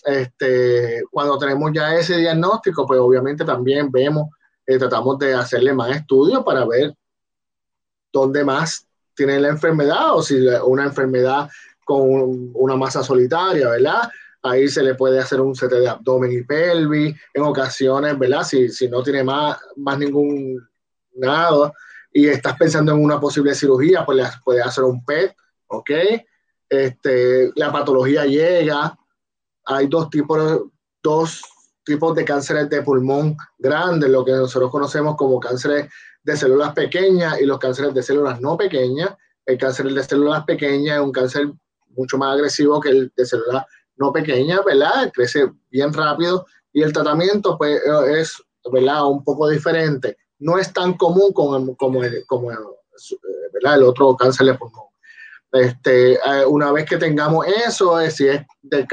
Este, 0.03 1.03
cuando 1.11 1.37
tenemos 1.37 1.71
ya 1.73 1.95
ese 1.95 2.17
diagnóstico, 2.17 2.85
pues 2.85 2.99
obviamente 2.99 3.45
también 3.45 3.91
vemos, 3.91 4.29
eh, 4.65 4.77
tratamos 4.79 5.19
de 5.19 5.33
hacerle 5.33 5.73
más 5.73 5.95
estudios 5.95 6.43
para 6.43 6.65
ver 6.65 6.95
dónde 8.11 8.43
más 8.43 8.87
tiene 9.13 9.39
la 9.39 9.49
enfermedad 9.49 10.15
o 10.15 10.21
si 10.21 10.35
una 10.63 10.85
enfermedad 10.85 11.49
con 11.83 12.51
una 12.53 12.75
masa 12.75 13.03
solitaria, 13.03 13.69
¿verdad? 13.69 14.09
Ahí 14.41 14.67
se 14.67 14.83
le 14.83 14.95
puede 14.95 15.19
hacer 15.19 15.39
un 15.39 15.53
CT 15.53 15.71
de 15.71 15.87
abdomen 15.87 16.31
y 16.31 16.43
pelvis, 16.43 17.15
en 17.33 17.43
ocasiones, 17.43 18.17
¿verdad? 18.17 18.43
Si, 18.43 18.69
si 18.69 18.87
no 18.87 19.01
tiene 19.01 19.23
más, 19.23 19.57
más 19.75 19.97
ningún 19.97 20.67
nada 21.13 21.71
y 22.17 22.29
estás 22.29 22.55
pensando 22.55 22.93
en 22.93 23.03
una 23.03 23.19
posible 23.19 23.53
cirugía, 23.53 24.05
pues 24.05 24.17
le 24.17 24.23
puede 24.41 24.61
hacer 24.61 24.85
un 24.85 25.03
PET, 25.03 25.35
¿ok? 25.67 25.91
Este, 26.69 27.51
la 27.55 27.73
patología 27.73 28.25
llega, 28.25 28.97
hay 29.65 29.87
dos 29.87 30.09
tipos, 30.09 30.61
dos 31.03 31.41
tipos 31.83 32.15
de 32.15 32.23
cánceres 32.23 32.69
de 32.69 32.81
pulmón 32.83 33.35
grandes, 33.59 34.09
lo 34.09 34.23
que 34.23 34.31
nosotros 34.31 34.71
conocemos 34.71 35.17
como 35.17 35.41
cánceres 35.41 35.89
de 36.23 36.37
células 36.37 36.71
pequeñas 36.71 37.41
y 37.41 37.45
los 37.45 37.59
cánceres 37.59 37.93
de 37.93 38.01
células 38.01 38.39
no 38.39 38.55
pequeñas. 38.55 39.09
El 39.45 39.57
cáncer 39.57 39.91
de 39.91 40.01
células 40.01 40.45
pequeñas 40.45 40.95
es 40.95 41.03
un 41.03 41.11
cáncer 41.11 41.51
mucho 41.89 42.17
más 42.17 42.35
agresivo 42.35 42.79
que 42.79 42.91
el 42.91 43.11
de 43.13 43.25
células 43.25 43.65
no 43.97 44.13
pequeñas, 44.13 44.61
¿verdad? 44.65 45.11
Crece 45.13 45.51
bien 45.69 45.91
rápido 45.91 46.45
y 46.71 46.81
el 46.81 46.93
tratamiento 46.93 47.57
pues 47.57 47.81
es, 48.07 48.41
¿verdad? 48.71 49.05
Un 49.05 49.21
poco 49.21 49.49
diferente. 49.49 50.15
No 50.45 50.59
es 50.59 50.71
tan 50.71 50.93
común 50.93 51.33
como, 51.33 51.75
como, 51.75 52.03
el 52.03 53.83
otro 53.83 54.15
cáncer 54.15 54.45
de 54.45 54.53
pulmón. 54.53 54.85
Este, 55.51 56.13
eh, 56.13 56.45
una 56.47 56.71
vez 56.71 56.85
que 56.85 56.97
tengamos 56.97 57.47
eso, 57.65 57.99
eh, 57.99 58.11
si 58.11 58.27
es 58.27 58.41
de, 58.61 58.85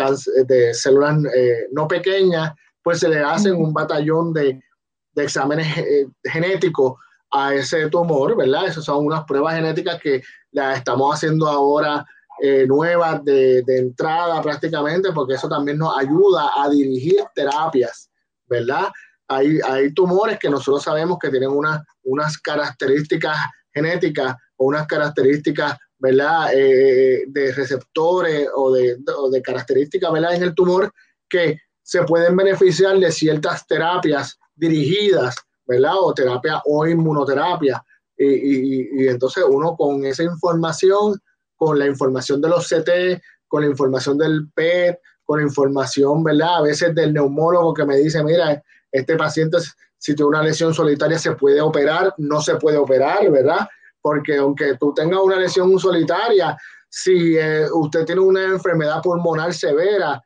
de 0.47 0.73
células 0.73 1.19
eh, 1.37 1.67
no 1.73 1.87
pequeñas, 1.87 2.53
pues 2.83 3.01
se 3.01 3.09
le 3.11 3.21
hacen 3.21 3.55
un 3.57 3.75
batallón 3.75 4.33
de, 4.33 4.63
exámenes 5.17 5.67
genéticos 6.25 6.95
a 7.33 7.53
ese 7.53 7.91
tumor, 7.91 8.35
¿verdad? 8.35 8.69
Esas 8.69 8.87
son 8.87 9.05
unas 9.05 9.25
pruebas 9.25 9.57
genéticas 9.57 10.01
que 10.01 10.23
las 10.53 10.79
estamos 10.79 11.15
haciendo 11.15 11.47
ahora 11.49 12.07
nuevas 12.67 13.23
de, 13.25 13.63
entrada 13.67 14.41
prácticamente, 14.41 15.13
porque 15.13 15.35
eso 15.35 15.51
también 15.51 15.77
nos 15.77 15.95
ayuda 15.99 16.51
a 16.57 16.71
dirigir 16.71 17.23
terapias, 17.35 18.11
¿verdad? 18.49 18.89
Hay, 19.37 19.59
hay 19.65 19.93
tumores 19.95 20.39
que 20.39 20.51
nosotros 20.51 20.83
sabemos 20.83 21.19
que 21.21 21.31
tienen 21.31 21.51
unas, 21.51 21.83
unas 22.05 22.39
características 22.39 23.37
genéticas 23.73 24.37
o 24.57 24.67
unas 24.67 24.87
características 24.87 25.77
¿verdad? 26.03 26.53
Eh, 26.53 27.27
de 27.29 27.53
receptores 27.53 28.49
o 28.57 28.73
de, 28.73 28.97
de, 29.31 29.41
características, 29.43 30.13
¿verdad? 30.13 30.35
En 30.35 30.43
el 30.43 30.53
tumor 30.53 30.93
que 31.29 31.61
se 31.81 32.03
pueden 32.03 32.37
beneficiar 32.37 32.99
de 32.99 33.13
ciertas 33.13 33.65
terapias 33.69 34.37
dirigidas, 34.57 35.37
¿verdad? 35.65 35.93
O 36.01 36.13
terapia 36.13 36.61
o 36.65 36.85
inmunoterapia. 36.89 37.81
Y, 38.19 39.05
y, 39.05 39.09
entonces 39.09 39.45
uno 39.49 39.77
con 39.77 40.05
esa 40.05 40.25
información, 40.25 41.21
con 41.55 41.79
la 41.79 41.87
información 41.87 42.41
de 42.43 42.49
los 42.49 42.67
CT, 42.67 43.23
con 43.47 43.63
la 43.63 43.69
información 43.69 44.19
del 44.19 44.51
PET, 44.53 44.99
con 45.23 45.39
la 45.39 45.47
información, 45.47 46.25
¿verdad? 46.25 46.57
A 46.57 46.63
veces 46.63 46.93
del 46.97 47.13
neumólogo 47.13 47.73
que 47.75 47.87
me 47.87 47.97
dice, 47.97 48.25
mira, 48.25 48.61
este 48.93 49.17
paciente 49.17 49.59
si 49.99 50.15
tiene 50.15 50.29
una 50.29 50.43
lesión 50.43 50.75
solitaria 50.75 51.19
se 51.19 51.33
puede 51.33 51.61
operar, 51.61 52.15
no 52.19 52.41
se 52.41 52.57
puede 52.57 52.77
operar, 52.77 53.31
¿verdad? 53.31 53.67
porque 54.03 54.37
aunque 54.37 54.77
tú 54.79 54.93
tengas 54.93 55.21
una 55.21 55.37
lesión 55.37 55.79
solitaria, 55.79 56.59
si 56.89 57.39
eh, 57.39 57.67
usted 57.73 58.05
tiene 58.05 58.21
una 58.21 58.45
enfermedad 58.45 59.01
pulmonar 59.01 59.55
severa 59.55 60.21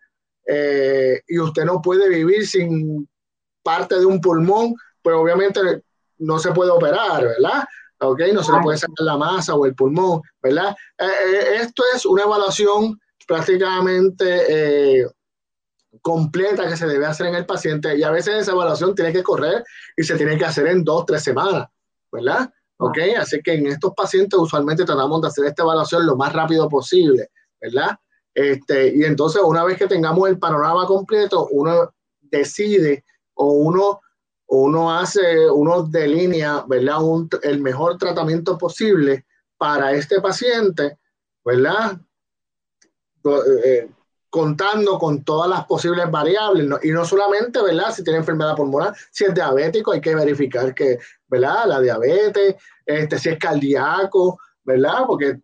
eh, 0.44 1.20
y 1.28 1.38
usted 1.38 1.64
no 1.64 1.80
puede 1.80 2.08
vivir 2.08 2.46
sin 2.46 3.08
parte 3.62 3.98
de 3.98 4.06
un 4.06 4.20
pulmón, 4.20 4.74
pues 5.02 5.14
obviamente 5.14 5.60
no 6.18 6.38
se 6.38 6.52
puede 6.52 6.70
operar, 6.70 7.22
¿verdad? 7.22 7.64
¿Ok? 8.00 8.20
No 8.32 8.42
se 8.42 8.52
le 8.52 8.60
puede 8.60 8.78
sacar 8.78 9.04
la 9.04 9.16
masa 9.16 9.54
o 9.54 9.66
el 9.66 9.74
pulmón, 9.74 10.22
¿verdad? 10.42 10.74
Eh, 10.98 11.58
esto 11.60 11.82
es 11.94 12.06
una 12.06 12.22
evaluación 12.22 12.98
prácticamente 13.26 15.06
completa 16.07 16.68
que 16.68 16.76
se 16.76 16.86
debe 16.86 17.04
hacer 17.04 17.26
en 17.26 17.34
el 17.34 17.46
paciente 17.46 17.98
y 17.98 18.04
a 18.04 18.12
veces 18.12 18.36
esa 18.36 18.52
evaluación 18.52 18.94
tiene 18.94 19.12
que 19.12 19.24
correr 19.24 19.64
y 19.96 20.04
se 20.04 20.16
tiene 20.16 20.38
que 20.38 20.44
hacer 20.44 20.68
en 20.68 20.84
dos, 20.84 21.04
tres 21.04 21.24
semanas, 21.24 21.66
¿verdad? 22.12 22.48
¿Ok? 22.76 22.96
Así 23.18 23.42
que 23.42 23.54
en 23.54 23.66
estos 23.66 23.92
pacientes 23.92 24.38
usualmente 24.38 24.84
tratamos 24.84 25.20
de 25.20 25.26
hacer 25.26 25.46
esta 25.46 25.64
evaluación 25.64 26.07
lo 26.07 26.14
más 26.14 26.32
rápido 26.32 26.68
posible, 26.68 27.30
¿verdad? 27.61 27.98
Este, 28.32 28.94
y 28.94 29.02
entonces 29.02 29.42
una 29.44 29.64
vez 29.64 29.78
que 29.78 29.88
tengamos 29.88 30.28
el 30.28 30.38
panorama 30.38 30.86
completo, 30.86 31.48
uno 31.50 31.92
decide 32.20 33.04
o 33.34 33.54
uno, 33.54 34.00
uno 34.46 34.96
hace, 34.96 35.50
uno 35.50 35.82
delinea, 35.82 36.64
¿verdad? 36.68 37.00
el 37.42 37.61
mejor 37.61 37.98
tratamiento 37.98 38.57
posible 38.57 39.26
para 39.59 39.90
este 39.90 40.20
paciente, 40.20 41.00
¿verdad? 41.44 41.98
Eh, 43.64 43.90
contando 44.31 44.99
con 44.99 45.24
todas 45.24 45.49
las 45.49 45.64
posibles 45.66 46.11
variables, 46.11 46.68
y 46.83 46.91
no 46.91 47.05
solamente, 47.05 47.62
¿verdad? 47.62 47.93
Si 47.93 48.05
tiene 48.05 48.18
enfermedad 48.18 48.57
pulmonar, 48.57 48.95
si 49.11 49.24
es 49.24 49.35
diabético, 49.35 49.93
hay 49.93 50.01
que 50.01 50.14
verificar 50.14 50.74
que, 50.74 50.99
¿verdad? 51.29 51.66
La 51.66 51.81
diabetes, 51.81 52.57
este, 52.85 53.18
si 53.18 53.31
es 53.31 53.39
cardíaco, 53.39 54.39
¿verdad? 54.64 55.05
Porque 55.07 55.41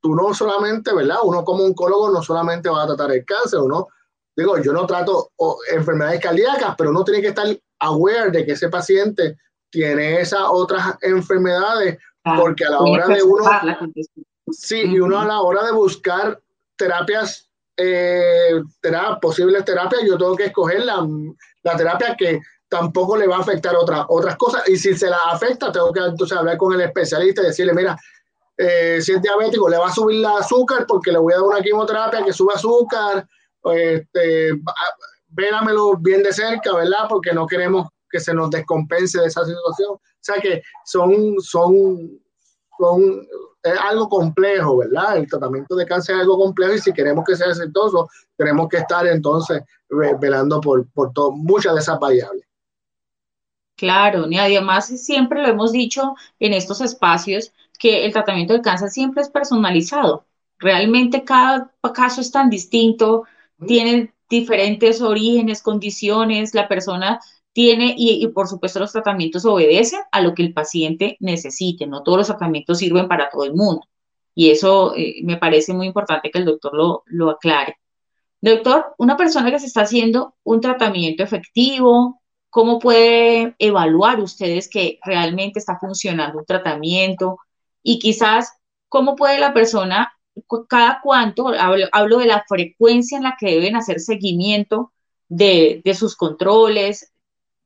tú 0.00 0.14
no 0.14 0.34
solamente, 0.34 0.94
¿verdad? 0.94 1.18
Uno 1.22 1.44
como 1.44 1.64
oncólogo 1.64 2.10
no 2.10 2.22
solamente 2.22 2.68
va 2.68 2.82
a 2.82 2.86
tratar 2.86 3.12
el 3.12 3.24
cáncer, 3.24 3.60
uno, 3.60 3.88
digo, 4.36 4.58
yo 4.58 4.72
no 4.72 4.86
trato 4.86 5.30
enfermedades 5.72 6.20
cardíacas, 6.20 6.74
pero 6.76 6.90
uno 6.90 7.04
tiene 7.04 7.22
que 7.22 7.28
estar 7.28 7.46
aware 7.78 8.30
de 8.30 8.44
que 8.44 8.52
ese 8.52 8.68
paciente 8.68 9.38
tiene 9.70 10.20
esas 10.20 10.42
otras 10.48 10.96
enfermedades, 11.00 11.98
porque 12.22 12.64
a 12.64 12.70
la 12.70 12.80
hora 12.80 13.06
de 13.06 13.22
uno, 13.22 13.44
sí, 14.50 14.82
y 14.82 15.00
uno 15.00 15.20
a 15.20 15.24
la 15.24 15.40
hora 15.40 15.64
de 15.64 15.72
buscar 15.72 16.40
terapias 16.76 17.50
eh, 17.76 18.62
posibles 19.20 19.64
terapias, 19.64 20.02
yo 20.04 20.16
tengo 20.16 20.36
que 20.36 20.46
escoger 20.46 20.84
la, 20.84 21.06
la, 21.62 21.76
terapia 21.76 22.16
que 22.16 22.40
tampoco 22.68 23.16
le 23.16 23.26
va 23.26 23.36
a 23.36 23.40
afectar 23.40 23.76
otra, 23.76 24.06
otras 24.08 24.36
cosas. 24.36 24.68
Y 24.68 24.76
si 24.76 24.96
se 24.96 25.10
la 25.10 25.18
afecta, 25.30 25.70
tengo 25.70 25.92
que 25.92 26.00
entonces 26.00 26.36
hablar 26.36 26.56
con 26.56 26.72
el 26.72 26.80
especialista 26.80 27.42
y 27.42 27.46
decirle, 27.46 27.74
mira, 27.74 27.96
eh, 28.56 28.98
si 29.02 29.12
es 29.12 29.22
diabético, 29.22 29.68
le 29.68 29.76
va 29.78 29.88
a 29.88 29.92
subir 29.92 30.20
la 30.20 30.38
azúcar 30.38 30.86
porque 30.86 31.12
le 31.12 31.18
voy 31.18 31.32
a 31.32 31.36
dar 31.36 31.44
una 31.44 31.60
quimioterapia 31.60 32.24
que 32.24 32.32
sube 32.32 32.54
azúcar. 32.54 33.26
Este, 33.64 34.52
véramelo 35.28 35.96
bien 35.96 36.22
de 36.22 36.32
cerca, 36.32 36.74
¿verdad? 36.74 37.06
Porque 37.08 37.32
no 37.32 37.46
queremos 37.46 37.88
que 38.08 38.20
se 38.20 38.32
nos 38.32 38.50
descompense 38.50 39.20
de 39.20 39.26
esa 39.26 39.44
situación. 39.44 39.90
O 39.92 40.00
sea 40.20 40.36
que 40.40 40.62
son, 40.84 41.36
son, 41.40 42.20
son 42.78 43.26
es 43.66 43.78
algo 43.78 44.08
complejo, 44.08 44.78
¿verdad? 44.78 45.16
El 45.16 45.28
tratamiento 45.28 45.74
de 45.76 45.86
cáncer 45.86 46.16
es 46.16 46.22
algo 46.22 46.38
complejo 46.38 46.74
y 46.74 46.78
si 46.78 46.92
queremos 46.92 47.24
que 47.24 47.36
sea 47.36 47.48
exitoso, 47.48 48.08
tenemos 48.36 48.68
que 48.68 48.78
estar 48.78 49.06
entonces 49.06 49.62
velando 49.88 50.60
por, 50.60 50.86
por 50.90 51.12
muchas 51.32 51.74
de 51.74 51.80
esas 51.80 51.98
variables. 51.98 52.44
Claro, 53.76 54.26
y 54.30 54.38
además 54.38 54.86
siempre 54.86 55.42
lo 55.42 55.48
hemos 55.48 55.70
dicho 55.70 56.14
en 56.40 56.54
estos 56.54 56.80
espacios 56.80 57.52
que 57.78 58.06
el 58.06 58.12
tratamiento 58.12 58.54
del 58.54 58.62
cáncer 58.62 58.88
siempre 58.88 59.22
es 59.22 59.28
personalizado. 59.28 60.24
Realmente 60.58 61.24
cada 61.24 61.70
caso 61.94 62.22
es 62.22 62.30
tan 62.30 62.48
distinto, 62.48 63.24
tiene 63.66 64.14
diferentes 64.30 65.02
orígenes, 65.02 65.62
condiciones, 65.62 66.54
la 66.54 66.68
persona 66.68 67.20
tiene 67.56 67.94
y, 67.96 68.26
por 68.28 68.48
supuesto 68.48 68.80
los 68.80 68.92
tratamientos 68.92 69.46
obedecen 69.46 70.00
a 70.12 70.20
lo 70.20 70.34
que 70.34 70.42
el 70.42 70.52
paciente 70.52 71.16
necesite, 71.20 71.86
no 71.86 72.02
todos 72.02 72.18
los 72.18 72.26
tratamientos 72.26 72.76
sirven 72.76 73.08
para 73.08 73.30
todo 73.30 73.44
el 73.44 73.54
mundo. 73.54 73.80
Y 74.34 74.50
eso 74.50 74.94
eh, 74.94 75.22
me 75.24 75.38
parece 75.38 75.72
muy 75.72 75.86
importante 75.86 76.30
que 76.30 76.38
el 76.38 76.44
doctor 76.44 76.74
lo, 76.74 77.02
lo 77.06 77.30
aclare. 77.30 77.78
Doctor, 78.42 78.94
una 78.98 79.16
persona 79.16 79.50
que 79.50 79.58
se 79.58 79.68
está 79.68 79.80
haciendo 79.80 80.34
un 80.44 80.60
tratamiento 80.60 81.22
efectivo, 81.22 82.20
¿cómo 82.50 82.78
puede 82.78 83.54
evaluar 83.58 84.20
ustedes 84.20 84.68
que 84.68 84.98
realmente 85.02 85.58
está 85.58 85.78
funcionando 85.78 86.40
un 86.40 86.44
tratamiento? 86.44 87.38
Y 87.82 87.98
quizás, 87.98 88.52
¿cómo 88.90 89.16
puede 89.16 89.40
la 89.40 89.54
persona, 89.54 90.12
cada 90.68 91.00
cuánto, 91.02 91.48
hablo, 91.48 91.86
hablo 91.90 92.18
de 92.18 92.26
la 92.26 92.44
frecuencia 92.46 93.16
en 93.16 93.24
la 93.24 93.34
que 93.40 93.46
deben 93.46 93.76
hacer 93.76 93.98
seguimiento 93.98 94.92
de, 95.30 95.80
de 95.82 95.94
sus 95.94 96.16
controles, 96.16 97.14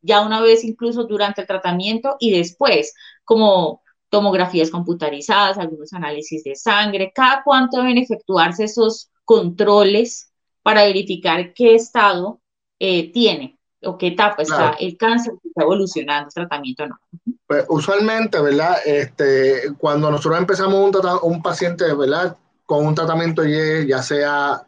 ya 0.03 0.21
una 0.23 0.41
vez 0.41 0.65
incluso 0.65 1.05
durante 1.05 1.43
el 1.43 1.47
tratamiento 1.47 2.17
y 2.19 2.37
después, 2.37 2.95
como 3.25 3.83
tomografías 4.09 4.71
computarizadas, 4.71 5.59
algunos 5.59 5.93
análisis 5.93 6.43
de 6.45 6.57
sangre, 6.57 7.13
cada 7.15 7.43
cuánto 7.45 7.79
deben 7.79 7.99
efectuarse 7.99 8.65
esos 8.65 9.11
controles 9.25 10.33
para 10.63 10.85
verificar 10.85 11.55
qué 11.55 11.75
estado 11.75 12.41
eh, 12.79 13.13
tiene 13.13 13.59
o 13.83 13.97
qué 13.97 14.09
etapa 14.09 14.43
está 14.43 14.77
el 14.79 14.97
cáncer, 14.97 15.35
que 15.41 15.49
está 15.49 15.63
evolucionando 15.63 16.29
el 16.29 16.35
tratamiento 16.35 16.85
o 16.85 16.87
no. 16.89 16.99
Pues 17.47 17.65
usualmente, 17.69 18.41
¿verdad? 18.41 18.77
Este, 18.85 19.73
cuando 19.79 20.11
nosotros 20.11 20.39
empezamos 20.39 20.75
un, 20.75 20.93
un 21.23 21.43
paciente, 21.43 21.93
¿verdad? 21.95 22.37
Con 22.67 22.87
un 22.87 22.95
tratamiento 22.95 23.43
ya 23.45 24.03
sea 24.03 24.63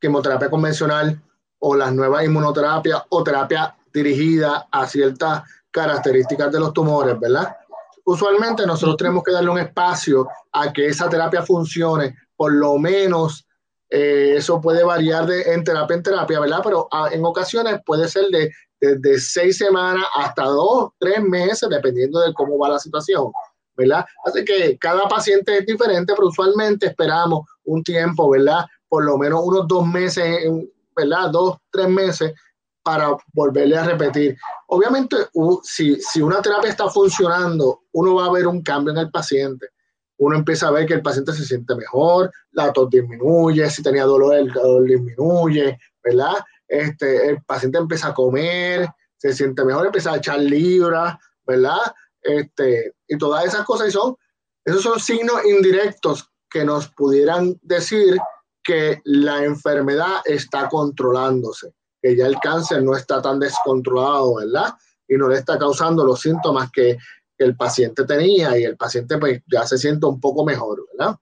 quimioterapia 0.00 0.50
convencional 0.50 1.20
o 1.58 1.74
las 1.74 1.92
nuevas 1.92 2.24
inmunoterapias 2.24 3.02
o 3.08 3.24
terapia 3.24 3.74
dirigida 3.96 4.68
a 4.70 4.86
ciertas 4.86 5.42
características 5.70 6.52
de 6.52 6.60
los 6.60 6.72
tumores, 6.72 7.18
¿verdad? 7.18 7.56
Usualmente 8.04 8.66
nosotros 8.66 8.96
tenemos 8.98 9.24
que 9.24 9.32
darle 9.32 9.50
un 9.50 9.58
espacio 9.58 10.28
a 10.52 10.72
que 10.72 10.86
esa 10.86 11.08
terapia 11.08 11.42
funcione, 11.42 12.14
por 12.36 12.52
lo 12.52 12.78
menos 12.78 13.46
eh, 13.88 14.34
eso 14.36 14.60
puede 14.60 14.84
variar 14.84 15.26
de, 15.26 15.54
en 15.54 15.64
terapia 15.64 15.96
en 15.96 16.02
terapia, 16.02 16.40
¿verdad? 16.40 16.60
Pero 16.62 16.88
ah, 16.92 17.08
en 17.10 17.24
ocasiones 17.24 17.80
puede 17.86 18.06
ser 18.08 18.26
de, 18.26 18.52
de, 18.80 19.18
seis 19.18 19.56
semanas 19.56 20.04
hasta 20.16 20.44
dos, 20.44 20.90
tres 20.98 21.22
meses, 21.22 21.68
dependiendo 21.70 22.20
de 22.20 22.34
cómo 22.34 22.58
va 22.58 22.68
la 22.68 22.78
situación, 22.78 23.32
¿verdad? 23.76 24.04
Así 24.26 24.44
que 24.44 24.76
cada 24.78 25.08
paciente 25.08 25.58
es 25.58 25.66
diferente, 25.66 26.12
pero 26.14 26.28
usualmente 26.28 26.86
esperamos 26.86 27.48
un 27.64 27.82
tiempo, 27.82 28.28
¿verdad? 28.28 28.66
Por 28.88 29.04
lo 29.04 29.16
menos 29.16 29.40
unos 29.42 29.66
dos 29.66 29.86
meses, 29.86 30.48
¿verdad? 30.94 31.30
Dos, 31.30 31.56
tres 31.70 31.88
meses 31.88 32.34
para 32.86 33.16
volverle 33.32 33.76
a 33.76 33.82
repetir. 33.82 34.38
Obviamente, 34.68 35.16
si, 35.64 35.96
si 35.96 36.22
una 36.22 36.40
terapia 36.40 36.70
está 36.70 36.88
funcionando, 36.88 37.80
uno 37.90 38.14
va 38.14 38.26
a 38.26 38.30
ver 38.30 38.46
un 38.46 38.62
cambio 38.62 38.92
en 38.92 38.98
el 39.00 39.10
paciente 39.10 39.66
uno 40.18 40.36
empieza 40.36 40.68
a 40.68 40.70
ver 40.70 40.86
que 40.86 40.94
el 40.94 41.02
paciente 41.02 41.32
se 41.32 41.44
siente 41.44 41.74
mejor, 41.74 42.32
la 42.52 42.72
tos 42.72 42.88
disminuye, 42.90 43.68
si 43.68 43.82
tenía 43.82 44.04
dolor, 44.04 44.34
el 44.34 44.52
dolor 44.52 44.84
disminuye, 44.84 45.78
¿verdad? 46.02 46.36
Este, 46.66 47.30
el 47.30 47.42
paciente 47.42 47.78
empieza 47.78 48.08
a 48.08 48.14
comer, 48.14 48.88
se 49.18 49.32
siente 49.34 49.64
mejor, 49.64 49.86
empieza 49.86 50.12
a 50.12 50.16
echar 50.16 50.38
libras, 50.38 51.16
¿verdad? 51.46 51.94
Este, 52.22 52.94
y 53.06 53.18
todas 53.18 53.44
esas 53.44 53.64
cosas, 53.64 53.92
son, 53.92 54.16
esos 54.64 54.82
son 54.82 54.98
signos 54.98 55.44
indirectos 55.44 56.30
que 56.48 56.64
nos 56.64 56.88
pudieran 56.88 57.58
decir 57.62 58.16
que 58.64 59.00
la 59.04 59.44
enfermedad 59.44 60.22
está 60.24 60.68
controlándose, 60.68 61.72
que 62.00 62.16
ya 62.16 62.26
el 62.26 62.38
cáncer 62.38 62.82
no 62.82 62.94
está 62.96 63.20
tan 63.20 63.38
descontrolado, 63.38 64.36
¿verdad? 64.36 64.74
Y 65.08 65.16
no 65.16 65.28
le 65.28 65.36
está 65.36 65.58
causando 65.58 66.04
los 66.04 66.20
síntomas 66.20 66.70
que 66.70 66.98
el 67.38 67.56
paciente 67.56 68.04
tenía 68.04 68.58
y 68.58 68.64
el 68.64 68.76
paciente 68.76 69.18
pues 69.18 69.42
ya 69.50 69.66
se 69.66 69.78
siente 69.78 70.06
un 70.06 70.20
poco 70.20 70.44
mejor, 70.44 70.86
¿verdad? 70.92 71.16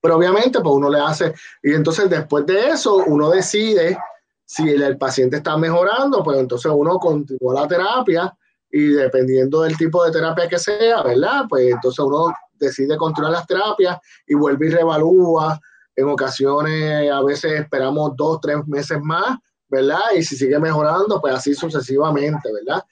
Pero 0.00 0.16
obviamente 0.16 0.60
pues 0.60 0.74
uno 0.74 0.88
le 0.88 1.00
hace, 1.00 1.34
y 1.62 1.74
entonces 1.74 2.08
después 2.08 2.46
de 2.46 2.68
eso 2.68 2.96
uno 2.96 3.30
decide 3.30 3.98
si 4.44 4.70
el, 4.70 4.96
paciente 4.96 5.38
está 5.38 5.56
mejorando, 5.56 6.22
pues 6.22 6.38
entonces 6.38 6.70
uno 6.72 6.98
continúa 6.98 7.62
la 7.62 7.68
terapia 7.68 8.32
y 8.70 8.88
dependiendo 8.90 9.62
del 9.62 9.76
tipo 9.76 10.04
de 10.04 10.12
terapia 10.12 10.48
que 10.48 10.58
sea, 10.58 11.02
¿verdad? 11.02 11.46
Pues 11.48 11.72
entonces 11.72 11.98
uno 11.98 12.32
decide 12.54 12.96
continuar 12.96 13.32
las 13.32 13.46
terapias 13.46 13.98
y 14.26 14.34
vuelve 14.34 14.68
y 14.68 14.70
reevalúa. 14.70 15.60
En 15.96 16.08
ocasiones 16.08 17.10
a 17.10 17.22
veces 17.22 17.60
esperamos 17.60 18.12
dos, 18.16 18.40
tres 18.40 18.58
meses 18.68 19.00
más, 19.02 19.38
¿verdad? 19.68 20.12
Y 20.16 20.22
si 20.22 20.36
sigue 20.36 20.58
mejorando, 20.58 21.20
pues 21.20 21.34
así 21.34 21.54
sucesivamente, 21.54 22.52
¿verdad? 22.52 22.84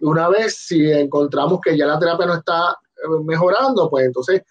Una 0.00 0.28
vez 0.28 0.56
si 0.56 0.90
encontramos 0.90 1.60
que 1.60 1.76
ya 1.76 1.86
la 1.86 1.98
terapia 1.98 2.26
no 2.26 2.34
está 2.34 2.78
eh, 2.96 3.22
mejorando, 3.24 3.88
pues 3.90 4.06
entonces 4.06 4.42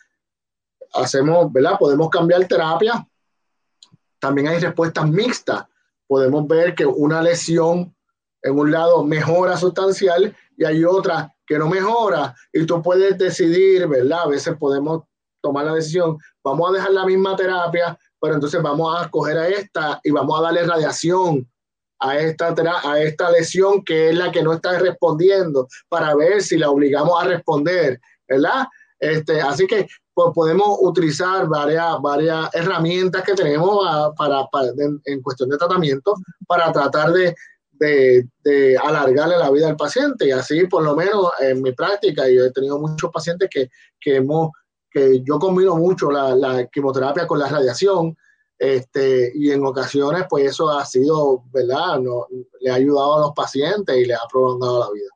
hacemos, 0.93 1.51
¿verdad? 1.51 1.77
Podemos 1.79 2.09
cambiar 2.09 2.47
terapia. 2.47 3.05
También 4.19 4.47
hay 4.47 4.59
respuestas 4.59 5.09
mixtas. 5.09 5.65
Podemos 6.07 6.47
ver 6.47 6.75
que 6.75 6.85
una 6.85 7.21
lesión 7.21 7.95
en 8.43 8.57
un 8.57 8.71
lado 8.71 9.03
mejora 9.03 9.57
sustancial 9.57 10.35
y 10.57 10.65
hay 10.65 10.83
otra 10.83 11.33
que 11.45 11.57
no 11.57 11.67
mejora 11.67 12.35
y 12.51 12.65
tú 12.65 12.81
puedes 12.81 13.17
decidir, 13.17 13.87
¿verdad? 13.87 14.21
A 14.23 14.27
veces 14.27 14.55
podemos 14.57 15.03
tomar 15.41 15.65
la 15.65 15.73
decisión, 15.73 16.17
vamos 16.43 16.69
a 16.69 16.73
dejar 16.73 16.91
la 16.91 17.05
misma 17.05 17.35
terapia, 17.35 17.97
pero 18.19 18.35
entonces 18.35 18.61
vamos 18.61 18.95
a 18.95 19.03
escoger 19.03 19.37
a 19.37 19.47
esta 19.47 19.99
y 20.03 20.11
vamos 20.11 20.39
a 20.39 20.43
darle 20.43 20.63
radiación 20.63 21.49
a 22.01 22.17
esta, 22.17 22.53
a 22.83 22.99
esta 22.99 23.29
lesión 23.31 23.83
que 23.83 24.09
es 24.09 24.15
la 24.15 24.31
que 24.31 24.41
no 24.41 24.53
está 24.53 24.77
respondiendo 24.79 25.67
para 25.87 26.15
ver 26.15 26.41
si 26.41 26.57
la 26.57 26.69
obligamos 26.69 27.21
a 27.21 27.27
responder, 27.27 28.01
¿verdad? 28.27 28.65
Este, 28.99 29.39
así 29.41 29.67
que 29.67 29.87
pues, 30.13 30.33
podemos 30.33 30.77
utilizar 30.81 31.47
varias, 31.47 32.01
varias 32.01 32.53
herramientas 32.53 33.23
que 33.23 33.33
tenemos 33.33 33.85
ah, 33.87 34.11
para, 34.17 34.47
en, 35.05 35.21
cuestión 35.21 35.49
de 35.49 35.57
tratamiento 35.57 36.15
para 36.47 36.71
tratar 36.71 37.11
de, 37.11 37.35
de, 37.71 38.27
de, 38.43 38.77
alargarle 38.77 39.37
la 39.37 39.51
vida 39.51 39.69
al 39.69 39.75
paciente. 39.75 40.27
Y 40.27 40.31
así, 40.31 40.65
por 40.67 40.83
lo 40.83 40.95
menos 40.95 41.31
en 41.39 41.61
mi 41.61 41.71
práctica, 41.71 42.27
yo 42.27 42.45
he 42.45 42.51
tenido 42.51 42.79
muchos 42.79 43.11
pacientes 43.11 43.47
que, 43.49 43.69
que, 43.99 44.17
hemos, 44.17 44.49
que 44.89 45.21
yo 45.23 45.37
combino 45.39 45.75
mucho 45.75 46.11
la, 46.11 46.35
la 46.35 46.65
quimioterapia 46.67 47.27
con 47.27 47.39
la 47.39 47.47
radiación 47.47 48.15
este, 48.61 49.31
y 49.33 49.49
en 49.49 49.65
ocasiones, 49.65 50.25
pues 50.29 50.45
eso 50.45 50.69
ha 50.69 50.85
sido, 50.85 51.43
¿verdad? 51.51 51.99
Le 52.59 52.69
ha 52.69 52.75
ayudado 52.75 53.17
a 53.17 53.21
los 53.21 53.31
pacientes 53.31 53.97
y 53.97 54.05
le 54.05 54.13
ha 54.13 54.19
prolongado 54.31 54.81
la 54.81 54.91
vida. 54.91 55.09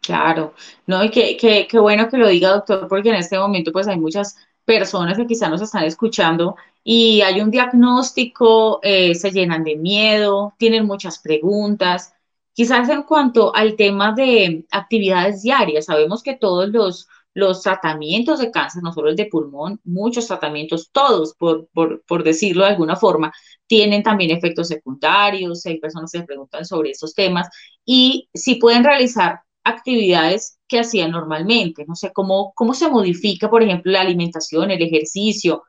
Claro, 0.00 0.54
no, 0.86 1.04
y 1.04 1.10
qué, 1.10 1.36
qué, 1.36 1.68
qué 1.70 1.78
bueno 1.78 2.08
que 2.08 2.16
lo 2.16 2.26
diga, 2.28 2.52
doctor, 2.52 2.88
porque 2.88 3.10
en 3.10 3.16
este 3.16 3.38
momento, 3.38 3.70
pues 3.70 3.86
hay 3.86 3.98
muchas 4.00 4.34
personas 4.64 5.18
que 5.18 5.26
quizás 5.26 5.50
nos 5.50 5.60
están 5.60 5.84
escuchando 5.84 6.56
y 6.82 7.20
hay 7.20 7.42
un 7.42 7.50
diagnóstico, 7.50 8.80
eh, 8.82 9.14
se 9.14 9.30
llenan 9.30 9.62
de 9.62 9.76
miedo, 9.76 10.54
tienen 10.56 10.86
muchas 10.86 11.18
preguntas. 11.18 12.14
Quizás 12.54 12.88
en 12.88 13.02
cuanto 13.02 13.54
al 13.54 13.76
tema 13.76 14.12
de 14.14 14.64
actividades 14.70 15.42
diarias, 15.42 15.84
sabemos 15.84 16.22
que 16.22 16.34
todos 16.34 16.70
los 16.70 17.08
los 17.34 17.62
tratamientos 17.62 18.40
de 18.40 18.50
cáncer, 18.50 18.82
no 18.82 18.92
solo 18.92 19.10
el 19.10 19.16
de 19.16 19.26
pulmón, 19.26 19.80
muchos 19.84 20.26
tratamientos, 20.26 20.90
todos, 20.92 21.34
por, 21.34 21.68
por, 21.72 22.24
decirlo 22.24 22.64
de 22.64 22.70
alguna 22.70 22.96
forma, 22.96 23.32
tienen 23.66 24.02
también 24.02 24.30
efectos 24.30 24.68
secundarios, 24.68 25.64
hay 25.66 25.78
personas 25.78 26.10
que 26.10 26.18
se 26.18 26.24
preguntan 26.24 26.64
sobre 26.64 26.90
esos 26.90 27.14
temas 27.14 27.48
y 27.84 28.28
si 28.34 28.56
pueden 28.56 28.84
realizar 28.84 29.40
actividades 29.62 30.58
que 30.66 30.80
hacían 30.80 31.12
normalmente, 31.12 31.84
no 31.86 31.94
sé, 31.94 32.12
cómo, 32.12 32.52
cómo 32.54 32.74
se 32.74 32.88
modifica, 32.88 33.48
por 33.48 33.62
ejemplo, 33.62 33.92
la 33.92 34.00
alimentación, 34.00 34.70
el 34.70 34.82
ejercicio, 34.82 35.62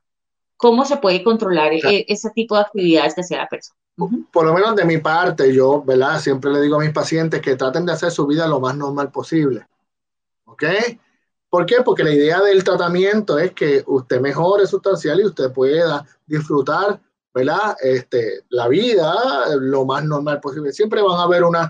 cómo 0.57 0.86
se 0.86 0.97
puede 0.97 1.24
controlar 1.24 1.74
e, 1.74 2.05
ese 2.07 2.30
tipo 2.32 2.55
de 2.55 2.62
actividades 2.62 3.16
que 3.16 3.22
hacía 3.22 3.38
la 3.38 3.47
persona. 3.47 3.78
Por 4.32 4.45
lo 4.45 4.53
menos 4.53 4.76
de 4.76 4.86
mi 4.86 4.97
parte, 4.97 5.53
yo, 5.53 5.84
¿verdad? 5.84 6.20
Siempre 6.20 6.51
le 6.51 6.62
digo 6.62 6.78
a 6.78 6.80
mis 6.80 6.91
pacientes 6.91 7.41
que 7.41 7.55
traten 7.55 7.86
de 7.86 7.91
hacer 7.91 8.09
su 8.09 8.26
vida 8.26 8.47
lo 8.47 8.59
más 8.59 8.76
normal 8.76 9.12
posible. 9.12 9.68
¿Ok? 10.45 10.64
¿Por 11.52 11.66
qué? 11.66 11.82
Porque 11.84 12.06
la 12.06 12.14
idea 12.14 12.39
del 12.39 12.64
tratamiento 12.64 13.38
es 13.38 13.52
que 13.52 13.84
usted 13.86 14.22
mejore 14.22 14.66
sustancial 14.66 15.20
y 15.20 15.26
usted 15.26 15.52
pueda 15.52 16.08
disfrutar, 16.26 16.97
¿verdad? 17.34 17.76
Este, 17.82 18.45
la 18.47 18.70
vida 18.70 19.14
lo 19.60 19.86
más 19.86 20.06
normal 20.06 20.39
posible. 20.39 20.72
Siempre 20.72 21.02
van 21.02 21.20
a 21.20 21.24
haber 21.24 21.43
una, 21.43 21.70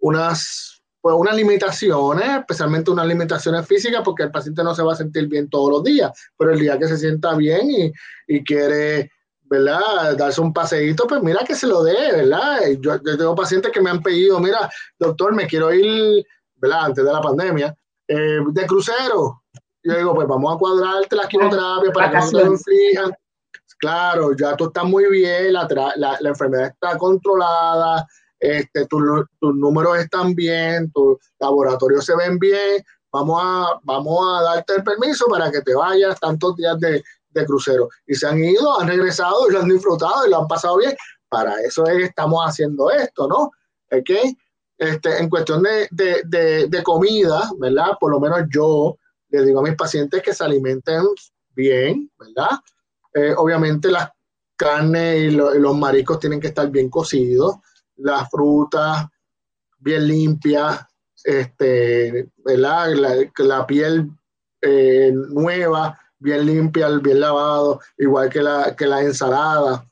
unas, 0.00 0.82
pues 1.00 1.14
unas 1.16 1.36
limitaciones, 1.36 2.40
especialmente 2.40 2.90
unas 2.90 3.06
limitaciones 3.06 3.64
físicas, 3.64 4.02
porque 4.04 4.24
el 4.24 4.32
paciente 4.32 4.64
no 4.64 4.74
se 4.74 4.82
va 4.82 4.94
a 4.94 4.96
sentir 4.96 5.28
bien 5.28 5.48
todos 5.48 5.70
los 5.70 5.84
días, 5.84 6.10
pero 6.36 6.50
el 6.50 6.58
día 6.58 6.76
que 6.76 6.88
se 6.88 6.98
sienta 6.98 7.36
bien 7.36 7.70
y, 7.70 7.92
y 8.26 8.42
quiere 8.42 9.12
¿verdad? 9.44 10.16
Darse 10.16 10.40
un 10.40 10.52
paseíto, 10.52 11.06
pues 11.06 11.22
mira 11.22 11.44
que 11.46 11.54
se 11.54 11.68
lo 11.68 11.84
dé, 11.84 12.10
¿verdad? 12.10 12.60
Yo, 12.80 12.96
yo, 13.04 13.18
tengo 13.18 13.36
pacientes 13.36 13.70
que 13.70 13.82
me 13.82 13.90
han 13.90 14.02
pedido, 14.02 14.40
mira, 14.40 14.68
doctor, 14.98 15.32
me 15.32 15.46
quiero 15.46 15.72
ir, 15.72 16.26
¿verdad? 16.56 16.86
Antes 16.86 17.04
de 17.04 17.12
la 17.12 17.20
pandemia, 17.20 17.76
eh, 18.08 18.38
de 18.46 18.66
crucero. 18.66 19.42
Yo 19.84 19.96
digo, 19.96 20.14
pues 20.14 20.28
vamos 20.28 20.54
a 20.54 20.58
cuadrarte 20.58 21.16
la 21.16 21.28
quimioterapia 21.28 21.92
para 21.92 22.10
que 22.10 22.16
no 22.18 22.30
te 22.30 22.46
inflijan. 22.46 23.12
Claro, 23.78 24.36
ya 24.36 24.56
tú 24.56 24.66
estás 24.66 24.84
muy 24.84 25.10
bien, 25.10 25.52
la, 25.52 25.66
la, 25.96 26.16
la 26.20 26.28
enfermedad 26.28 26.66
está 26.66 26.96
controlada, 26.96 28.06
este, 28.38 28.86
tus 28.86 29.02
números 29.40 29.98
están 29.98 30.34
bien, 30.34 30.90
tus 30.92 31.16
laboratorios 31.40 32.04
se 32.04 32.14
ven 32.14 32.38
bien, 32.38 32.84
vamos 33.10 33.40
a, 33.42 33.80
vamos 33.82 34.18
a 34.24 34.42
darte 34.42 34.74
el 34.76 34.84
permiso 34.84 35.26
para 35.26 35.50
que 35.50 35.62
te 35.62 35.74
vayas 35.74 36.18
tantos 36.20 36.56
días 36.56 36.78
de, 36.78 37.02
de 37.30 37.46
crucero. 37.46 37.88
Y 38.06 38.14
se 38.14 38.26
han 38.26 38.42
ido, 38.42 38.80
han 38.80 38.86
regresado 38.86 39.48
y 39.48 39.52
lo 39.52 39.60
han 39.60 39.68
disfrutado 39.68 40.26
y 40.26 40.30
lo 40.30 40.42
han 40.42 40.48
pasado 40.48 40.76
bien. 40.76 40.94
Para 41.28 41.60
eso 41.62 41.84
es 41.86 41.96
que 41.96 42.04
estamos 42.04 42.44
haciendo 42.46 42.90
esto, 42.90 43.26
¿no? 43.26 43.50
¿Okay? 43.90 44.36
Este, 44.82 45.16
en 45.20 45.30
cuestión 45.30 45.62
de, 45.62 46.82
comida, 46.82 47.52
¿verdad? 47.56 47.92
Por 48.00 48.10
lo 48.10 48.18
menos 48.18 48.40
yo 48.52 48.98
le 49.28 49.44
digo 49.44 49.60
a 49.60 49.62
mis 49.62 49.76
pacientes 49.76 50.20
que 50.20 50.34
se 50.34 50.42
alimenten 50.42 51.04
bien, 51.54 52.10
¿verdad? 52.18 52.58
Eh, 53.14 53.32
obviamente 53.36 53.92
las 53.92 54.10
carnes 54.56 55.30
y, 55.32 55.36
los 55.36 55.76
mariscos 55.76 56.18
tienen 56.18 56.40
que 56.40 56.48
estar 56.48 56.68
bien 56.68 56.90
cocidos, 56.90 57.58
las 57.94 58.28
frutas 58.28 59.06
bien 59.78 60.08
limpias, 60.08 60.84
este, 61.22 62.30
¿verdad? 62.38 63.30
La, 63.38 63.64
piel 63.64 64.10
eh, 64.62 65.12
nueva, 65.14 65.96
bien 66.18 66.44
limpia, 66.44 66.88
bien 66.88 67.20
lavado, 67.20 67.78
igual 67.98 68.28
que 68.28 68.42
la, 68.42 68.74
que 68.74 68.86
la 68.86 69.00
ensalada, 69.00 69.88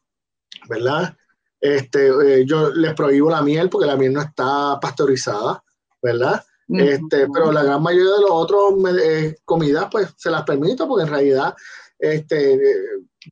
¿verdad? 0.68 1.16
Este, 1.60 2.08
eh, 2.08 2.44
yo 2.46 2.70
les 2.70 2.94
prohíbo 2.94 3.30
la 3.30 3.42
miel 3.42 3.68
porque 3.68 3.86
la 3.86 3.96
miel 3.96 4.14
no 4.14 4.22
está 4.22 4.78
pasteurizada, 4.80 5.62
¿verdad? 6.02 6.42
Este, 6.68 7.26
pero 7.32 7.50
la 7.50 7.64
gran 7.64 7.82
mayoría 7.82 8.12
de 8.12 8.20
los 8.20 8.30
otros 8.30 8.74
eh, 9.02 9.36
comidas, 9.44 9.88
pues 9.90 10.08
se 10.16 10.30
las 10.30 10.44
permito 10.44 10.86
porque 10.86 11.02
en 11.02 11.10
realidad 11.10 11.54
este, 11.98 12.60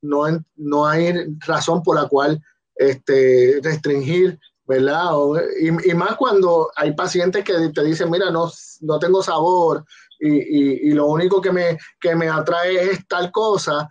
no, 0.03 0.25
no 0.57 0.87
hay 0.87 1.15
razón 1.47 1.83
por 1.83 1.97
la 1.97 2.09
cual 2.09 2.43
este, 2.75 3.61
restringir, 3.63 4.39
¿verdad? 4.67 5.13
y, 5.61 5.91
y, 5.91 5.95
más 5.95 6.17
cuando 6.17 6.71
hay 6.75 6.93
pacientes 6.95 7.45
que 7.45 7.71
te 7.71 7.85
dicen, 7.85 8.11
mira, 8.11 8.31
no, 8.31 8.51
no 8.81 8.99
tengo 8.99 9.23
sabor 9.23 9.85
y, 10.19 10.91
y, 10.91 10.93
lo 10.93 11.07
único 11.07 11.41
que 11.41 11.53
me, 11.53 11.79
que 12.01 12.15
me 12.15 12.29
atrae 12.29 12.91
es 12.91 13.07
tal 13.07 13.31
cosa, 13.31 13.89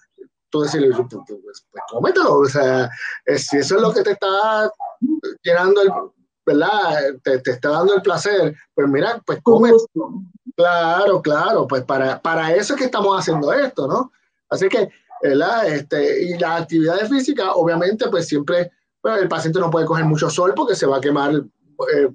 tú 0.58 0.64
decirle, 0.64 0.89
pues, 0.95 1.66
pues, 1.72 1.84
cómetelo, 1.89 2.39
o 2.39 2.45
sea, 2.45 2.89
si 3.36 3.58
eso 3.58 3.76
es 3.76 3.82
lo 3.82 3.93
que 3.93 4.03
te 4.03 4.12
está 4.12 4.72
llenando 5.43 5.82
el, 5.82 5.89
¿verdad? 6.45 7.20
Te, 7.24 7.39
te, 7.39 7.51
está 7.51 7.70
dando 7.70 7.95
el 7.95 8.01
placer, 8.01 8.55
pues 8.74 8.88
mira, 8.88 9.22
pues 9.26 9.39
come. 9.43 9.72
Claro, 10.55 11.22
claro, 11.22 11.68
pues 11.68 11.84
para, 11.84 12.20
para 12.22 12.55
eso 12.55 12.74
es 12.74 12.80
que 12.80 12.86
estamos 12.86 13.20
haciendo 13.20 13.53
esto, 13.53 13.88
¿no? 13.88 14.12
Así 14.49 14.70
que, 14.70 14.89
¿verdad? 15.22 15.68
Este, 15.68 16.24
y 16.24 16.38
las 16.38 16.62
actividades 16.62 17.10
físicas, 17.10 17.49
obviamente, 17.53 18.10
pues 18.10 18.28
siempre, 18.28 18.72
pues, 19.01 19.22
el 19.22 19.28
paciente 19.28 19.60
no 19.60 19.70
puede 19.70 19.86
coger 19.86 20.05
mucho 20.05 20.30
sol 20.30 20.53
porque 20.55 20.76
se 20.76 20.88
va 20.88 20.97
a 20.97 21.01
quemar, 21.01 21.36
eh, 21.36 22.10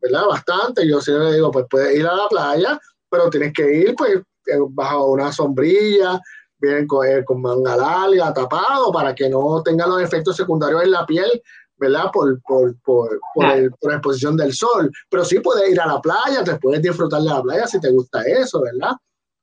¿verdad? 0.00 0.26
Bastante. 0.26 0.88
Yo 0.88 1.00
siempre 1.00 1.26
le 1.26 1.34
digo, 1.34 1.50
pues 1.50 1.66
puedes 1.70 1.96
ir 1.96 2.06
a 2.06 2.16
la 2.16 2.28
playa, 2.28 2.80
pero 3.10 3.30
tienes 3.30 3.52
que 3.52 3.70
ir, 3.70 3.94
pues, 3.94 4.22
bajo 4.70 5.12
una 5.12 5.30
sombrilla, 5.30 6.20
bien 6.58 6.86
con, 6.86 7.06
eh, 7.06 7.24
con 7.24 7.40
manga 7.40 7.76
larga, 7.76 8.32
tapado, 8.32 8.92
para 8.92 9.14
que 9.14 9.28
no 9.28 9.62
tenga 9.62 9.86
los 9.86 10.02
efectos 10.02 10.36
secundarios 10.36 10.82
en 10.82 10.90
la 10.90 11.06
piel 11.06 11.42
¿verdad? 11.78 12.10
Por, 12.12 12.40
por, 12.42 12.76
por, 12.80 13.20
por, 13.34 13.44
la 13.44 13.94
exposición 13.94 14.36
del 14.36 14.52
sol. 14.52 14.90
Pero 15.08 15.24
sí 15.24 15.40
puedes 15.40 15.70
ir 15.70 15.80
a 15.80 15.86
la 15.86 16.00
playa, 16.00 16.44
te 16.44 16.56
puedes 16.56 16.82
disfrutar 16.82 17.22
de 17.22 17.28
la 17.28 17.42
playa 17.42 17.66
si 17.66 17.80
te 17.80 17.90
gusta 17.90 18.22
eso, 18.22 18.60
¿verdad? 18.62 18.92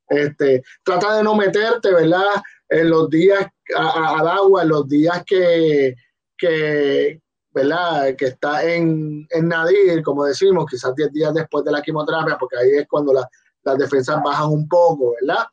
Este, 0.07 0.61
trata 0.83 1.17
de 1.17 1.23
no 1.23 1.35
meterte, 1.35 1.91
¿verdad? 1.91 2.41
En 2.69 2.89
los 2.89 3.09
días 3.09 3.47
al 3.75 4.27
agua, 4.27 4.63
en 4.63 4.69
los 4.69 4.87
días 4.87 5.23
que, 5.25 5.95
que, 6.37 7.21
¿verdad? 7.51 8.15
Que 8.15 8.25
está 8.25 8.63
en, 8.63 9.25
en 9.29 9.47
nadir, 9.47 10.03
como 10.03 10.25
decimos, 10.25 10.65
quizás 10.69 10.93
10 10.95 11.11
días 11.11 11.33
después 11.33 11.63
de 11.65 11.71
la 11.71 11.81
quimioterapia, 11.81 12.37
porque 12.37 12.57
ahí 12.57 12.69
es 12.79 12.87
cuando 12.87 13.13
las 13.13 13.77
defensas 13.77 14.21
bajan 14.23 14.49
un 14.49 14.67
poco, 14.67 15.13
¿verdad? 15.21 15.45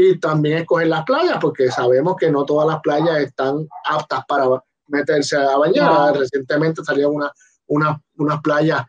Y 0.00 0.16
también 0.20 0.58
escoger 0.58 0.86
las 0.86 1.04
playas, 1.04 1.38
porque 1.40 1.72
sabemos 1.72 2.14
que 2.14 2.30
no 2.30 2.44
todas 2.44 2.68
las 2.68 2.80
playas 2.82 3.18
están 3.18 3.66
aptas 3.84 4.20
para 4.28 4.46
meterse 4.86 5.36
a 5.36 5.56
bañar. 5.56 6.16
Recientemente 6.16 6.84
salió 6.84 7.10
una, 7.10 7.32
una, 7.66 8.00
unas 8.16 8.40
playas 8.40 8.86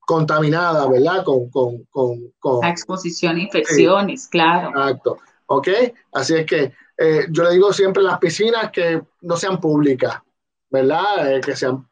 contaminadas, 0.00 0.90
¿verdad? 0.90 1.24
Con, 1.24 1.48
con, 1.48 1.84
con, 1.84 2.34
con 2.38 2.66
exposición 2.66 3.36
a 3.36 3.40
infecciones, 3.40 4.28
claro. 4.28 4.68
Exacto. 4.68 5.16
¿Ok? 5.46 5.68
Así 6.12 6.34
es 6.34 6.44
que 6.44 6.74
eh, 6.98 7.26
yo 7.30 7.44
le 7.44 7.52
digo 7.52 7.72
siempre 7.72 8.02
las 8.02 8.18
piscinas 8.18 8.70
que 8.70 9.02
no 9.22 9.36
sean 9.38 9.58
públicas, 9.58 10.20
¿verdad? 10.68 11.34
Eh, 11.34 11.40
que 11.40 11.56
sean 11.56 11.88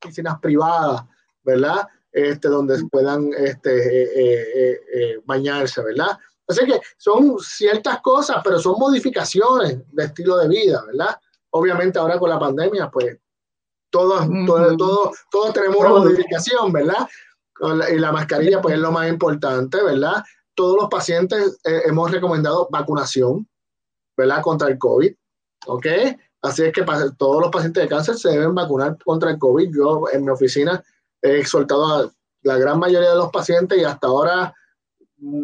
piscinas 0.00 0.40
privadas, 0.40 1.02
¿verdad? 1.42 1.86
Este, 2.10 2.48
donde 2.48 2.82
puedan 2.90 3.30
este, 3.36 4.72
eh, 4.72 5.20
bañarse, 5.26 5.82
¿verdad? 5.82 6.18
Así 6.46 6.66
que 6.66 6.80
son 6.98 7.38
ciertas 7.38 8.00
cosas, 8.00 8.38
pero 8.44 8.58
son 8.58 8.78
modificaciones 8.78 9.78
de 9.92 10.04
estilo 10.04 10.36
de 10.38 10.48
vida, 10.48 10.84
¿verdad? 10.86 11.16
obviamente 11.54 11.98
ahora 11.98 12.18
con 12.18 12.30
la 12.30 12.38
pandemia, 12.38 12.90
pues 12.90 13.16
todos, 13.90 14.26
todos, 14.44 15.16
todos, 15.30 15.52
tenemos 15.52 15.78
una 15.78 15.90
modificación, 15.90 16.72
¿verdad? 16.72 17.08
Y 17.92 17.98
la 17.98 18.10
mascarilla, 18.10 18.60
pues 18.60 18.74
es 18.74 18.80
lo 18.80 18.90
más 18.90 19.08
importante, 19.08 19.80
¿verdad? 19.80 20.24
Todos 20.54 20.76
los 20.82 20.88
pacientes 20.88 21.60
eh, 21.64 21.82
hemos 21.86 22.10
recomendado 22.10 22.68
vacunación, 22.72 23.48
¿verdad? 24.16 24.42
Contra 24.42 24.68
el 24.68 24.78
COVID, 24.78 25.14
¿ok? 25.66 25.86
Así 26.42 26.64
es 26.64 26.72
que 26.72 26.84
todos 27.16 27.40
los 27.40 27.50
pacientes 27.52 27.84
de 27.84 27.88
cáncer 27.88 28.16
se 28.16 28.30
deben 28.30 28.54
vacunar 28.54 28.98
contra 29.04 29.30
el 29.30 29.38
COVID. 29.38 29.72
Yo 29.72 30.04
en 30.12 30.24
mi 30.24 30.30
oficina 30.30 30.82
he 31.22 31.38
exhortado 31.38 31.86
a 31.86 32.10
la 32.42 32.58
gran 32.58 32.80
mayoría 32.80 33.10
de 33.10 33.16
los 33.16 33.30
pacientes 33.30 33.78
y 33.78 33.84
hasta 33.84 34.08
ahora 34.08 34.52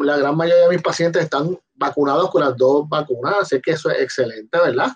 la 0.01 0.17
gran 0.17 0.35
mayoría 0.35 0.63
de 0.63 0.75
mis 0.75 0.81
pacientes 0.81 1.23
están 1.23 1.57
vacunados 1.75 2.29
con 2.29 2.43
las 2.43 2.55
dos 2.57 2.87
vacunas, 2.87 3.35
así 3.41 3.61
que 3.61 3.71
eso 3.71 3.89
es 3.89 4.01
excelente, 4.01 4.57
¿verdad? 4.57 4.91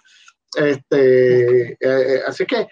Este, 0.56 1.72
eh, 1.72 1.78
eh, 1.80 2.20
así 2.28 2.46
que, 2.46 2.68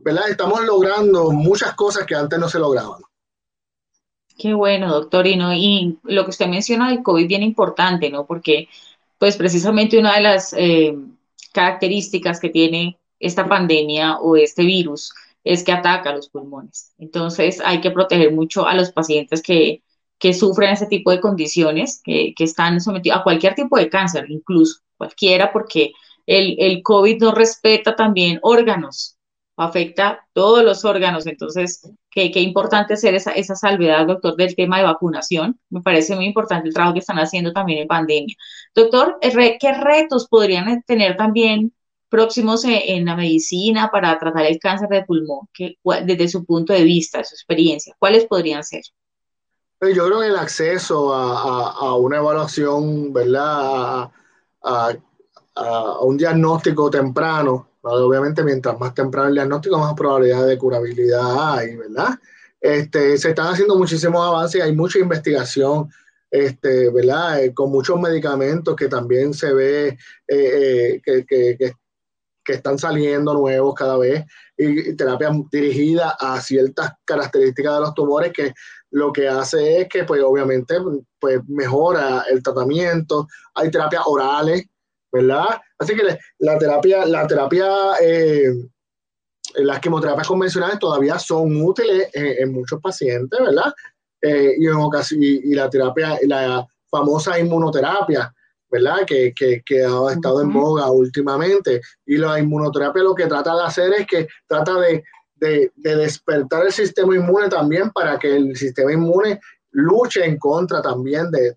¿verdad? 0.00 0.30
Estamos 0.30 0.64
logrando 0.64 1.30
muchas 1.30 1.74
cosas 1.74 2.06
que 2.06 2.14
antes 2.14 2.38
no 2.38 2.48
se 2.48 2.58
lograban. 2.58 3.02
Qué 4.38 4.52
bueno, 4.54 4.92
doctor. 4.92 5.26
Y, 5.26 5.34
y 5.34 5.98
lo 6.04 6.24
que 6.24 6.30
usted 6.30 6.46
menciona 6.46 6.90
del 6.90 7.02
COVID 7.02 7.26
bien 7.26 7.42
importante, 7.42 8.10
¿no? 8.10 8.26
Porque, 8.26 8.68
pues 9.18 9.36
precisamente 9.36 9.98
una 9.98 10.14
de 10.14 10.20
las 10.20 10.52
eh, 10.52 10.96
características 11.52 12.38
que 12.38 12.50
tiene 12.50 12.98
esta 13.18 13.48
pandemia 13.48 14.18
o 14.18 14.36
este 14.36 14.62
virus 14.62 15.14
es 15.42 15.64
que 15.64 15.72
ataca 15.72 16.14
los 16.14 16.28
pulmones. 16.28 16.92
Entonces 16.98 17.62
hay 17.64 17.80
que 17.80 17.90
proteger 17.90 18.32
mucho 18.32 18.66
a 18.66 18.74
los 18.74 18.92
pacientes 18.92 19.42
que, 19.42 19.82
que 20.18 20.34
sufren 20.34 20.70
ese 20.70 20.86
tipo 20.86 21.10
de 21.10 21.20
condiciones, 21.20 22.00
que, 22.02 22.34
que 22.36 22.44
están 22.44 22.80
sometidos 22.80 23.18
a 23.18 23.22
cualquier 23.22 23.54
tipo 23.54 23.76
de 23.78 23.88
cáncer, 23.88 24.26
incluso 24.28 24.80
cualquiera, 24.96 25.52
porque 25.52 25.92
el, 26.26 26.56
el 26.58 26.82
COVID 26.82 27.20
no 27.20 27.32
respeta 27.32 27.94
también 27.96 28.38
órganos, 28.42 29.16
afecta 29.56 30.26
todos 30.32 30.64
los 30.64 30.84
órganos. 30.84 31.26
Entonces, 31.26 31.90
qué, 32.10 32.30
qué 32.30 32.40
importante 32.40 32.94
hacer 32.94 33.14
esa, 33.14 33.32
esa 33.32 33.54
salvedad, 33.54 34.06
doctor, 34.06 34.36
del 34.36 34.54
tema 34.54 34.78
de 34.78 34.84
vacunación. 34.84 35.58
Me 35.70 35.80
parece 35.82 36.14
muy 36.14 36.26
importante 36.26 36.68
el 36.68 36.74
trabajo 36.74 36.94
que 36.94 37.00
están 37.00 37.18
haciendo 37.18 37.52
también 37.52 37.80
en 37.80 37.88
pandemia. 37.88 38.36
Doctor, 38.74 39.18
¿qué 39.20 39.72
retos 39.72 40.28
podrían 40.28 40.82
tener 40.82 41.16
también 41.16 41.72
próximos 42.08 42.64
en, 42.64 43.04
la 43.04 43.16
medicina 43.16 43.90
para 43.90 44.18
tratar 44.18 44.46
el 44.46 44.58
cáncer 44.58 44.88
de 44.88 45.04
pulmón, 45.04 45.48
desde 46.04 46.28
su 46.28 46.44
punto 46.44 46.72
de 46.72 46.84
vista, 46.84 47.24
su 47.24 47.34
experiencia? 47.34 47.94
¿Cuáles 47.98 48.26
podrían 48.26 48.64
ser? 48.64 48.82
Pues 49.78 49.94
yo 49.94 50.06
creo 50.06 50.20
que 50.20 50.28
el 50.28 50.36
acceso 50.36 51.12
a, 51.14 51.70
a, 51.70 51.96
una 51.96 52.16
evaluación, 52.16 53.12
¿verdad? 53.12 54.10
A, 54.62 54.96
a, 55.54 56.00
un 56.00 56.16
diagnóstico 56.16 56.90
temprano, 56.90 57.68
obviamente 57.82 58.42
mientras 58.42 58.78
más 58.80 58.94
temprano 58.94 59.28
el 59.28 59.34
diagnóstico, 59.34 59.78
más 59.78 59.94
probabilidad 59.94 60.46
de 60.46 60.56
curabilidad 60.56 61.58
hay, 61.58 61.76
¿verdad? 61.76 62.18
Este, 62.60 63.18
se 63.18 63.30
están 63.30 63.48
haciendo 63.48 63.76
muchísimos 63.76 64.26
avances, 64.26 64.62
hay 64.62 64.74
mucha 64.74 64.98
investigación, 64.98 65.90
este, 66.30 66.90
¿verdad? 66.90 67.44
Eh, 67.44 67.54
con 67.54 67.70
muchos 67.70 68.00
medicamentos 68.00 68.74
que 68.76 68.88
también 68.88 69.34
se 69.34 69.52
ve 69.52 69.88
eh, 69.88 69.98
eh, 70.28 71.02
que, 71.04 71.26
que, 71.26 71.56
que, 71.58 72.52
están 72.52 72.78
saliendo 72.78 73.34
nuevos 73.34 73.74
cada 73.74 73.98
vez 73.98 74.24
y, 74.56 74.90
y 74.90 74.96
terapias 74.96 75.32
dirigidas 75.50 76.14
a 76.18 76.40
ciertas 76.40 76.92
características 77.04 77.74
de 77.74 77.80
los 77.80 77.94
tumores 77.94 78.32
que 78.32 78.54
lo 78.96 79.12
que 79.12 79.28
hace 79.28 79.82
es 79.82 79.88
que, 79.88 80.04
pues, 80.04 80.22
obviamente, 80.22 80.76
pues, 81.20 81.40
mejora 81.48 82.24
el 82.30 82.42
tratamiento. 82.42 83.26
Hay 83.54 83.70
terapias 83.70 84.02
orales 84.06 84.64
¿verdad? 85.12 85.60
Así 85.78 85.94
que 85.94 86.18
la 86.38 86.58
terapia, 86.58 87.06
la 87.06 87.26
terapia, 87.26 87.66
eh, 88.00 88.52
las 89.56 89.80
quimioterapias 89.80 90.26
convencionales 90.26 90.78
todavía 90.78 91.18
son 91.18 91.62
útiles 91.62 92.08
en, 92.12 92.52
muchos 92.52 92.80
pacientes, 92.80 93.38
¿verdad? 93.40 93.72
Eh, 94.20 94.54
y, 94.58 94.66
en 94.66 94.76
y, 95.22 95.54
la 95.54 95.70
terapia, 95.70 96.18
la 96.22 96.66
famosa 96.90 97.38
inmunoterapia, 97.38 98.32
¿verdad? 98.70 99.06
Que, 99.06 99.32
que, 99.34 99.84
ha 99.84 100.12
estado 100.12 100.42
en 100.42 100.52
boga 100.52 100.90
últimamente. 100.90 101.80
Y 102.04 102.18
la 102.18 102.38
inmunoterapia 102.38 103.02
lo 103.02 103.14
que 103.14 103.26
trata 103.26 103.54
de 103.54 103.62
hacer 103.62 103.92
es 103.94 104.06
que 104.06 104.28
trata 104.46 104.74
de, 104.80 105.02
de, 105.36 105.72
de 105.76 105.96
despertar 105.96 106.66
el 106.66 106.72
sistema 106.72 107.14
inmune 107.14 107.48
también 107.48 107.90
para 107.90 108.18
que 108.18 108.36
el 108.36 108.56
sistema 108.56 108.92
inmune 108.92 109.40
luche 109.70 110.24
en 110.24 110.38
contra 110.38 110.82
también 110.82 111.30
de, 111.30 111.56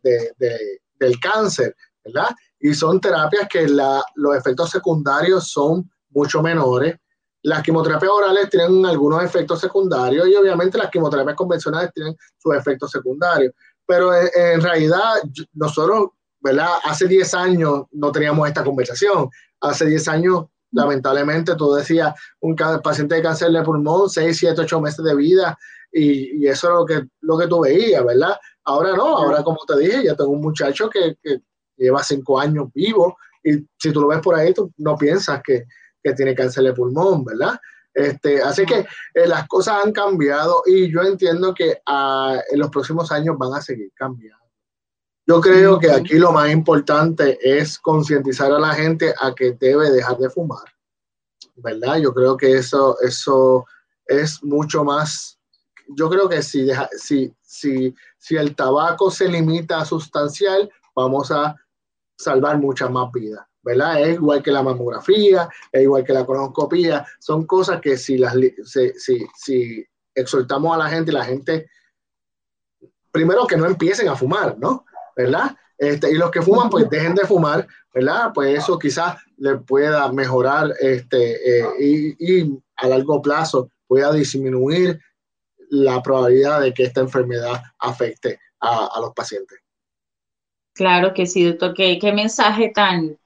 del 1.00 1.20
cáncer, 1.20 1.76
¿verdad? 2.04 2.30
y 2.60 2.74
son 2.74 3.00
terapias 3.00 3.48
que 3.50 3.68
la, 3.68 4.04
los 4.16 4.36
efectos 4.36 4.70
secundarios 4.70 5.50
son 5.50 5.90
mucho 6.10 6.42
menores. 6.42 6.98
Las 7.42 7.64
quimioterapias 7.64 8.12
orales 8.12 8.50
tienen 8.50 8.86
algunos 8.86 9.24
efectos 9.24 9.62
secundarios 9.62 10.28
y 10.28 10.36
obviamente 10.36 10.78
las 10.78 10.90
quimioterapias 10.90 11.38
convencionales 11.38 11.92
tienen 11.94 12.16
sus 12.38 12.54
efectos 12.54 12.92
secundarios. 12.92 13.54
Pero 13.86 14.14
en, 14.14 14.62
realidad 14.62 15.16
nosotros, 15.54 16.10
¿verdad? 16.42 16.68
Hace 16.84 17.08
10 17.08 17.34
años 17.34 17.84
no 17.92 18.12
teníamos 18.12 18.48
esta 18.48 18.64
conversación. 18.64 19.30
Hace 19.62 19.86
10 19.86 20.08
años, 20.10 20.46
lamentablemente, 20.72 21.56
tú 21.56 21.74
decías, 21.74 22.14
un 22.40 22.56
paciente 22.56 23.16
de 23.16 23.22
cáncer 23.22 23.52
de 23.52 23.64
pulmón, 23.64 24.10
6, 24.10 24.38
7, 24.38 24.62
8 24.62 24.82
meses 24.82 25.04
de 25.04 25.16
vida, 25.16 25.58
y, 25.92 26.48
eso 26.48 26.68
es 26.68 26.74
lo 26.74 26.86
que, 26.86 27.08
lo 27.22 27.38
que 27.38 27.48
tú 27.48 27.62
veías, 27.62 28.06
¿verdad? 28.06 28.38
Ahora 28.66 28.96
no, 28.96 29.18
ahora 29.18 29.44
como 29.44 29.60
te 29.68 29.80
dije, 29.80 30.04
ya 30.04 30.16
tengo 30.16 30.32
un 30.32 30.42
muchacho 30.42 30.90
que, 30.90 31.18
que 31.22 31.42
lleva 31.78 32.04
cinco 32.04 32.40
años 32.40 32.68
vivo 32.74 33.18
y 33.44 33.66
si 33.78 33.92
tú 33.92 34.02
lo 34.02 34.08
ves 34.08 34.20
por 34.20 34.36
ahí, 34.36 34.54
tú 34.54 34.72
no 34.78 34.98
piensas 34.98 35.42
que, 35.44 35.66
que 36.04 36.14
tiene 36.14 36.36
cáncer 36.36 36.64
de 36.66 36.74
pulmón, 36.74 37.24
¿verdad? 37.24 37.60
Este, 37.94 38.42
así 38.42 38.66
que 38.66 38.86
eh, 39.14 39.28
las 39.28 39.48
cosas 39.48 39.84
han 39.84 39.92
cambiado 39.92 40.62
y 40.66 40.92
yo 40.92 41.02
entiendo 41.02 41.54
que 41.54 41.82
ah, 41.88 42.40
en 42.52 42.60
los 42.60 42.70
próximos 42.70 43.12
años 43.12 43.38
van 43.38 43.54
a 43.54 43.62
seguir 43.62 43.92
cambiando. 43.96 44.39
Yo 45.30 45.42
creo 45.42 45.78
que 45.78 45.92
aquí 45.92 46.18
lo 46.18 46.32
más 46.32 46.50
importante 46.50 47.38
es 47.44 47.78
concientizar 47.78 48.52
a 48.52 48.58
la 48.58 48.74
gente 48.74 49.14
a 49.22 49.36
que 49.36 49.52
debe 49.52 49.92
dejar 49.92 50.18
de 50.18 50.28
fumar, 50.28 50.64
¿verdad? 51.58 51.98
Yo 51.98 52.12
creo 52.16 52.36
que 52.36 52.58
eso, 52.58 52.98
eso 53.02 53.64
es 54.08 54.44
mucho 54.44 54.84
más. 54.84 55.38
Yo 55.90 56.10
creo 56.10 56.28
que 56.28 56.42
si, 56.42 56.64
deja, 56.64 56.90
si, 56.98 57.32
si, 57.44 57.94
si 58.18 58.38
el 58.38 58.56
tabaco 58.56 59.12
se 59.12 59.28
limita 59.28 59.80
a 59.80 59.86
sustancial, 59.86 60.68
vamos 60.96 61.30
a 61.30 61.56
salvar 62.18 62.58
muchas 62.58 62.90
más 62.90 63.12
vidas. 63.12 63.46
¿verdad? 63.62 64.02
Es 64.02 64.16
igual 64.16 64.42
que 64.42 64.52
la 64.52 64.64
mamografía, 64.64 65.48
es 65.72 65.84
igual 65.84 66.04
que 66.04 66.14
la 66.14 66.26
colonoscopía, 66.26 67.06
son 67.20 67.46
cosas 67.46 67.80
que 67.82 67.98
si 67.98 68.18
las 68.18 68.34
si, 68.64 69.28
si, 69.36 69.86
exhortamos 70.16 70.74
a 70.74 70.80
la 70.80 70.90
gente 70.90 71.12
la 71.12 71.24
gente, 71.24 71.70
primero 73.12 73.46
que 73.46 73.58
no 73.58 73.68
empiecen 73.68 74.10
a 74.10 74.16
fumar, 74.16 74.58
¿no? 74.58 74.86
¿Verdad? 75.20 75.54
Este, 75.78 76.12
y 76.12 76.14
los 76.14 76.32
que 76.32 76.42
fuman, 76.42 76.70
pues 76.70 76.90
dejen 76.90 77.14
de 77.14 77.28
fumar, 77.28 77.68
¿verdad? 77.94 78.32
Pues 78.34 78.58
eso 78.58 78.80
quizás 78.80 79.18
le 79.36 79.58
pueda 79.58 80.10
mejorar 80.14 80.74
este, 80.80 81.34
eh, 81.34 82.16
y, 82.18 82.58
a 82.78 82.88
largo 82.88 83.22
plazo 83.22 83.70
pueda 83.86 84.14
disminuir 84.14 84.98
la 85.72 86.02
probabilidad 86.02 86.62
de 86.62 86.74
que 86.74 86.84
esta 86.84 87.02
enfermedad 87.02 87.62
afecte 87.80 88.40
a, 88.62 88.98
los 89.02 89.14
pacientes. 89.14 89.60
Claro 90.74 91.14
que 91.14 91.26
sí, 91.26 91.44
doctor. 91.44 91.74
¿Qué, 91.74 92.00
qué 92.00 92.14
mensaje 92.14 92.72
tan, 92.74 93.18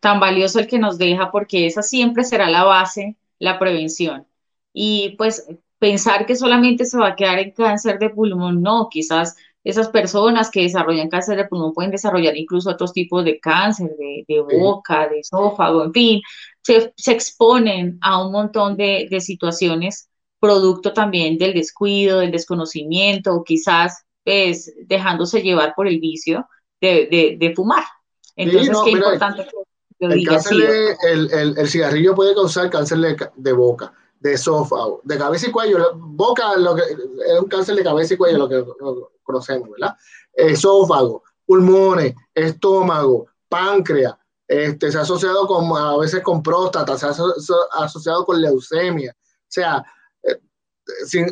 tan 0.00 0.20
valioso 0.20 0.58
el 0.58 0.66
que 0.66 0.78
nos 0.78 0.98
deja, 0.98 1.30
porque 1.30 1.66
esa 1.66 1.80
siempre 1.80 2.24
será 2.24 2.50
la 2.50 2.64
base, 2.64 3.16
la 3.38 3.58
prevención. 3.58 4.26
Y 4.74 5.14
pues 5.16 5.46
pensar 5.78 6.26
que 6.26 6.36
solamente 6.36 6.84
se 6.84 6.98
va 6.98 7.08
a 7.08 7.16
quedar 7.16 7.38
en 7.38 7.52
cáncer 7.52 7.98
de 7.98 8.10
pulmón, 8.10 8.60
no, 8.60 8.88
quizás 8.90 9.36
esas 9.68 9.90
personas 9.90 10.50
que 10.50 10.62
desarrollan 10.62 11.10
cáncer 11.10 11.36
de 11.36 11.44
pulmón 11.44 11.74
pueden 11.74 11.90
desarrollar 11.90 12.34
incluso 12.38 12.70
otros 12.70 12.90
tipos 12.94 13.22
de 13.22 13.38
cáncer, 13.38 13.90
de, 13.98 14.40
boca, 14.58 15.06
de 15.08 15.20
esófago, 15.20 15.84
en 15.84 15.92
fin, 15.92 16.22
se, 16.62 17.12
exponen 17.12 17.98
a 18.00 18.24
un 18.24 18.32
montón 18.32 18.78
de, 18.78 19.06
situaciones 19.20 20.08
producto 20.40 20.94
también 20.94 21.36
del 21.36 21.52
descuido, 21.52 22.20
del 22.20 22.30
desconocimiento, 22.30 23.34
o 23.34 23.44
quizás 23.44 24.04
pues, 24.24 24.72
dejándose 24.86 25.42
llevar 25.42 25.74
por 25.76 25.86
el 25.86 26.00
vicio 26.00 26.48
de, 26.80 27.52
fumar. 27.54 27.84
Entonces, 28.36 28.74
qué 28.84 28.90
importante 28.92 29.46
el, 29.98 30.26
cáncer 30.26 30.96
el, 31.02 31.58
el, 31.58 31.68
cigarrillo 31.68 32.14
puede 32.14 32.34
causar 32.34 32.70
cáncer 32.70 33.18
de, 33.36 33.52
boca, 33.52 33.92
de 34.18 34.32
esófago, 34.32 35.02
de 35.04 35.18
cabeza 35.18 35.48
y 35.48 35.50
cuello. 35.50 35.92
Boca 35.94 36.56
lo 36.56 36.74
que, 36.74 36.82
es 36.82 37.38
un 37.38 37.48
cáncer 37.48 37.74
de 37.74 37.82
cabeza 37.82 38.14
y 38.14 38.16
cuello, 38.16 38.38
lo 38.38 38.48
que 38.48 38.64
conocemos, 39.28 39.68
¿verdad? 39.70 39.94
Esófago, 40.32 41.22
pulmones, 41.44 42.14
estómago, 42.34 43.26
páncreas. 43.48 44.14
Este, 44.46 44.90
se 44.90 44.96
ha 44.96 45.02
asociado 45.02 45.46
con, 45.46 45.76
a 45.76 45.98
veces 45.98 46.22
con 46.22 46.42
próstata, 46.42 46.96
se 46.96 47.06
ha 47.06 47.84
asociado 47.84 48.24
con 48.24 48.40
leucemia. 48.40 49.14
O 49.14 49.46
sea, 49.46 49.84
eh, 50.22 50.40
sin, 51.04 51.26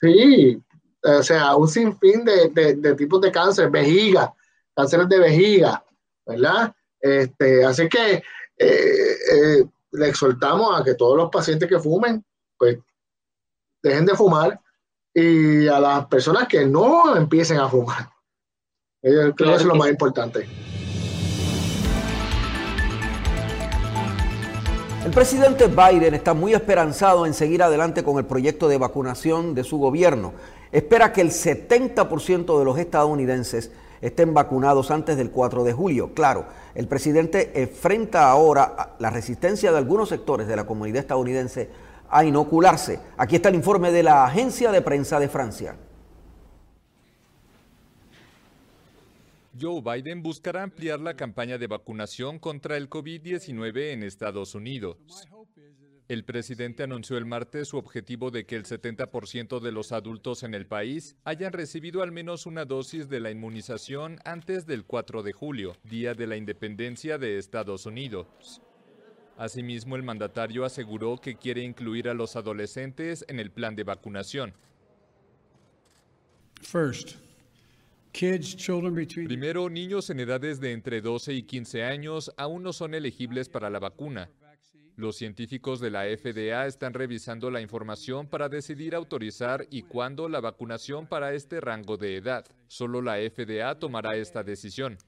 sí, 0.00 0.62
o 1.02 1.22
sea, 1.22 1.54
un 1.56 1.68
sinfín 1.68 2.24
de, 2.24 2.48
de, 2.48 2.74
de 2.76 2.94
tipos 2.94 3.20
de 3.20 3.30
cáncer, 3.30 3.70
vejiga, 3.70 4.34
cánceres 4.74 5.08
de 5.08 5.18
vejiga, 5.18 5.84
¿verdad? 6.26 6.74
Este, 6.98 7.64
así 7.64 7.88
que 7.88 8.22
eh, 8.56 9.16
eh, 9.32 9.64
le 9.92 10.08
exhortamos 10.08 10.80
a 10.80 10.82
que 10.82 10.94
todos 10.94 11.16
los 11.16 11.30
pacientes 11.30 11.68
que 11.68 11.78
fumen, 11.78 12.24
pues 12.56 12.78
dejen 13.82 14.06
de 14.06 14.14
fumar 14.14 14.60
y 15.14 15.66
a 15.68 15.80
las 15.80 16.06
personas 16.06 16.46
que 16.48 16.64
no 16.66 17.16
empiecen 17.16 17.58
a 17.58 17.68
fumar. 17.68 18.10
creo 19.00 19.34
que 19.34 19.44
eso 19.44 19.54
es 19.54 19.64
lo 19.64 19.74
más 19.74 19.88
importante. 19.88 20.46
El 25.04 25.14
presidente 25.14 25.68
Biden 25.68 26.12
está 26.12 26.34
muy 26.34 26.52
esperanzado 26.52 27.24
en 27.24 27.32
seguir 27.32 27.62
adelante 27.62 28.02
con 28.02 28.18
el 28.18 28.26
proyecto 28.26 28.68
de 28.68 28.76
vacunación 28.76 29.54
de 29.54 29.64
su 29.64 29.78
gobierno. 29.78 30.34
Espera 30.70 31.12
que 31.14 31.22
el 31.22 31.30
70% 31.30 32.58
de 32.58 32.64
los 32.64 32.78
estadounidenses 32.78 33.72
estén 34.02 34.34
vacunados 34.34 34.90
antes 34.90 35.16
del 35.16 35.30
4 35.30 35.64
de 35.64 35.72
julio. 35.72 36.12
Claro, 36.14 36.46
el 36.74 36.86
presidente 36.88 37.62
enfrenta 37.62 38.30
ahora 38.30 38.96
la 38.98 39.10
resistencia 39.10 39.72
de 39.72 39.78
algunos 39.78 40.10
sectores 40.10 40.46
de 40.46 40.56
la 40.56 40.66
comunidad 40.66 41.00
estadounidense 41.00 41.70
a 42.10 42.24
inocularse. 42.24 43.00
Aquí 43.16 43.36
está 43.36 43.48
el 43.48 43.54
informe 43.54 43.90
de 43.92 44.02
la 44.02 44.24
agencia 44.24 44.70
de 44.70 44.82
prensa 44.82 45.20
de 45.20 45.28
Francia. 45.28 45.76
Joe 49.60 49.82
Biden 49.82 50.22
buscará 50.22 50.62
ampliar 50.62 51.00
la 51.00 51.14
campaña 51.14 51.58
de 51.58 51.66
vacunación 51.66 52.38
contra 52.38 52.76
el 52.76 52.88
COVID-19 52.88 53.92
en 53.92 54.04
Estados 54.04 54.54
Unidos. 54.54 54.96
El 56.08 56.24
presidente 56.24 56.84
anunció 56.84 57.18
el 57.18 57.26
martes 57.26 57.68
su 57.68 57.76
objetivo 57.76 58.30
de 58.30 58.46
que 58.46 58.56
el 58.56 58.64
70% 58.64 59.60
de 59.60 59.72
los 59.72 59.92
adultos 59.92 60.42
en 60.42 60.54
el 60.54 60.66
país 60.66 61.16
hayan 61.24 61.52
recibido 61.52 62.02
al 62.02 62.12
menos 62.12 62.46
una 62.46 62.64
dosis 62.64 63.10
de 63.10 63.20
la 63.20 63.30
inmunización 63.30 64.18
antes 64.24 64.64
del 64.64 64.84
4 64.84 65.22
de 65.22 65.32
julio, 65.32 65.76
Día 65.82 66.14
de 66.14 66.26
la 66.26 66.36
Independencia 66.36 67.18
de 67.18 67.36
Estados 67.36 67.84
Unidos. 67.84 68.62
Asimismo, 69.38 69.94
el 69.94 70.02
mandatario 70.02 70.64
aseguró 70.64 71.16
que 71.16 71.36
quiere 71.36 71.62
incluir 71.62 72.08
a 72.08 72.14
los 72.14 72.34
adolescentes 72.34 73.24
en 73.28 73.38
el 73.38 73.52
plan 73.52 73.76
de 73.76 73.84
vacunación. 73.84 74.52
Primero, 79.28 79.70
niños 79.70 80.10
en 80.10 80.18
edades 80.18 80.58
de 80.58 80.72
entre 80.72 81.00
12 81.00 81.34
y 81.34 81.42
15 81.44 81.84
años 81.84 82.32
aún 82.36 82.64
no 82.64 82.72
son 82.72 82.94
elegibles 82.94 83.48
para 83.48 83.70
la 83.70 83.78
vacuna. 83.78 84.28
Los 84.96 85.14
científicos 85.14 85.78
de 85.78 85.92
la 85.92 86.02
FDA 86.06 86.66
están 86.66 86.92
revisando 86.92 87.52
la 87.52 87.60
información 87.60 88.26
para 88.26 88.48
decidir 88.48 88.96
autorizar 88.96 89.68
y 89.70 89.82
cuándo 89.82 90.28
la 90.28 90.40
vacunación 90.40 91.06
para 91.06 91.32
este 91.32 91.60
rango 91.60 91.96
de 91.96 92.16
edad. 92.16 92.44
Solo 92.66 93.00
la 93.00 93.18
FDA 93.18 93.78
tomará 93.78 94.16
esta 94.16 94.42
decisión. 94.42 94.98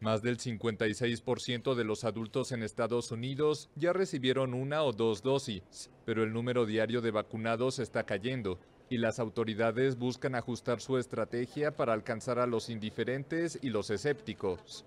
Más 0.00 0.22
del 0.22 0.38
56% 0.38 1.74
de 1.74 1.84
los 1.84 2.04
adultos 2.04 2.52
en 2.52 2.62
Estados 2.62 3.10
Unidos 3.10 3.68
ya 3.74 3.92
recibieron 3.92 4.54
una 4.54 4.84
o 4.84 4.92
dos 4.92 5.22
dosis, 5.22 5.90
pero 6.04 6.22
el 6.22 6.32
número 6.32 6.66
diario 6.66 7.00
de 7.00 7.10
vacunados 7.10 7.80
está 7.80 8.04
cayendo 8.04 8.60
y 8.88 8.98
las 8.98 9.18
autoridades 9.18 9.98
buscan 9.98 10.36
ajustar 10.36 10.80
su 10.80 10.98
estrategia 10.98 11.74
para 11.76 11.94
alcanzar 11.94 12.38
a 12.38 12.46
los 12.46 12.70
indiferentes 12.70 13.58
y 13.60 13.70
los 13.70 13.90
escépticos. 13.90 14.84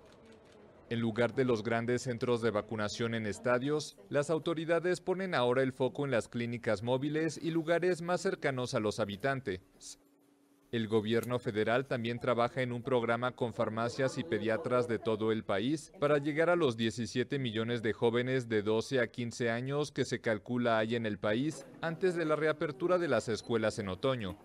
En 0.88 1.00
lugar 1.00 1.34
de 1.34 1.44
los 1.44 1.62
grandes 1.62 2.02
centros 2.02 2.40
de 2.40 2.50
vacunación 2.50 3.14
en 3.14 3.26
estadios, 3.26 3.98
las 4.08 4.30
autoridades 4.30 5.00
ponen 5.00 5.34
ahora 5.34 5.62
el 5.62 5.72
foco 5.72 6.06
en 6.06 6.10
las 6.10 6.28
clínicas 6.28 6.82
móviles 6.82 7.38
y 7.40 7.50
lugares 7.50 8.00
más 8.00 8.22
cercanos 8.22 8.74
a 8.74 8.80
los 8.80 8.98
habitantes. 8.98 9.60
El 10.72 10.88
gobierno 10.88 11.38
federal 11.38 11.84
también 11.84 12.18
trabaja 12.18 12.62
en 12.62 12.72
un 12.72 12.82
programa 12.82 13.32
con 13.32 13.52
farmacias 13.52 14.16
y 14.16 14.24
pediatras 14.24 14.88
de 14.88 14.98
todo 14.98 15.30
el 15.30 15.44
país 15.44 15.92
para 16.00 16.16
llegar 16.16 16.48
a 16.48 16.56
los 16.56 16.78
17 16.78 17.38
millones 17.38 17.82
de 17.82 17.92
jóvenes 17.92 18.48
de 18.48 18.62
12 18.62 19.00
a 19.00 19.06
15 19.06 19.50
años 19.50 19.92
que 19.92 20.06
se 20.06 20.22
calcula 20.22 20.78
hay 20.78 20.94
en 20.96 21.04
el 21.04 21.18
país 21.18 21.66
antes 21.82 22.14
de 22.14 22.24
la 22.24 22.36
reapertura 22.36 22.96
de 22.96 23.08
las 23.08 23.28
escuelas 23.28 23.78
en 23.80 23.90
otoño. 23.90 24.38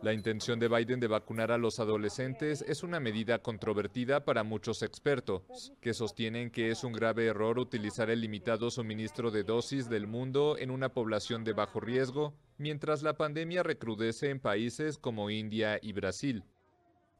La 0.00 0.12
intención 0.12 0.60
de 0.60 0.68
Biden 0.68 1.00
de 1.00 1.08
vacunar 1.08 1.50
a 1.50 1.58
los 1.58 1.80
adolescentes 1.80 2.62
es 2.68 2.84
una 2.84 3.00
medida 3.00 3.40
controvertida 3.40 4.24
para 4.24 4.44
muchos 4.44 4.82
expertos, 4.82 5.72
que 5.80 5.92
sostienen 5.92 6.50
que 6.50 6.70
es 6.70 6.84
un 6.84 6.92
grave 6.92 7.26
error 7.26 7.58
utilizar 7.58 8.08
el 8.08 8.20
limitado 8.20 8.70
suministro 8.70 9.32
de 9.32 9.42
dosis 9.42 9.88
del 9.88 10.06
mundo 10.06 10.56
en 10.56 10.70
una 10.70 10.90
población 10.90 11.42
de 11.42 11.52
bajo 11.52 11.80
riesgo, 11.80 12.32
mientras 12.58 13.02
la 13.02 13.16
pandemia 13.16 13.64
recrudece 13.64 14.30
en 14.30 14.38
países 14.38 14.98
como 14.98 15.30
India 15.30 15.80
y 15.82 15.92
Brasil. 15.92 16.44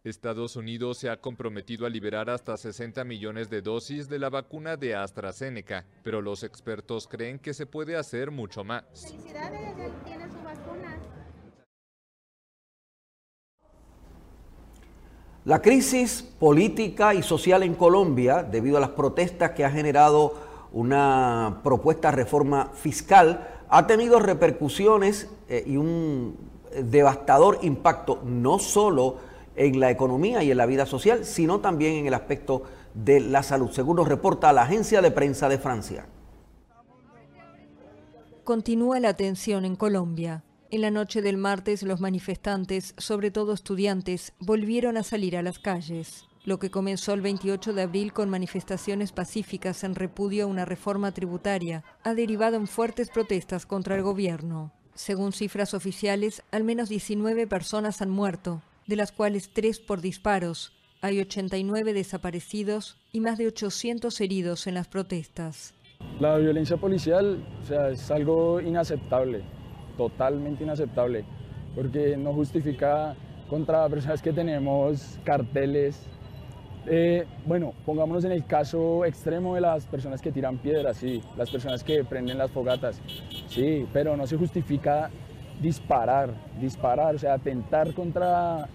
Estados 0.05 0.55
Unidos 0.55 0.99
se 0.99 1.11
ha 1.11 1.20
comprometido 1.20 1.85
a 1.85 1.91
liberar 1.91 2.31
hasta 2.31 2.57
60 2.57 3.03
millones 3.03 3.51
de 3.51 3.61
dosis 3.61 4.09
de 4.09 4.20
la 4.20 4.31
vacuna 4.31 4.76
de 4.76 4.95
AstraZeneca, 4.95 5.85
pero 6.05 6.22
los 6.22 6.45
expertos 6.45 7.09
creen 7.09 7.41
que 7.41 7.53
se 7.55 7.66
puede 7.66 7.97
hacer 7.97 8.31
mucho 8.31 8.62
más. 8.62 8.85
Felicidades, 8.95 9.76
La 15.49 15.62
crisis 15.62 16.22
política 16.38 17.14
y 17.14 17.22
social 17.22 17.62
en 17.62 17.74
Colombia, 17.74 18.42
debido 18.42 18.76
a 18.76 18.80
las 18.80 18.90
protestas 18.90 19.53
que 19.53 19.64
ha 19.64 19.70
generado 19.70 20.34
una 20.74 21.61
propuesta 21.64 22.11
reforma 22.11 22.70
fiscal, 22.74 23.49
ha 23.70 23.86
tenido 23.86 24.20
repercusiones 24.20 25.30
eh, 25.49 25.64
y 25.66 25.78
un 25.78 26.36
devastador 26.82 27.61
impacto 27.62 28.20
no 28.26 28.59
solo 28.59 29.16
en 29.57 29.80
la 29.80 29.90
economía 29.90 30.42
y 30.42 30.51
en 30.51 30.59
la 30.59 30.66
vida 30.66 30.84
social, 30.84 31.24
sino 31.24 31.61
también 31.61 31.94
en 31.94 32.07
el 32.07 32.12
aspecto 32.12 32.64
de 32.92 33.20
la 33.20 33.42
salud, 33.42 33.70
según 33.70 33.96
nos 33.96 34.07
reporta 34.07 34.53
la 34.53 34.64
agencia 34.64 35.01
de 35.01 35.11
prensa 35.12 35.49
de 35.49 35.57
Francia. 35.57 36.05
Continúa 38.44 39.01
la 39.01 39.14
tensión 39.14 39.64
en 39.64 39.76
Colombia. 39.76 40.44
En 40.71 40.83
la 40.83 40.91
noche 40.91 41.23
del 41.23 41.39
martes 41.39 41.83
los 41.83 41.99
manifestantes, 41.99 42.93
sobre 42.99 43.31
todo 43.31 43.55
estudiantes, 43.55 44.35
volvieron 44.39 44.99
a 44.99 45.03
salir 45.03 45.35
a 45.39 45.43
las 45.43 45.59
calles. 45.59 46.27
Lo 46.45 46.59
que 46.59 46.71
comenzó 46.71 47.14
el 47.14 47.23
28 47.23 47.73
de 47.73 47.83
abril 47.83 48.12
con 48.12 48.29
manifestaciones 48.29 49.12
pacíficas 49.12 49.83
en 49.83 49.95
repudio 49.95 50.45
a 50.45 50.47
una 50.47 50.66
reforma 50.66 51.12
tributaria 51.12 51.85
ha 52.05 52.12
derivado 52.12 52.57
en 52.57 52.66
fuertes 52.66 53.09
protestas 53.09 53.64
contra 53.64 53.97
el 53.97 54.03
gobierno. 54.03 54.71
Según 54.95 55.33
cifras 55.33 55.73
oficiales, 55.73 56.43
al 56.51 56.64
menos 56.64 56.91
19 56.91 57.47
personas 57.47 58.03
han 58.03 58.11
muerto, 58.11 58.61
de 58.87 58.97
las 58.97 59.11
cuales 59.11 59.49
3 59.55 59.81
por 59.81 60.03
disparos. 60.03 60.75
Hay 61.01 61.19
89 61.19 61.95
desaparecidos 61.95 62.99
y 63.11 63.21
más 63.21 63.39
de 63.39 63.47
800 63.47 64.21
heridos 64.21 64.66
en 64.66 64.75
las 64.75 64.89
protestas. 64.89 65.73
La 66.21 66.37
violencia 66.37 66.77
policial 66.77 67.43
es 67.91 68.11
algo 68.11 68.61
inaceptable, 68.61 69.45
totalmente 69.99 70.64
inaceptable, 70.64 71.26
porque 71.74 72.16
no 72.16 72.32
justifica 72.32 73.14
contra 73.51 73.86
personas 73.88 74.22
que 74.22 74.32
tenemos 74.32 75.18
carteles. 75.24 76.07
Eh, 76.86 77.26
bueno, 77.44 77.74
pongámonos 77.84 78.24
en 78.24 78.32
el 78.32 78.46
caso 78.46 79.05
extremo 79.05 79.55
de 79.55 79.61
las 79.61 79.84
personas 79.84 80.22
que 80.22 80.32
tiran 80.32 80.57
piedras, 80.57 80.96
sí, 80.96 81.20
las 81.36 81.51
personas 81.51 81.84
que 81.84 82.03
prenden 82.05 82.38
las 82.38 82.51
fogatas, 82.51 83.03
sí, 83.49 83.86
pero 83.92 84.16
no 84.16 84.26
se 84.26 84.38
justifica 84.38 85.11
disparar, 85.61 86.32
disparar, 86.61 87.16
o 87.16 87.18
sea, 87.18 87.34
atentar 87.34 87.92
contra 87.92 88.68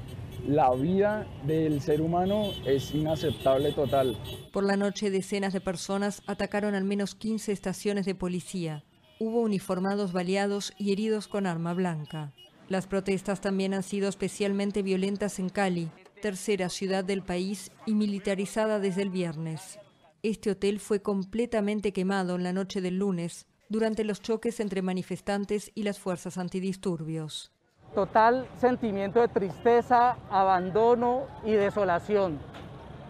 la 0.47 0.71
vida 0.76 1.26
del 1.47 1.82
ser 1.82 2.01
humano 2.01 2.51
es 2.65 2.93
inaceptable 2.93 3.71
total. 3.71 4.17
Por 4.51 4.65
la 4.65 4.76
noche 4.76 5.09
decenas 5.09 5.53
de 5.53 5.61
personas 5.61 6.21
atacaron 6.28 6.76
al 6.76 6.84
menos 6.84 7.15
15 7.15 7.51
estaciones 7.51 8.05
de 8.05 8.13
policía. 8.13 8.84
Hubo 9.20 9.41
uniformados 9.41 10.14
baleados 10.14 10.74
y 10.78 10.91
heridos 10.91 11.28
con 11.28 11.45
arma 11.45 11.74
blanca. 11.74 12.34
Las 12.70 12.88
protestas 12.88 13.41
también 13.41 13.74
han 13.74 13.84
sido 13.84 14.09
especialmente 14.09 14.82
violentas 14.82 15.39
en 15.39 15.49
Cali, 15.49 15.89
tercera 16.22 16.70
ciudad 16.70 17.03
del 17.03 17.22
país 17.22 17.72
y 17.86 17.93
militarizada 17.93 18.80
desde 18.80 19.01
el 19.01 19.09
viernes. 19.09 19.80
Este 20.24 20.51
hotel 20.51 20.80
fue 20.80 21.01
completamente 21.01 21.93
quemado 21.93 22.36
en 22.36 22.43
la 22.43 22.53
noche 22.53 22.82
del 22.82 22.97
lunes 22.97 23.45
durante 23.70 24.03
los 24.03 24.22
choques 24.22 24.59
entre 24.59 24.82
manifestantes 24.82 25.72
y 25.76 25.84
las 25.84 25.99
fuerzas 25.99 26.38
antidisturbios 26.38 27.53
total 27.93 28.47
sentimiento 28.57 29.22
de 29.22 29.28
tristeza, 29.28 30.18
abandono 30.30 31.24
y 31.43 31.51
desolación. 31.51 32.39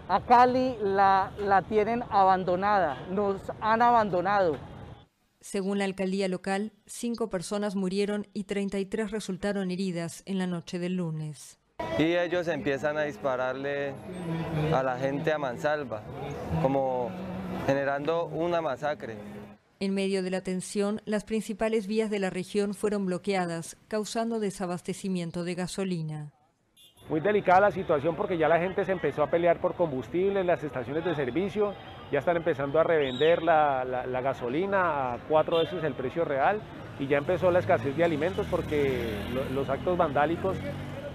A 0.10 0.20
Cali 0.20 0.78
la, 0.82 1.32
la 1.40 1.62
tienen 1.62 2.04
abandonada, 2.10 2.98
nos 3.10 3.38
han 3.62 3.82
abandonado. 3.82 4.58
Según 5.44 5.78
la 5.78 5.84
alcaldía 5.84 6.30
local, 6.30 6.72
cinco 6.86 7.30
personas 7.30 7.76
murieron 7.76 8.28
y 8.34 8.46
33 8.46 9.12
resultaron 9.12 9.72
heridas 9.72 10.24
en 10.26 10.38
la 10.38 10.48
noche 10.48 10.80
del 10.80 10.96
lunes. 10.96 11.60
Y 12.00 12.16
ellos 12.16 12.48
empiezan 12.48 12.98
a 12.98 13.02
dispararle 13.04 13.94
a 14.74 14.82
la 14.84 14.98
gente 14.98 15.34
a 15.34 15.38
mansalva, 15.38 16.02
como 16.62 17.12
generando 17.68 18.28
una 18.28 18.62
masacre. 18.62 19.18
En 19.82 19.94
medio 19.94 20.24
de 20.24 20.30
la 20.30 20.40
tensión, 20.40 21.02
las 21.04 21.26
principales 21.26 21.88
vías 21.88 22.10
de 22.10 22.20
la 22.20 22.30
región 22.30 22.74
fueron 22.74 23.06
bloqueadas, 23.06 23.76
causando 23.90 24.40
desabastecimiento 24.40 25.44
de 25.44 25.56
gasolina. 25.56 26.32
Muy 27.10 27.20
delicada 27.20 27.60
la 27.60 27.72
situación 27.72 28.16
porque 28.16 28.38
ya 28.38 28.48
la 28.48 28.60
gente 28.60 28.86
se 28.86 28.94
empezó 28.94 29.24
a 29.24 29.28
pelear 29.30 29.60
por 29.60 29.76
combustible 29.76 30.40
en 30.40 30.48
las 30.48 30.64
estaciones 30.64 31.04
de 31.04 31.14
servicio, 31.16 31.74
ya 32.12 32.20
están 32.20 32.38
empezando 32.38 32.80
a 32.80 32.84
revender 32.84 33.44
la, 33.44 34.22
gasolina 34.24 35.14
a 35.14 35.18
cuatro 35.28 35.58
veces 35.58 35.84
el 35.84 35.94
precio 35.96 36.24
real 36.24 36.62
y 37.00 37.08
ya 37.08 37.18
empezó 37.18 37.52
la 37.52 37.60
escasez 37.60 37.96
de 37.98 38.06
alimentos 38.06 38.48
porque 38.50 39.16
los 39.54 39.70
actos 39.70 39.98
vandálicos 39.98 40.58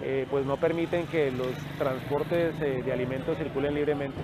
eh, 0.02 0.26
pues 0.30 0.44
no 0.44 0.58
permiten 0.58 1.06
que 1.06 1.30
los 1.30 1.52
transportes 1.78 2.60
eh, 2.60 2.82
de 2.84 2.92
alimentos 2.92 3.38
circulen 3.38 3.74
libremente. 3.74 4.18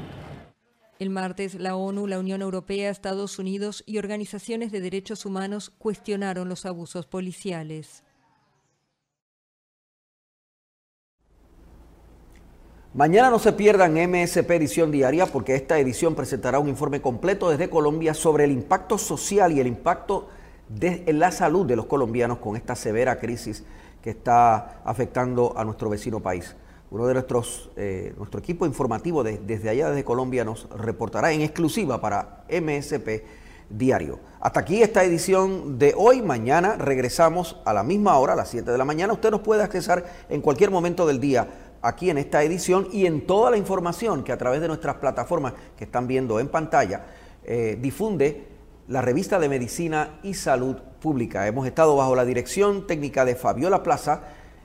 El 0.98 1.10
martes, 1.10 1.54
la 1.56 1.74
ONU, 1.74 2.06
la 2.06 2.20
Unión 2.20 2.42
Europea, 2.42 2.90
Estados 2.90 3.38
Unidos 3.38 3.82
y 3.86 3.98
organizaciones 3.98 4.70
de 4.70 4.80
derechos 4.80 5.26
humanos 5.26 5.70
cuestionaron 5.70 6.48
los 6.48 6.66
abusos 6.66 7.06
policiales. 7.06 8.04
Mañana 12.94 13.28
no 13.28 13.40
se 13.40 13.52
pierdan 13.52 13.94
MSP 13.94 14.48
Edición 14.52 14.92
Diaria 14.92 15.26
porque 15.26 15.56
esta 15.56 15.80
edición 15.80 16.14
presentará 16.14 16.60
un 16.60 16.68
informe 16.68 17.02
completo 17.02 17.50
desde 17.50 17.68
Colombia 17.68 18.14
sobre 18.14 18.44
el 18.44 18.52
impacto 18.52 18.98
social 18.98 19.50
y 19.50 19.58
el 19.58 19.66
impacto 19.66 20.28
de, 20.68 21.02
en 21.04 21.18
la 21.18 21.32
salud 21.32 21.66
de 21.66 21.74
los 21.74 21.86
colombianos 21.86 22.38
con 22.38 22.54
esta 22.54 22.76
severa 22.76 23.18
crisis 23.18 23.64
que 24.00 24.10
está 24.10 24.80
afectando 24.84 25.54
a 25.56 25.64
nuestro 25.64 25.90
vecino 25.90 26.20
país. 26.20 26.54
Uno 26.92 27.08
de 27.08 27.14
nuestros, 27.14 27.72
eh, 27.74 28.14
nuestro 28.16 28.38
equipo 28.38 28.64
informativo 28.64 29.24
desde 29.24 29.68
allá, 29.68 29.88
desde 29.88 30.04
Colombia, 30.04 30.44
nos 30.44 30.68
reportará 30.70 31.32
en 31.32 31.40
exclusiva 31.40 32.00
para 32.00 32.44
MSP 32.48 33.24
Diario. 33.70 34.20
Hasta 34.40 34.60
aquí 34.60 34.82
esta 34.82 35.02
edición 35.02 35.80
de 35.80 35.94
hoy. 35.96 36.22
Mañana 36.22 36.76
regresamos 36.76 37.60
a 37.64 37.72
la 37.72 37.82
misma 37.82 38.16
hora, 38.18 38.34
a 38.34 38.36
las 38.36 38.50
7 38.50 38.70
de 38.70 38.78
la 38.78 38.84
mañana. 38.84 39.12
Usted 39.12 39.32
nos 39.32 39.40
puede 39.40 39.64
accesar 39.64 40.04
en 40.28 40.40
cualquier 40.40 40.70
momento 40.70 41.06
del 41.06 41.18
día 41.18 41.48
aquí 41.84 42.10
en 42.10 42.18
esta 42.18 42.42
edición 42.42 42.88
y 42.92 43.06
en 43.06 43.26
toda 43.26 43.50
la 43.50 43.56
información 43.56 44.24
que 44.24 44.32
a 44.32 44.38
través 44.38 44.60
de 44.60 44.68
nuestras 44.68 44.96
plataformas 44.96 45.52
que 45.76 45.84
están 45.84 46.06
viendo 46.06 46.40
en 46.40 46.48
pantalla 46.48 47.04
eh, 47.44 47.78
difunde 47.80 48.48
la 48.88 49.02
revista 49.02 49.38
de 49.38 49.48
Medicina 49.48 50.18
y 50.22 50.34
Salud 50.34 50.76
Pública. 51.00 51.46
Hemos 51.46 51.66
estado 51.66 51.96
bajo 51.96 52.16
la 52.16 52.24
dirección 52.24 52.86
técnica 52.86 53.24
de 53.24 53.34
Fabiola 53.34 53.82
Plaza 53.82 54.22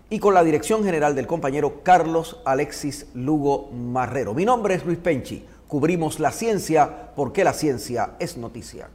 y 0.10 0.20
con 0.20 0.34
la 0.34 0.44
dirección 0.44 0.84
general 0.84 1.16
del 1.16 1.28
compañero 1.28 1.84
Carlos 1.84 2.42
Alexis 2.46 3.08
Lugo 3.14 3.70
Marrero. 3.72 4.34
Mi 4.34 4.46
nombre 4.46 4.76
es 4.76 4.86
Luis 4.86 4.98
Penchi. 4.98 5.46
Cubrimos 5.68 6.20
la 6.20 6.32
ciencia 6.32 7.12
porque 7.16 7.44
la 7.44 7.54
ciencia 7.54 8.16
es 8.20 8.38
noticia. 8.38 8.90